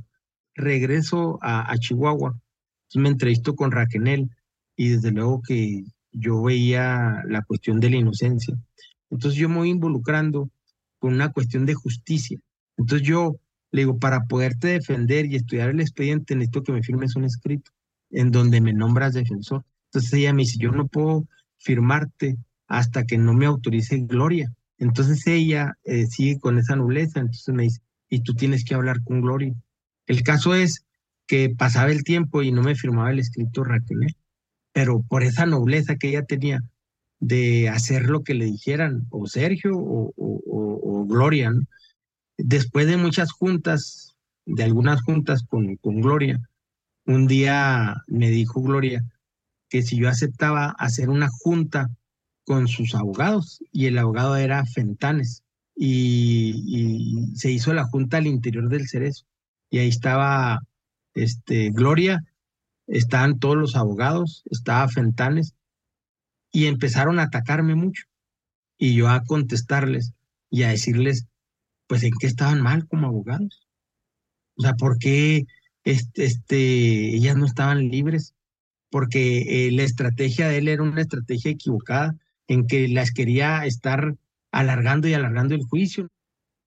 Regreso 0.54 1.38
a, 1.42 1.76
Chihuahua, 1.78 2.38
me 2.94 3.08
entrevisto 3.08 3.54
con 3.56 3.72
Raquel 3.72 4.30
y 4.76 4.88
desde 4.88 5.10
luego 5.10 5.42
que 5.42 5.84
yo 6.12 6.42
veía 6.42 7.22
la 7.26 7.42
cuestión 7.42 7.80
de 7.80 7.90
la 7.90 7.96
inocencia. 7.96 8.56
Entonces 9.10 9.38
yo 9.38 9.48
me 9.48 9.56
voy 9.56 9.70
involucrando 9.70 10.48
con 10.98 11.14
una 11.14 11.32
cuestión 11.32 11.66
de 11.66 11.74
justicia. 11.74 12.38
Entonces 12.76 13.06
yo 13.06 13.36
le 13.74 13.80
digo, 13.80 13.98
para 13.98 14.26
poderte 14.26 14.68
defender 14.68 15.26
y 15.26 15.34
estudiar 15.34 15.70
el 15.70 15.80
expediente, 15.80 16.36
necesito 16.36 16.62
que 16.62 16.70
me 16.70 16.84
firmes 16.84 17.16
un 17.16 17.24
escrito 17.24 17.72
en 18.10 18.30
donde 18.30 18.60
me 18.60 18.72
nombras 18.72 19.14
defensor. 19.14 19.64
Entonces 19.86 20.12
ella 20.12 20.32
me 20.32 20.42
dice, 20.42 20.58
yo 20.60 20.70
no 20.70 20.86
puedo 20.86 21.26
firmarte 21.58 22.36
hasta 22.68 23.02
que 23.04 23.18
no 23.18 23.34
me 23.34 23.46
autorice 23.46 23.98
Gloria. 23.98 24.52
Entonces 24.78 25.26
ella 25.26 25.72
eh, 25.82 26.06
sigue 26.06 26.38
con 26.38 26.56
esa 26.56 26.76
nobleza, 26.76 27.18
entonces 27.18 27.52
me 27.52 27.64
dice, 27.64 27.80
y 28.08 28.20
tú 28.20 28.34
tienes 28.34 28.64
que 28.64 28.76
hablar 28.76 29.02
con 29.02 29.22
Gloria. 29.22 29.52
El 30.06 30.22
caso 30.22 30.54
es 30.54 30.84
que 31.26 31.50
pasaba 31.50 31.90
el 31.90 32.04
tiempo 32.04 32.44
y 32.44 32.52
no 32.52 32.62
me 32.62 32.76
firmaba 32.76 33.10
el 33.10 33.18
escrito 33.18 33.64
Raquel, 33.64 34.14
pero 34.72 35.02
por 35.02 35.24
esa 35.24 35.46
nobleza 35.46 35.96
que 35.96 36.10
ella 36.10 36.22
tenía 36.22 36.60
de 37.18 37.68
hacer 37.70 38.08
lo 38.08 38.22
que 38.22 38.34
le 38.34 38.44
dijeran, 38.44 39.08
o 39.10 39.26
Sergio 39.26 39.72
o, 39.74 41.06
Gloria, 41.08 41.52
después 42.36 42.86
de 42.86 42.96
muchas 42.96 43.32
juntas, 43.32 44.16
de 44.46 44.64
algunas 44.64 45.02
juntas 45.02 45.44
con, 45.48 45.76
con 45.76 46.00
Gloria, 46.00 46.40
un 47.06 47.26
día 47.26 48.02
me 48.06 48.30
dijo 48.30 48.62
Gloria 48.62 49.04
que 49.68 49.82
si 49.82 49.96
yo 49.96 50.08
aceptaba 50.08 50.74
hacer 50.78 51.10
una 51.10 51.28
junta 51.28 51.90
con 52.44 52.68
sus 52.68 52.94
abogados 52.94 53.62
y 53.72 53.86
el 53.86 53.98
abogado 53.98 54.36
era 54.36 54.64
Fentanes 54.66 55.42
y, 55.74 57.32
se 57.34 57.50
hizo 57.50 57.74
la 57.74 57.84
junta 57.84 58.18
al 58.18 58.26
interior 58.26 58.68
del 58.68 58.88
Cerezo 58.88 59.24
y 59.70 59.78
ahí 59.78 59.88
estaba 59.88 60.60
este, 61.14 61.70
Gloria, 61.70 62.22
estaban 62.86 63.38
todos 63.38 63.56
los 63.56 63.76
abogados, 63.76 64.44
estaba 64.50 64.88
Fentanes 64.88 65.54
y 66.52 66.66
empezaron 66.66 67.18
a 67.18 67.24
atacarme 67.24 67.74
mucho 67.74 68.04
y 68.78 68.94
yo 68.94 69.08
a 69.08 69.24
contestarles 69.24 70.12
y 70.50 70.62
a 70.62 70.68
decirles 70.68 71.26
pues 71.86 72.02
en 72.02 72.12
qué 72.18 72.26
estaban 72.26 72.60
mal 72.60 72.86
como 72.86 73.06
abogados. 73.06 73.66
O 74.56 74.62
sea, 74.62 74.74
¿por 74.74 74.98
qué 74.98 75.46
este, 75.84 76.24
este, 76.24 77.14
ellas 77.14 77.36
no 77.36 77.46
estaban 77.46 77.88
libres? 77.88 78.34
Porque 78.90 79.66
eh, 79.66 79.72
la 79.72 79.82
estrategia 79.82 80.48
de 80.48 80.58
él 80.58 80.68
era 80.68 80.82
una 80.82 81.00
estrategia 81.00 81.50
equivocada 81.50 82.16
en 82.46 82.66
que 82.66 82.88
las 82.88 83.10
quería 83.10 83.66
estar 83.66 84.16
alargando 84.52 85.08
y 85.08 85.14
alargando 85.14 85.54
el 85.54 85.64
juicio, 85.64 86.08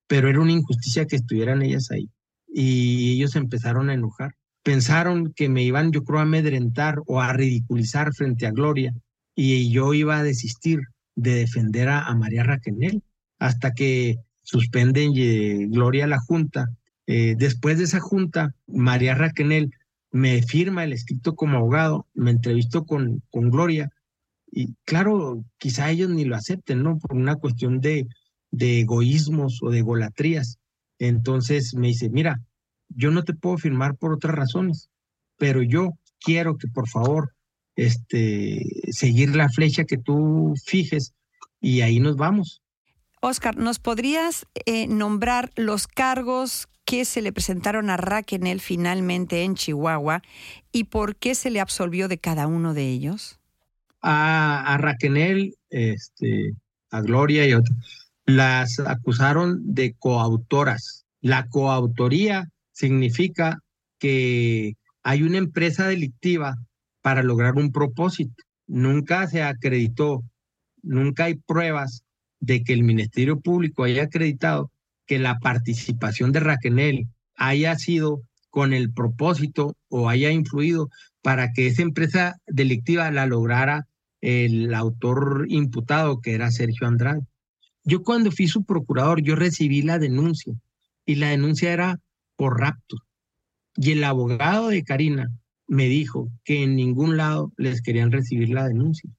pero 0.07 0.29
era 0.29 0.41
una 0.41 0.51
injusticia 0.51 1.05
que 1.05 1.15
estuvieran 1.15 1.61
ellas 1.61 1.91
ahí. 1.91 2.09
Y 2.47 3.13
ellos 3.13 3.35
empezaron 3.35 3.89
a 3.89 3.93
enojar. 3.93 4.35
Pensaron 4.63 5.33
que 5.33 5.47
me 5.47 5.63
iban, 5.63 5.91
yo 5.91 6.03
creo, 6.03 6.19
a 6.19 6.23
amedrentar 6.23 7.01
o 7.05 7.21
a 7.21 7.31
ridiculizar 7.31 8.13
frente 8.13 8.45
a 8.45 8.51
Gloria, 8.51 8.93
y 9.35 9.69
yo 9.69 9.93
iba 9.93 10.17
a 10.17 10.23
desistir 10.23 10.79
de 11.15 11.35
defender 11.35 11.89
a, 11.89 12.13
María 12.15 12.43
Raquel 12.43 13.03
hasta 13.39 13.71
que 13.73 14.17
suspenden 14.47 15.11
eh, 15.15 15.67
Gloria 15.67 16.07
la 16.07 16.19
junta. 16.19 16.69
Eh, 17.05 17.35
después 17.37 17.77
de 17.77 17.83
esa 17.83 17.99
junta, 17.99 18.55
María 18.65 19.13
Raquel 19.13 19.71
me 20.11 20.41
firma 20.41 20.85
el 20.85 20.93
escrito 20.93 21.35
como 21.35 21.57
abogado, 21.57 22.07
me 22.13 22.31
entrevisto 22.31 22.85
con, 22.85 23.21
con 23.29 23.49
Gloria 23.49 23.89
y 24.49 24.73
claro, 24.85 25.43
quizá 25.57 25.91
ellos 25.91 26.09
ni 26.09 26.23
lo 26.23 26.37
acepten, 26.37 26.81
¿no? 26.81 26.97
Por 26.97 27.17
una 27.17 27.35
cuestión 27.35 27.81
de, 27.81 28.07
de 28.49 28.79
egoísmos 28.79 29.59
o 29.61 29.69
de 29.69 29.81
golatrías. 29.81 30.59
Entonces 30.97 31.73
me 31.75 31.87
dice, 31.87 32.09
mira, 32.09 32.39
yo 32.87 33.11
no 33.11 33.23
te 33.23 33.33
puedo 33.33 33.57
firmar 33.57 33.97
por 33.97 34.13
otras 34.13 34.33
razones, 34.33 34.89
pero 35.37 35.61
yo 35.61 35.91
quiero 36.21 36.57
que 36.57 36.69
por 36.69 36.87
favor 36.87 37.33
este, 37.75 38.63
seguir 38.91 39.35
la 39.35 39.49
flecha 39.49 39.83
que 39.83 39.97
tú 39.97 40.53
fijes 40.63 41.13
y 41.59 41.81
ahí 41.81 41.99
nos 41.99 42.15
vamos. 42.15 42.61
Oscar, 43.27 43.57
¿nos 43.57 43.79
podrías 43.79 44.45
eh, 44.65 44.87
nombrar 44.87 45.51
los 45.55 45.87
cargos 45.87 46.67
que 46.85 47.05
se 47.05 47.21
le 47.21 47.33
presentaron 47.33 47.89
a 47.89 47.97
Raquel 47.97 48.61
finalmente 48.61 49.43
en 49.43 49.55
Chihuahua 49.55 50.21
y 50.71 50.85
por 50.85 51.15
qué 51.17 51.35
se 51.35 51.49
le 51.49 51.59
absolvió 51.59 52.07
de 52.07 52.17
cada 52.17 52.47
uno 52.47 52.73
de 52.73 52.87
ellos? 52.87 53.39
a, 54.01 54.77
Raquel, 54.79 55.55
este, 55.69 56.53
a 56.91 57.01
Gloria 57.01 57.45
y 57.47 57.53
otras, 57.53 57.77
las 58.25 58.79
acusaron 58.79 59.73
de 59.73 59.95
coautoras. 59.99 61.05
La 61.21 61.47
coautoría 61.47 62.49
significa 62.71 63.59
que 63.99 64.75
hay 65.03 65.23
una 65.23 65.37
empresa 65.37 65.87
delictiva 65.87 66.55
para 67.01 67.23
lograr 67.23 67.55
un 67.55 67.71
propósito. 67.71 68.43
Nunca 68.67 69.27
se 69.27 69.43
acreditó, 69.43 70.23
nunca 70.81 71.25
hay 71.25 71.35
pruebas 71.35 72.03
de 72.39 72.63
que 72.63 72.73
el 72.73 72.83
Ministerio 72.83 73.39
Público 73.39 73.83
haya 73.83 74.03
acreditado 74.03 74.71
que 75.05 75.19
la 75.19 75.39
participación 75.39 76.31
de 76.31 76.41
Raquel 76.41 77.07
haya 77.35 77.75
sido 77.75 78.21
con 78.49 78.73
el 78.73 78.91
propósito 78.91 79.75
o 79.89 80.09
haya 80.09 80.31
influido 80.31 80.89
para 81.21 81.51
que 81.53 81.67
esa 81.67 81.81
empresa 81.81 82.37
delictiva 82.47 83.11
la 83.11 83.25
lograra 83.25 83.87
el 84.21 84.73
autor 84.73 85.45
imputado, 85.49 86.21
que 86.21 86.33
era 86.33 86.51
Sergio 86.51 86.87
Andrade. 86.87 87.21
Yo 87.83 88.03
cuando 88.03 88.31
fui 88.31 88.47
su 88.47 88.63
procurador, 88.63 89.21
yo 89.21 89.35
recibí 89.35 89.81
la 89.81 89.99
denuncia 89.99 90.53
y 91.05 91.15
la 91.15 91.29
denuncia 91.29 91.71
era 91.71 91.99
por 92.35 92.59
rapto. 92.59 92.97
Y 93.75 93.91
el 93.91 94.03
abogado 94.03 94.69
de 94.69 94.83
Karina 94.83 95.31
me 95.67 95.85
dijo 95.85 96.29
que 96.43 96.63
en 96.63 96.75
ningún 96.75 97.15
lado 97.17 97.53
les 97.57 97.81
querían 97.81 98.11
recibir 98.11 98.49
la 98.49 98.67
denuncia. 98.67 99.09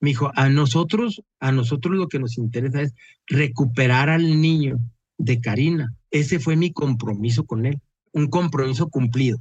Me 0.00 0.10
dijo, 0.10 0.30
a 0.34 0.48
nosotros, 0.48 1.22
a 1.40 1.52
nosotros 1.52 1.96
lo 1.96 2.08
que 2.08 2.18
nos 2.18 2.38
interesa 2.38 2.82
es 2.82 2.94
recuperar 3.26 4.08
al 4.08 4.40
niño 4.40 4.78
de 5.18 5.40
Karina. 5.40 5.94
Ese 6.10 6.38
fue 6.38 6.56
mi 6.56 6.72
compromiso 6.72 7.44
con 7.44 7.66
él, 7.66 7.80
un 8.12 8.28
compromiso 8.28 8.88
cumplido. 8.88 9.38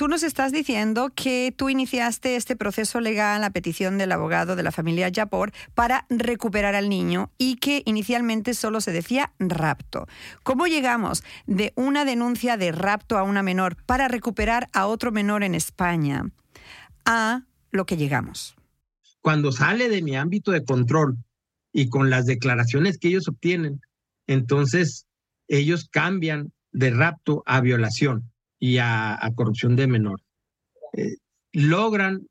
Tú 0.00 0.08
nos 0.08 0.22
estás 0.22 0.50
diciendo 0.50 1.12
que 1.14 1.52
tú 1.54 1.68
iniciaste 1.68 2.36
este 2.36 2.56
proceso 2.56 3.02
legal 3.02 3.44
a 3.44 3.50
petición 3.50 3.98
del 3.98 4.12
abogado 4.12 4.56
de 4.56 4.62
la 4.62 4.72
familia 4.72 5.10
Yapor 5.10 5.52
para 5.74 6.06
recuperar 6.08 6.74
al 6.74 6.88
niño 6.88 7.30
y 7.36 7.56
que 7.56 7.82
inicialmente 7.84 8.54
solo 8.54 8.80
se 8.80 8.92
decía 8.92 9.34
rapto. 9.38 10.08
¿Cómo 10.42 10.66
llegamos 10.66 11.22
de 11.46 11.74
una 11.76 12.06
denuncia 12.06 12.56
de 12.56 12.72
rapto 12.72 13.18
a 13.18 13.24
una 13.24 13.42
menor 13.42 13.76
para 13.84 14.08
recuperar 14.08 14.70
a 14.72 14.86
otro 14.86 15.12
menor 15.12 15.44
en 15.44 15.54
España 15.54 16.30
a 17.04 17.42
lo 17.70 17.84
que 17.84 17.98
llegamos? 17.98 18.56
Cuando 19.20 19.52
sale 19.52 19.88
de 19.88 20.02
mi 20.02 20.16
ámbito 20.16 20.50
de 20.50 20.64
control 20.64 21.18
y 21.72 21.88
con 21.88 22.10
las 22.10 22.26
declaraciones 22.26 22.98
que 22.98 23.08
ellos 23.08 23.28
obtienen, 23.28 23.80
entonces 24.26 25.06
ellos 25.48 25.88
cambian 25.90 26.52
de 26.72 26.90
rapto 26.90 27.42
a 27.46 27.60
violación 27.60 28.30
y 28.58 28.78
a, 28.78 29.18
corrupción 29.34 29.76
de 29.76 29.86
menor. 29.86 30.20
Eh, 30.92 31.16
logran 31.52 32.28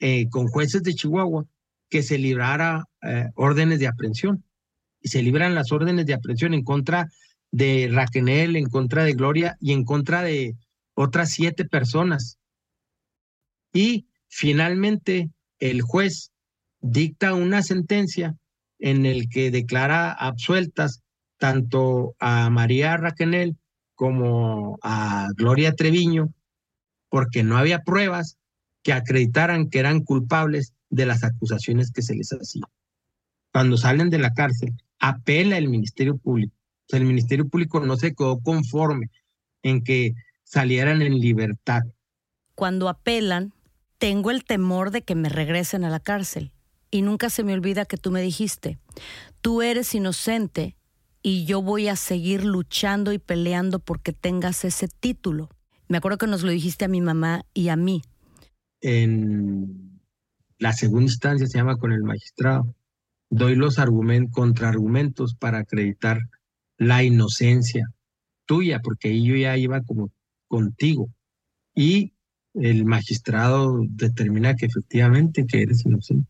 eh, 0.00 0.28
con 0.28 0.48
jueces 0.48 0.82
de 0.82 0.94
Chihuahua 0.94 1.46
que 1.88 2.02
se 2.02 2.18
librara 2.18 2.84
eh, 3.02 3.30
órdenes 3.34 3.78
de 3.78 3.86
aprehensión. 3.86 4.44
Y 5.00 5.08
se 5.08 5.22
libran 5.22 5.54
las 5.54 5.70
órdenes 5.72 6.06
de 6.06 6.14
aprehensión 6.14 6.54
en 6.54 6.64
contra 6.64 7.08
de 7.52 7.88
Raquel, 7.92 8.56
en 8.56 8.68
contra 8.68 9.04
de 9.04 9.12
Gloria 9.12 9.56
y 9.60 9.72
en 9.72 9.84
contra 9.84 10.22
de 10.22 10.56
otras 10.94 11.30
siete 11.30 11.64
personas. 11.64 12.38
Y 13.72 14.08
finalmente 14.28 15.30
el 15.58 15.82
juez 15.82 16.32
dicta 16.80 17.34
una 17.34 17.62
sentencia 17.62 18.36
en 18.78 19.06
el 19.06 19.28
que 19.28 19.50
declara 19.50 20.12
absueltas 20.12 21.02
tanto 21.38 22.14
a 22.18 22.50
María 22.50 22.96
Raquenel 22.96 23.56
como 23.94 24.78
a 24.82 25.28
Gloria 25.36 25.74
Treviño 25.74 26.32
porque 27.08 27.42
no 27.42 27.56
había 27.56 27.82
pruebas 27.82 28.36
que 28.82 28.92
acreditaran 28.92 29.68
que 29.68 29.78
eran 29.78 30.00
culpables 30.00 30.72
de 30.90 31.06
las 31.06 31.24
acusaciones 31.24 31.90
que 31.90 32.02
se 32.02 32.14
les 32.14 32.32
hacían. 32.32 32.68
Cuando 33.52 33.76
salen 33.76 34.10
de 34.10 34.18
la 34.18 34.34
cárcel, 34.34 34.74
apela 34.98 35.58
el 35.58 35.68
Ministerio 35.68 36.16
Público. 36.18 36.54
O 36.92 36.96
el 36.96 37.04
Ministerio 37.04 37.48
Público 37.48 37.80
no 37.80 37.96
se 37.96 38.14
quedó 38.14 38.38
conforme 38.40 39.10
en 39.62 39.82
que 39.82 40.14
salieran 40.44 41.02
en 41.02 41.18
libertad. 41.18 41.82
Cuando 42.54 42.88
apelan, 42.88 43.52
tengo 43.98 44.30
el 44.30 44.44
temor 44.44 44.90
de 44.90 45.02
que 45.02 45.14
me 45.14 45.28
regresen 45.28 45.84
a 45.84 45.90
la 45.90 46.00
cárcel. 46.00 46.52
Y 46.90 47.02
nunca 47.02 47.30
se 47.30 47.42
me 47.42 47.52
olvida 47.52 47.84
que 47.84 47.96
tú 47.96 48.10
me 48.10 48.22
dijiste, 48.22 48.78
tú 49.40 49.62
eres 49.62 49.94
inocente 49.94 50.76
y 51.22 51.44
yo 51.44 51.60
voy 51.60 51.88
a 51.88 51.96
seguir 51.96 52.44
luchando 52.44 53.12
y 53.12 53.18
peleando 53.18 53.80
porque 53.80 54.12
tengas 54.12 54.64
ese 54.64 54.88
título. 54.88 55.48
Me 55.88 55.98
acuerdo 55.98 56.18
que 56.18 56.26
nos 56.26 56.42
lo 56.42 56.50
dijiste 56.50 56.84
a 56.84 56.88
mi 56.88 57.00
mamá 57.00 57.44
y 57.54 57.68
a 57.68 57.76
mí. 57.76 58.02
En 58.80 60.00
la 60.58 60.72
segunda 60.72 61.04
instancia 61.04 61.46
se 61.46 61.58
llama 61.58 61.76
con 61.76 61.92
el 61.92 62.02
magistrado. 62.02 62.74
Doy 63.28 63.56
los 63.56 63.78
argumentos, 63.78 64.32
contraargumentos 64.34 65.34
para 65.34 65.58
acreditar 65.58 66.18
la 66.78 67.02
inocencia 67.02 67.92
tuya, 68.46 68.80
porque 68.80 69.20
yo 69.22 69.34
ya 69.34 69.56
iba 69.56 69.82
como 69.82 70.12
contigo. 70.46 71.08
Y 71.74 72.15
el 72.60 72.84
magistrado 72.84 73.80
determina 73.88 74.54
que 74.54 74.66
efectivamente 74.66 75.46
que 75.46 75.62
eres 75.62 75.84
inocente. 75.84 76.28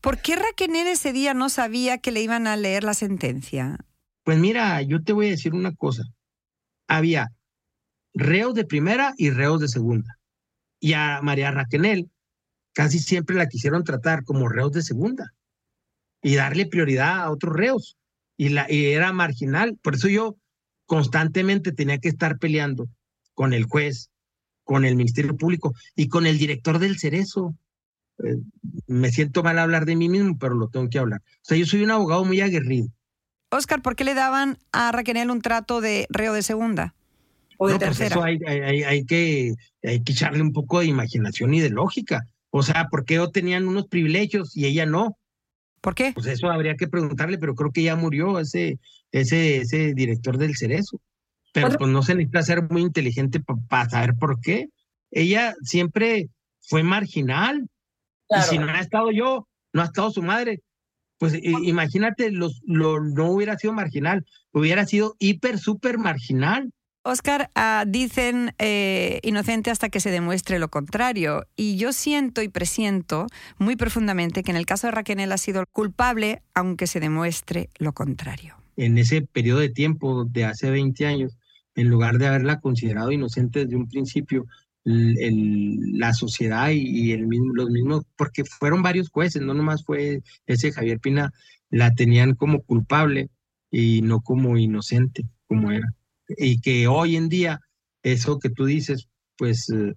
¿Por 0.00 0.18
qué 0.18 0.36
Raquel 0.36 0.74
ese 0.74 1.12
día 1.12 1.32
no 1.32 1.48
sabía 1.48 1.98
que 1.98 2.10
le 2.10 2.22
iban 2.22 2.46
a 2.46 2.56
leer 2.56 2.82
la 2.84 2.94
sentencia? 2.94 3.78
Pues 4.24 4.38
mira, 4.38 4.82
yo 4.82 5.02
te 5.02 5.12
voy 5.12 5.26
a 5.26 5.30
decir 5.30 5.54
una 5.54 5.74
cosa. 5.74 6.02
Había 6.88 7.32
reos 8.12 8.54
de 8.54 8.64
primera 8.64 9.14
y 9.16 9.30
reos 9.30 9.60
de 9.60 9.68
segunda. 9.68 10.18
Y 10.80 10.94
a 10.94 11.20
María 11.22 11.50
Raquel 11.50 12.10
casi 12.72 12.98
siempre 12.98 13.36
la 13.36 13.48
quisieron 13.48 13.84
tratar 13.84 14.24
como 14.24 14.48
reos 14.48 14.72
de 14.72 14.82
segunda 14.82 15.32
y 16.20 16.34
darle 16.34 16.66
prioridad 16.66 17.20
a 17.20 17.30
otros 17.30 17.54
reos. 17.54 17.96
Y, 18.36 18.48
la, 18.48 18.66
y 18.70 18.86
era 18.86 19.12
marginal. 19.12 19.78
Por 19.82 19.94
eso 19.94 20.08
yo 20.08 20.36
constantemente 20.86 21.72
tenía 21.72 21.98
que 21.98 22.08
estar 22.08 22.38
peleando 22.38 22.88
con 23.34 23.52
el 23.52 23.64
juez, 23.64 24.10
con 24.72 24.86
el 24.86 24.96
Ministerio 24.96 25.36
Público 25.36 25.74
y 25.94 26.08
con 26.08 26.26
el 26.26 26.38
director 26.38 26.78
del 26.78 26.98
Cerezo. 26.98 27.54
Eh, 28.24 28.38
me 28.86 29.12
siento 29.12 29.42
mal 29.42 29.58
hablar 29.58 29.84
de 29.84 29.96
mí 29.96 30.08
mismo, 30.08 30.38
pero 30.38 30.54
lo 30.54 30.68
tengo 30.68 30.88
que 30.88 30.98
hablar. 30.98 31.20
O 31.20 31.42
sea, 31.42 31.58
yo 31.58 31.66
soy 31.66 31.82
un 31.84 31.90
abogado 31.90 32.24
muy 32.24 32.40
aguerrido. 32.40 32.88
Oscar, 33.50 33.82
¿por 33.82 33.96
qué 33.96 34.04
le 34.04 34.14
daban 34.14 34.56
a 34.72 34.90
Raquel 34.90 35.30
un 35.30 35.42
trato 35.42 35.82
de 35.82 36.06
reo 36.08 36.32
de 36.32 36.40
segunda? 36.40 36.94
O 37.58 37.66
de 37.66 37.74
no, 37.74 37.80
pues 37.80 37.98
tercera. 37.98 38.14
eso 38.14 38.24
hay, 38.24 38.38
hay, 38.46 38.82
hay, 38.82 39.04
que, 39.04 39.56
hay 39.82 40.02
que 40.02 40.12
echarle 40.12 40.40
un 40.40 40.54
poco 40.54 40.80
de 40.80 40.86
imaginación 40.86 41.52
y 41.52 41.60
de 41.60 41.68
lógica. 41.68 42.26
O 42.48 42.62
sea, 42.62 42.86
¿por 42.90 43.04
qué 43.04 43.22
tenían 43.30 43.68
unos 43.68 43.88
privilegios 43.88 44.56
y 44.56 44.64
ella 44.64 44.86
no? 44.86 45.18
¿Por 45.82 45.94
qué? 45.94 46.12
Pues 46.14 46.28
eso 46.28 46.48
habría 46.48 46.76
que 46.76 46.88
preguntarle, 46.88 47.36
pero 47.36 47.54
creo 47.54 47.72
que 47.72 47.82
ya 47.82 47.94
murió 47.94 48.38
ese, 48.38 48.78
ese, 49.10 49.58
ese 49.58 49.92
director 49.92 50.38
del 50.38 50.56
Cerezo. 50.56 50.98
Pero 51.52 51.70
pues 51.76 51.90
no 51.90 52.02
se 52.02 52.14
necesita 52.14 52.42
ser 52.42 52.62
muy 52.70 52.82
inteligente 52.82 53.40
para 53.68 53.88
saber 53.88 54.14
por 54.14 54.40
qué. 54.40 54.68
Ella 55.10 55.54
siempre 55.62 56.30
fue 56.62 56.82
marginal. 56.82 57.68
Y 58.30 58.40
si 58.48 58.58
no 58.58 58.68
ha 58.68 58.80
estado 58.80 59.10
yo, 59.10 59.46
no 59.72 59.82
ha 59.82 59.86
estado 59.86 60.10
su 60.10 60.22
madre. 60.22 60.60
Pues 61.18 61.38
imagínate, 61.42 62.30
los, 62.30 62.62
lo, 62.64 63.00
no 63.00 63.30
hubiera 63.30 63.56
sido 63.56 63.72
marginal, 63.72 64.24
hubiera 64.50 64.86
sido 64.86 65.14
hiper, 65.20 65.58
súper 65.58 65.98
marginal. 65.98 66.72
Oscar, 67.04 67.50
uh, 67.56 67.88
dicen 67.88 68.54
eh, 68.58 69.18
inocente 69.22 69.70
hasta 69.70 69.88
que 69.88 70.00
se 70.00 70.10
demuestre 70.10 70.58
lo 70.58 70.68
contrario. 70.68 71.46
Y 71.56 71.76
yo 71.76 71.92
siento 71.92 72.42
y 72.42 72.48
presiento 72.48 73.26
muy 73.58 73.76
profundamente 73.76 74.42
que 74.42 74.50
en 74.50 74.56
el 74.56 74.66
caso 74.66 74.86
de 74.86 74.92
Raquel 74.92 75.30
ha 75.30 75.38
sido 75.38 75.64
culpable 75.70 76.42
aunque 76.54 76.86
se 76.86 77.00
demuestre 77.00 77.70
lo 77.78 77.92
contrario. 77.92 78.56
En 78.76 78.98
ese 78.98 79.22
periodo 79.22 79.60
de 79.60 79.68
tiempo 79.68 80.24
de 80.24 80.44
hace 80.44 80.70
20 80.70 81.06
años, 81.06 81.36
en 81.74 81.88
lugar 81.88 82.18
de 82.18 82.26
haberla 82.26 82.60
considerado 82.60 83.12
inocente 83.12 83.64
desde 83.64 83.76
un 83.76 83.88
principio, 83.88 84.46
el, 84.84 85.98
la 85.98 86.12
sociedad 86.12 86.70
y, 86.70 87.12
el 87.12 87.26
mismo, 87.26 87.52
los 87.54 87.70
mismos, 87.70 88.04
porque 88.16 88.44
fueron 88.44 88.82
varios 88.82 89.10
jueces, 89.10 89.42
no 89.42 89.54
nomás 89.54 89.84
fue 89.84 90.22
ese 90.46 90.72
Javier 90.72 91.00
Pina, 91.00 91.32
la 91.70 91.92
tenían 91.94 92.34
como 92.34 92.62
culpable 92.62 93.30
y 93.70 94.02
no 94.02 94.20
como 94.20 94.58
inocente, 94.58 95.24
como 95.46 95.70
era. 95.70 95.88
Y 96.28 96.60
que 96.60 96.86
hoy 96.86 97.16
en 97.16 97.28
día, 97.28 97.60
eso 98.02 98.38
que 98.38 98.50
tú 98.50 98.66
dices, 98.66 99.08
pues 99.36 99.70
eh, 99.70 99.94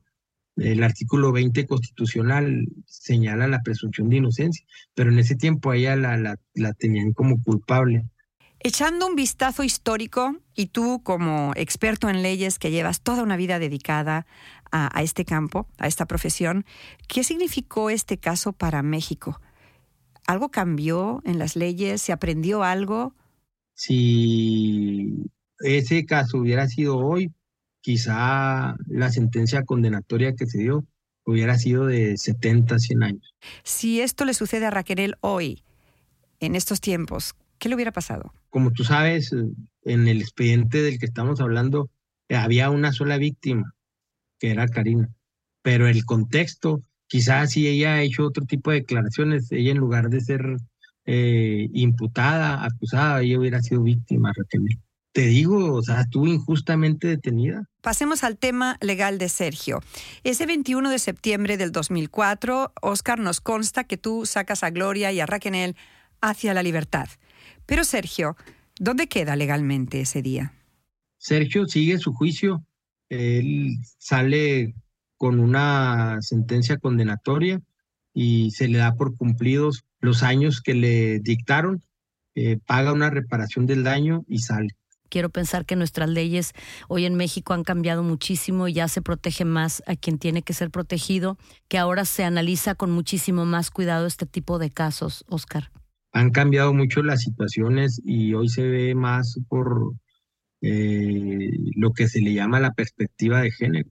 el 0.58 0.84
artículo 0.84 1.32
20 1.32 1.66
constitucional 1.66 2.68
señala 2.86 3.48
la 3.48 3.62
presunción 3.62 4.10
de 4.10 4.18
inocencia, 4.18 4.66
pero 4.94 5.12
en 5.12 5.20
ese 5.20 5.36
tiempo 5.36 5.74
ella 5.74 5.96
la, 5.96 6.18
la, 6.18 6.38
la 6.54 6.74
tenían 6.74 7.14
como 7.14 7.42
culpable. 7.42 8.06
Echando 8.66 9.06
un 9.06 9.16
vistazo 9.16 9.64
histórico, 9.64 10.38
y 10.56 10.66
tú 10.66 11.04
como 11.04 11.52
experto 11.56 12.10
en 12.10 12.24
leyes 12.24 12.58
que 12.58 12.72
llevas 12.72 13.00
toda 13.00 13.22
una 13.22 13.38
vida 13.38 13.60
dedicada 13.60 14.26
a, 14.72 14.90
a, 14.98 15.04
este 15.04 15.24
campo, 15.24 15.68
a 15.78 15.86
esta 15.86 16.08
profesión, 16.08 16.66
¿qué 17.08 17.24
significó 17.24 17.92
este 17.92 18.18
caso 18.18 18.54
para 18.54 18.82
México? 18.82 19.40
¿Algo 20.26 20.50
cambió 20.50 21.22
en 21.26 21.38
las 21.38 21.56
leyes? 21.56 22.02
¿Se 22.02 22.12
aprendió 22.12 22.64
algo? 22.64 23.14
Si 23.76 25.14
ese 25.60 26.08
caso 26.08 26.40
hubiera 26.40 26.68
sido 26.68 26.98
hoy, 26.98 27.32
quizá 27.82 28.76
la 28.88 29.12
sentencia 29.12 29.64
condenatoria 29.64 30.34
que 30.34 30.48
se 30.48 30.58
dio 30.58 30.84
hubiera 31.24 31.60
sido 31.60 31.86
de 31.86 32.18
70, 32.18 32.80
100 32.80 33.04
años. 33.04 33.36
Si 33.64 34.02
esto 34.02 34.26
le 34.26 34.34
sucede 34.34 34.66
a 34.66 34.72
Raquel 34.72 35.18
hoy, 35.22 35.62
en 36.40 36.56
estos 36.56 36.82
tiempos, 36.82 37.36
¿qué 37.66 37.70
le 37.70 37.74
hubiera 37.74 37.92
pasado? 37.92 38.32
Como 38.52 38.70
tú 38.70 38.84
sabes, 38.84 39.32
en 39.32 40.08
el 40.08 40.22
expediente 40.22 40.84
del 40.84 41.00
que 41.00 41.08
estamos 41.08 41.42
hablando, 41.42 41.90
había 42.30 42.70
una 42.70 42.92
sola 42.92 43.18
víctima, 43.18 43.74
que 44.38 44.52
era 44.52 44.68
Karina. 44.68 45.10
Pero 45.64 45.88
el 45.88 46.06
contexto, 46.06 46.84
quizás 47.08 47.54
si 47.54 47.68
ella 47.68 47.96
ha 47.96 48.02
hecho 48.04 48.24
otro 48.24 48.46
tipo 48.46 48.70
de 48.70 48.82
declaraciones, 48.82 49.52
ella 49.52 49.72
en 49.72 49.80
lugar 49.80 50.12
de 50.12 50.22
ser 50.22 50.58
eh, 51.06 51.68
imputada, 51.74 52.64
acusada, 52.64 53.24
ella 53.24 53.40
hubiera 53.40 53.64
sido 53.64 53.82
víctima, 53.82 54.32
Raquel. 54.38 54.68
Te 55.12 55.26
digo, 55.26 55.74
o 55.74 55.82
sea, 55.82 56.02
estuvo 56.02 56.28
injustamente 56.28 57.08
detenida. 57.08 57.64
Pasemos 57.82 58.24
al 58.24 58.38
tema 58.38 58.78
legal 58.80 59.18
de 59.18 59.28
Sergio. 59.28 59.82
Ese 60.24 60.46
21 60.46 60.92
de 60.92 61.00
septiembre 61.00 61.58
del 61.58 61.72
2004, 61.72 62.74
Oscar 62.84 63.18
nos 63.18 63.42
consta 63.42 63.86
que 63.86 63.98
tú 63.98 64.28
sacas 64.28 64.62
a 64.62 64.70
Gloria 64.70 65.12
y 65.12 65.20
a 65.20 65.26
Raquel 65.26 65.76
hacia 66.22 66.54
la 66.54 66.62
libertad. 66.62 67.08
Pero 67.66 67.84
Sergio, 67.84 68.36
¿dónde 68.80 69.08
queda 69.08 69.36
legalmente 69.36 70.02
ese 70.02 70.22
día? 70.22 70.54
Sergio 71.18 71.66
sigue 71.68 71.98
su 71.98 72.14
juicio. 72.14 72.64
Él 73.10 73.78
sale 73.98 74.76
con 75.18 75.40
una 75.40 76.22
sentencia 76.22 76.78
condenatoria 76.78 77.62
y 78.14 78.52
se 78.52 78.68
le 78.68 78.78
da 78.78 78.94
por 78.96 79.16
cumplidos 79.18 79.84
los 80.00 80.24
años 80.24 80.62
que 80.62 80.76
le 80.76 81.20
dictaron, 81.20 81.84
eh, 82.36 82.58
paga 82.66 82.94
una 82.94 83.10
reparación 83.10 83.66
del 83.66 83.84
daño 83.84 84.24
y 84.28 84.40
sale. 84.40 84.76
Quiero 85.10 85.30
pensar 85.30 85.66
que 85.66 85.76
nuestras 85.76 86.10
leyes 86.10 86.54
hoy 86.88 87.06
en 87.06 87.16
México 87.16 87.54
han 87.54 87.64
cambiado 87.64 88.04
muchísimo 88.04 88.68
y 88.68 88.74
ya 88.74 88.88
se 88.88 89.02
protege 89.02 89.46
más 89.46 89.84
a 89.88 89.96
quien 89.96 90.18
tiene 90.18 90.42
que 90.42 90.54
ser 90.54 90.72
protegido, 90.72 91.38
que 91.68 91.78
ahora 91.78 92.06
se 92.06 92.24
analiza 92.24 92.76
con 92.76 92.92
muchísimo 92.92 93.46
más 93.46 93.72
cuidado 93.72 94.08
este 94.08 94.26
tipo 94.26 94.60
de 94.60 94.72
casos, 94.72 95.24
Oscar 95.28 95.72
han 96.16 96.32
cambiado 96.32 96.74
mucho 96.74 97.04
las 97.04 97.24
situaciones 97.24 98.02
y 98.06 98.34
hoy 98.34 98.48
se 98.48 98.64
ve 98.64 98.96
más 98.96 99.38
por 99.50 99.96
eh, 100.62 101.52
lo 101.76 101.92
que 101.92 102.08
se 102.08 102.22
le 102.22 102.34
llama 102.34 102.62
la 102.62 102.72
perspectiva 102.74 103.42
de 103.42 103.52
género. 103.52 103.90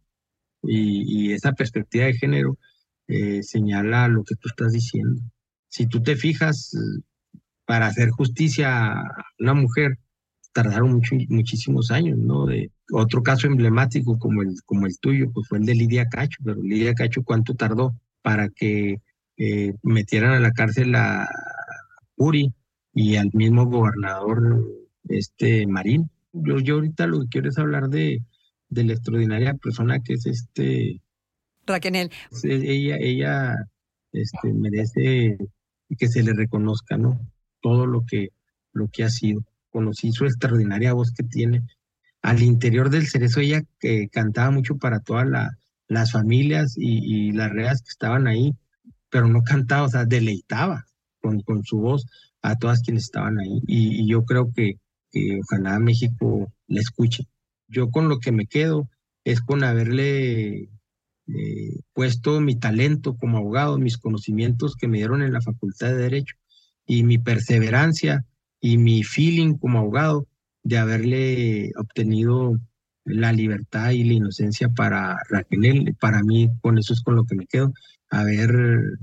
Y, 0.63 1.33
esa 1.33 1.53
perspectiva 1.53 2.07
de 2.07 2.15
género 2.15 2.57
eh, 3.09 3.43
señala 3.43 4.09
lo 4.09 4.25
que 4.25 4.37
tú 4.37 4.49
estás 4.49 4.73
diciendo. 4.73 5.21
Si 5.69 5.87
tú 5.87 6.03
te 6.03 6.17
fijas, 6.17 6.75
para 7.67 7.89
hacer 7.89 8.09
justicia 8.09 8.93
a 8.93 9.25
una 9.39 9.53
mujer, 9.53 9.99
tardaron 10.55 11.03
muchísimos 11.29 11.91
años, 11.91 12.17
¿no? 12.17 12.47
De, 12.47 12.71
otro 12.91 13.23
caso 13.23 13.49
emblemático 13.49 14.19
como 14.19 14.41
el, 14.41 14.55
como 14.65 14.87
el 14.87 14.99
tuyo, 14.99 15.31
pues 15.31 15.47
fue 15.47 15.59
el 15.59 15.67
de 15.67 15.75
Lidia 15.75 16.09
Cacho, 16.09 16.39
pero 16.43 16.63
Lidia 16.63 16.95
Cacho, 16.95 17.23
¿cuánto 17.23 17.55
tardó 17.55 17.95
para 18.23 18.49
que 18.49 19.03
eh, 19.37 19.75
metieran 19.83 20.33
a 20.33 20.41
la 20.41 20.53
cárcel 20.53 20.95
a, 20.95 21.29
Uri 22.17 22.53
y 22.93 23.17
al 23.17 23.31
mismo 23.33 23.67
gobernador 23.67 24.65
este 25.09 25.67
Marín. 25.67 26.11
Yo, 26.33 26.59
yo 26.59 26.77
ahorita 26.77 27.07
lo 27.07 27.21
que 27.21 27.29
quiero 27.29 27.49
es 27.49 27.59
hablar 27.59 27.89
de, 27.89 28.23
de 28.69 28.85
la 28.85 28.93
extraordinaria 28.93 29.55
persona 29.55 30.01
que 30.01 30.15
es 30.15 30.27
este 30.27 31.01
Raquel. 31.67 32.11
Ella, 32.43 32.97
ella 33.01 33.55
este, 34.13 34.53
merece 34.53 35.39
que 35.99 36.09
se 36.09 36.23
le 36.23 36.33
reconozca, 36.33 36.97
¿no? 36.97 37.21
Todo 37.61 37.87
lo 37.87 38.05
que, 38.07 38.29
lo 38.73 38.89
que 38.89 39.05
ha 39.05 39.11
sido. 39.11 39.45
conocí 39.71 40.13
su 40.13 40.25
extraordinaria 40.25 40.93
voz 40.93 41.13
que 41.13 41.25
tiene. 41.25 41.63
Al 42.23 42.43
interior 42.43 42.91
del 42.91 43.07
cerezo 43.07 43.41
ella 43.41 43.63
que 43.79 44.09
cantaba 44.09 44.51
mucho 44.51 44.77
para 44.77 45.01
todas 45.01 45.27
las 45.89 46.13
familias 46.13 46.75
y, 46.77 47.33
las 47.33 47.51
reas 47.51 47.83
que 47.83 47.91
estaban 47.91 48.27
ahí, 48.27 48.55
pero 49.11 49.29
no 49.29 49.43
cantaba, 49.43 49.87
o 49.87 49.89
sea, 49.89 50.05
deleitaba 50.05 50.87
con, 51.25 51.41
con 51.41 51.65
su 51.65 51.79
voz 51.79 52.05
a 52.43 52.57
todas 52.57 52.83
quienes 52.83 53.05
estaban 53.05 53.39
ahí. 53.39 53.63
Y, 53.67 54.07
yo 54.07 54.25
creo 54.25 54.53
que, 54.53 54.75
que 55.11 55.41
ojalá 55.43 55.79
México 55.79 56.53
la 56.67 56.81
escuche. 56.81 57.25
Yo 57.67 57.91
con 57.91 58.11
lo 58.11 58.19
que 58.19 58.31
me 58.31 58.47
quedo 58.47 58.91
es 59.25 59.41
con 59.41 59.65
haberle 59.65 60.69
eh, 61.27 61.81
puesto 61.95 62.41
mi 62.43 62.57
talento 62.57 63.17
como 63.17 63.39
abogado, 63.39 63.79
mis 63.79 63.97
conocimientos 63.97 64.77
que 64.77 64.87
me 64.87 64.99
dieron 64.99 65.23
en 65.23 65.33
la 65.33 65.41
Facultad 65.41 65.89
de 65.89 65.97
Derecho 65.97 66.37
y 66.87 67.05
mi 67.05 67.17
perseverancia 67.17 68.27
y 68.61 68.77
mi 68.77 69.03
feeling 69.03 69.55
como 69.55 69.79
abogado 69.79 70.27
de 70.63 70.77
haberle 70.77 71.73
obtenido 71.79 72.59
la 73.07 73.33
libertad 73.33 73.93
y 73.93 74.05
la 74.05 74.15
inocencia 74.15 74.69
para 74.69 75.19
Raquel. 75.31 75.97
Para 75.99 76.23
mí, 76.23 76.51
con 76.61 76.77
eso 76.77 76.93
es 76.93 77.03
con 77.03 77.17
lo 77.17 77.25
que 77.25 77.35
me 77.35 77.47
quedo, 77.47 77.73
haber 78.11 78.51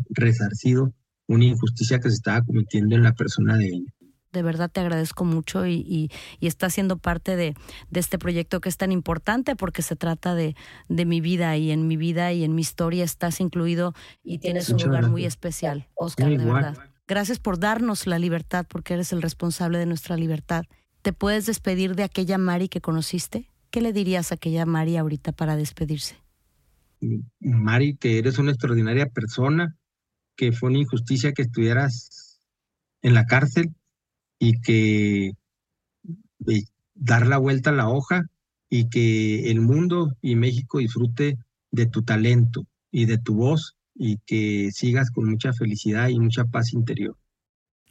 resarcido 0.09 0.93
una 1.27 1.45
injusticia 1.45 1.99
que 1.99 2.09
se 2.09 2.15
estaba 2.15 2.43
cometiendo 2.43 2.95
en 2.95 3.03
la 3.03 3.13
persona 3.13 3.57
de 3.57 3.67
ella 3.67 3.93
de 4.31 4.43
verdad 4.43 4.69
te 4.71 4.79
agradezco 4.79 5.25
mucho 5.25 5.65
y, 5.65 5.73
y, 5.73 6.09
y 6.39 6.47
estás 6.47 6.73
siendo 6.73 6.97
parte 6.97 7.35
de, 7.35 7.55
este 7.91 8.17
proyecto 8.17 8.61
que 8.61 8.69
es 8.69 8.77
tan 8.77 8.91
importante 8.91 9.55
porque 9.55 9.81
se 9.81 9.95
trata 9.95 10.35
de, 10.35 10.55
mi 10.87 11.21
vida 11.21 11.57
y 11.57 11.71
en 11.71 11.87
mi 11.87 11.97
vida 11.97 12.31
y 12.31 12.43
en 12.43 12.55
mi 12.55 12.61
historia 12.61 13.03
estás 13.03 13.39
incluido 13.41 13.93
y 14.23 14.39
tienes 14.39 14.69
un 14.69 14.81
lugar 14.81 15.09
muy 15.09 15.25
especial, 15.25 15.87
Oscar, 15.95 16.29
de 16.29 16.37
verdad. 16.37 16.77
Gracias 17.07 17.39
por 17.39 17.59
darnos 17.59 18.07
la 18.07 18.19
libertad 18.19 18.65
porque 18.69 18.93
eres 18.93 19.11
el 19.11 19.21
responsable 19.21 19.77
de 19.77 19.85
nuestra 19.85 20.15
libertad. 20.15 20.63
¿Te 21.01 21.11
puedes 21.11 21.45
despedir 21.45 21.95
de 21.95 22.03
aquella 22.03 22.37
Mari 22.37 22.69
que 22.69 22.79
conociste? 22.79 23.49
¿Qué 23.69 23.81
le 23.81 23.91
dirías 23.91 24.31
a 24.31 24.35
aquella 24.35 24.65
Mari 24.65 24.97
ahorita 24.97 25.31
para 25.31 25.55
despedirse? 25.55 26.15
Mari, 27.39 27.97
que 27.97 28.19
eres 28.19 28.37
una 28.37 28.51
extraordinaria 28.51 29.07
persona, 29.07 29.75
que 30.41 30.51
fue 30.51 30.69
una 30.69 30.79
injusticia 30.79 31.33
que 31.33 31.43
estuvieras 31.43 32.39
en 33.03 33.13
la 33.13 33.27
cárcel, 33.27 33.75
y 34.39 34.59
que 34.59 35.33
dar 36.95 37.27
la 37.27 37.37
vuelta 37.37 37.69
a 37.69 37.73
la 37.73 37.89
hoja 37.89 38.23
y 38.67 38.89
que 38.89 39.51
el 39.51 39.61
mundo 39.61 40.17
y 40.19 40.35
México 40.35 40.79
disfrute 40.79 41.37
de 41.69 41.85
tu 41.85 42.01
talento 42.01 42.65
y 42.89 43.05
de 43.05 43.19
tu 43.19 43.35
voz 43.35 43.75
y 43.93 44.17
que 44.25 44.71
sigas 44.71 45.11
con 45.11 45.29
mucha 45.29 45.53
felicidad 45.53 46.07
y 46.07 46.19
mucha 46.19 46.45
paz 46.45 46.73
interior. 46.73 47.15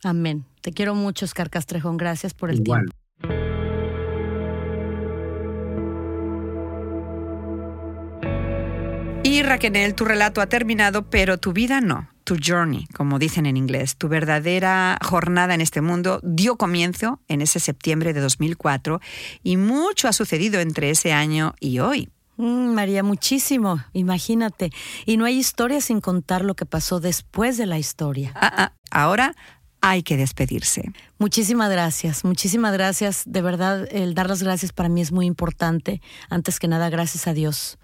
Amén. 0.02 0.44
Te 0.60 0.72
quiero 0.72 0.96
mucho, 0.96 1.26
Oscar 1.26 1.50
Castrejón. 1.50 1.98
Gracias 1.98 2.34
por 2.34 2.50
el 2.50 2.64
tiempo. 2.64 2.92
Y 9.22 9.44
Raquel, 9.44 9.94
tu 9.94 10.04
relato 10.04 10.40
ha 10.40 10.48
terminado, 10.48 11.08
pero 11.08 11.38
tu 11.38 11.52
vida 11.52 11.80
no 11.80 12.08
tu 12.30 12.36
journey, 12.40 12.86
como 12.94 13.18
dicen 13.18 13.44
en 13.44 13.56
inglés, 13.56 13.96
tu 13.96 14.06
verdadera 14.06 14.96
jornada 15.02 15.52
en 15.52 15.60
este 15.60 15.80
mundo 15.80 16.20
dio 16.22 16.54
comienzo 16.54 17.18
en 17.26 17.40
ese 17.40 17.58
septiembre 17.58 18.12
de 18.12 18.20
2004 18.20 19.00
y 19.42 19.56
mucho 19.56 20.06
ha 20.06 20.12
sucedido 20.12 20.60
entre 20.60 20.90
ese 20.90 21.12
año 21.12 21.56
y 21.58 21.80
hoy. 21.80 22.08
Mm, 22.36 22.72
María, 22.72 23.02
muchísimo, 23.02 23.82
imagínate. 23.94 24.70
Y 25.06 25.16
no 25.16 25.24
hay 25.24 25.38
historia 25.38 25.80
sin 25.80 26.00
contar 26.00 26.44
lo 26.44 26.54
que 26.54 26.66
pasó 26.66 27.00
después 27.00 27.56
de 27.58 27.66
la 27.66 27.80
historia. 27.80 28.30
Ah, 28.36 28.52
ah, 28.56 28.72
ahora 28.92 29.34
hay 29.80 30.04
que 30.04 30.16
despedirse. 30.16 30.92
Muchísimas 31.18 31.68
gracias, 31.68 32.24
muchísimas 32.24 32.72
gracias. 32.72 33.24
De 33.26 33.42
verdad, 33.42 33.88
el 33.90 34.14
dar 34.14 34.28
las 34.28 34.44
gracias 34.44 34.72
para 34.72 34.88
mí 34.88 35.00
es 35.00 35.10
muy 35.10 35.26
importante. 35.26 36.00
Antes 36.28 36.60
que 36.60 36.68
nada, 36.68 36.90
gracias 36.90 37.26
a 37.26 37.32
Dios. 37.32 37.80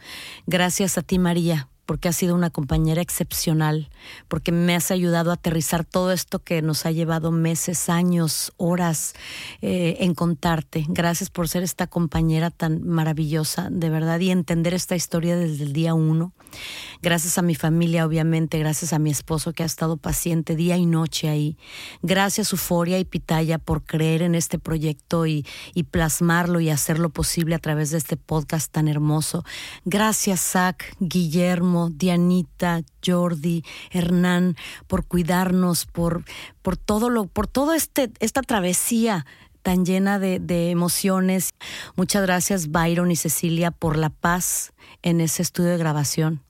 Gracias 0.47 0.99
a 0.99 1.03
ti, 1.03 1.19
María, 1.19 1.69
porque 1.87 2.09
has 2.09 2.17
sido 2.17 2.35
una 2.35 2.51
compañera 2.51 3.01
excepcional, 3.01 3.89
porque 4.29 4.53
me 4.53 4.75
has 4.75 4.91
ayudado 4.91 5.31
a 5.31 5.35
aterrizar 5.35 5.85
todo 5.85 6.13
esto 6.13 6.41
que 6.41 6.61
nos 6.61 6.85
ha 6.85 6.91
llevado 6.91 7.31
meses, 7.31 7.89
años, 7.89 8.53
horas 8.57 9.15
eh, 9.63 9.99
en 10.01 10.15
contarte. 10.15 10.85
Gracias 10.89 11.31
por 11.31 11.49
ser 11.49 11.63
esta 11.63 11.87
compañera 11.87 12.51
tan 12.51 12.87
maravillosa, 12.87 13.69
de 13.71 13.89
verdad, 13.89 14.19
y 14.21 14.31
entender 14.31 14.75
esta 14.75 14.97
historia 14.97 15.37
desde 15.37 15.65
el 15.65 15.73
día 15.73 15.95
uno. 15.95 16.33
Gracias 17.03 17.39
a 17.39 17.43
mi 17.43 17.55
familia, 17.55 18.07
obviamente, 18.07 18.59
gracias 18.59 18.93
a 18.93 18.99
mi 18.99 19.11
esposo 19.11 19.53
que 19.53 19.63
ha 19.63 19.67
estado 19.67 19.97
paciente 19.97 20.57
día 20.57 20.77
y 20.77 20.87
noche 20.87 21.29
ahí. 21.29 21.57
Gracias, 22.03 22.53
Euforia 22.53 22.99
y 22.99 23.05
Pitaya, 23.05 23.59
por 23.59 23.85
creer 23.85 24.23
en 24.23 24.35
este 24.35 24.59
proyecto 24.59 25.27
y, 25.27 25.47
y 25.75 25.85
plasmarlo 25.85 26.61
y 26.61 26.71
hacerlo 26.71 27.11
posible 27.11 27.55
a 27.55 27.59
través 27.59 27.91
de 27.91 27.99
este 27.99 28.17
podcast 28.17 28.73
tan 28.73 28.89
hermoso. 28.89 29.45
Gracias, 29.85 30.41
Zach, 30.41 30.83
Guillermo, 30.99 31.76
Dianita, 31.91 32.83
Jordi, 33.05 33.65
Hernán, 33.91 34.57
por 34.87 35.05
cuidarnos, 35.05 35.87
por, 35.87 36.25
por 36.63 36.77
todo 36.77 37.11
lo, 37.11 37.27
por 37.27 37.47
todo 37.47 37.75
este, 37.75 38.11
esta 38.21 38.43
travesía 38.43 39.27
tan 39.63 39.85
llena 39.85 40.19
de, 40.19 40.39
de, 40.39 40.71
emociones. 40.71 41.55
Muchas 41.97 42.23
gracias 42.23 42.71
Byron 42.71 43.11
y 43.11 43.17
Cecilia 43.17 43.71
por 43.71 43.97
la 43.97 44.11
paz 44.11 44.73
en 45.03 45.21
ese 45.21 45.43
estudio 45.43 45.71
de 45.71 45.79
grabación 45.79 46.47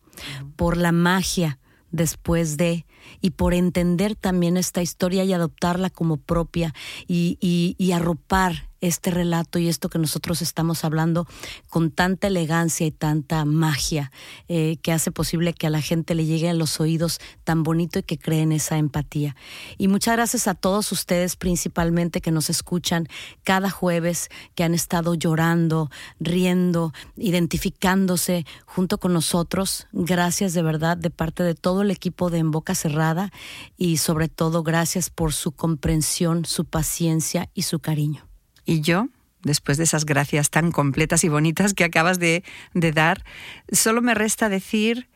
por 0.57 0.77
la 0.77 0.93
magia 0.93 1.59
después 1.91 2.57
de 2.57 2.87
y 3.20 3.31
por 3.31 3.55
entender 3.55 4.16
también 4.16 4.57
esta 4.57 4.83
historia 4.83 5.24
y 5.24 5.33
adoptarla 5.33 5.91
como 5.91 6.16
propia 6.16 6.74
y, 7.07 7.39
y, 7.41 7.77
y 7.79 7.93
arropar 7.93 8.68
este 8.87 9.11
relato 9.11 9.59
y 9.59 9.68
esto 9.68 9.89
que 9.89 9.99
nosotros 9.99 10.43
estamos 10.43 10.84
hablando 10.84 11.26
con 11.68 11.91
tanta 11.91 12.26
elegancia 12.26 12.87
y 12.87 12.91
tanta 12.91 13.45
magia 13.45 14.11
eh, 14.49 14.78
que 14.82 14.93
hace 14.93 15.11
posible 15.11 15.53
que 15.53 15.66
a 15.66 15.70
la 15.70 15.80
gente 15.80 16.14
le 16.14 16.24
llegue 16.24 16.49
a 16.49 16.55
los 16.55 16.80
oídos 16.80 17.20
tan 17.45 17.62
bonito 17.62 17.99
y 17.99 18.03
que 18.03 18.18
creen 18.18 18.53
esa 18.53 18.78
empatía. 18.78 19.37
Y 19.78 19.89
muchas 19.89 20.16
gracias 20.16 20.49
a 20.49 20.55
todos 20.55 20.93
ustedes 20.93 21.37
principalmente 21.37 22.20
que 22.20 22.30
nos 22.30 22.51
escuchan 22.51 23.09
cada 23.45 23.70
jueves, 23.70 24.28
que 24.55 24.64
han 24.64 24.74
estado 24.74 25.14
llorando, 25.14 25.91
riendo, 26.20 26.93
identificándose 27.16 28.47
junto 28.64 28.99
con 28.99 29.12
nosotros. 29.12 29.87
Gracias 29.93 30.55
de 30.55 30.62
verdad 30.62 30.97
de 30.97 31.11
parte 31.11 31.43
de 31.43 31.55
todo 31.55 31.82
el 31.82 31.91
equipo 31.91 32.30
de 32.30 32.39
En 32.39 32.51
Boca 32.51 32.74
Cerrada 32.74 33.32
y 33.76 33.99
sobre 33.99 34.28
todo 34.28 34.62
gracias 34.62 35.11
por 35.11 35.32
su 35.32 35.53
comprensión, 35.53 36.45
su 36.45 36.64
paciencia 36.64 37.51
y 37.55 37.62
su 37.62 37.80
cariño. 37.80 38.26
Y 38.66 38.80
yo, 38.80 39.08
después 39.42 39.78
de 39.78 39.84
esas 39.84 40.04
gracias 40.04 40.50
tan 40.50 40.72
completas 40.72 41.24
y 41.24 41.28
bonitas 41.28 41.72
que 41.72 41.84
acabas 41.84 42.18
de, 42.18 42.42
dar, 42.74 43.24
solo 43.70 44.02
me 44.02 44.14
resta 44.14 44.48
decir 44.48 45.08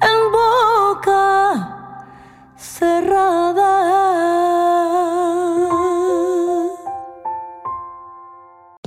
En 0.00 0.32
boca 0.32 1.73
cerrada. 2.56 3.72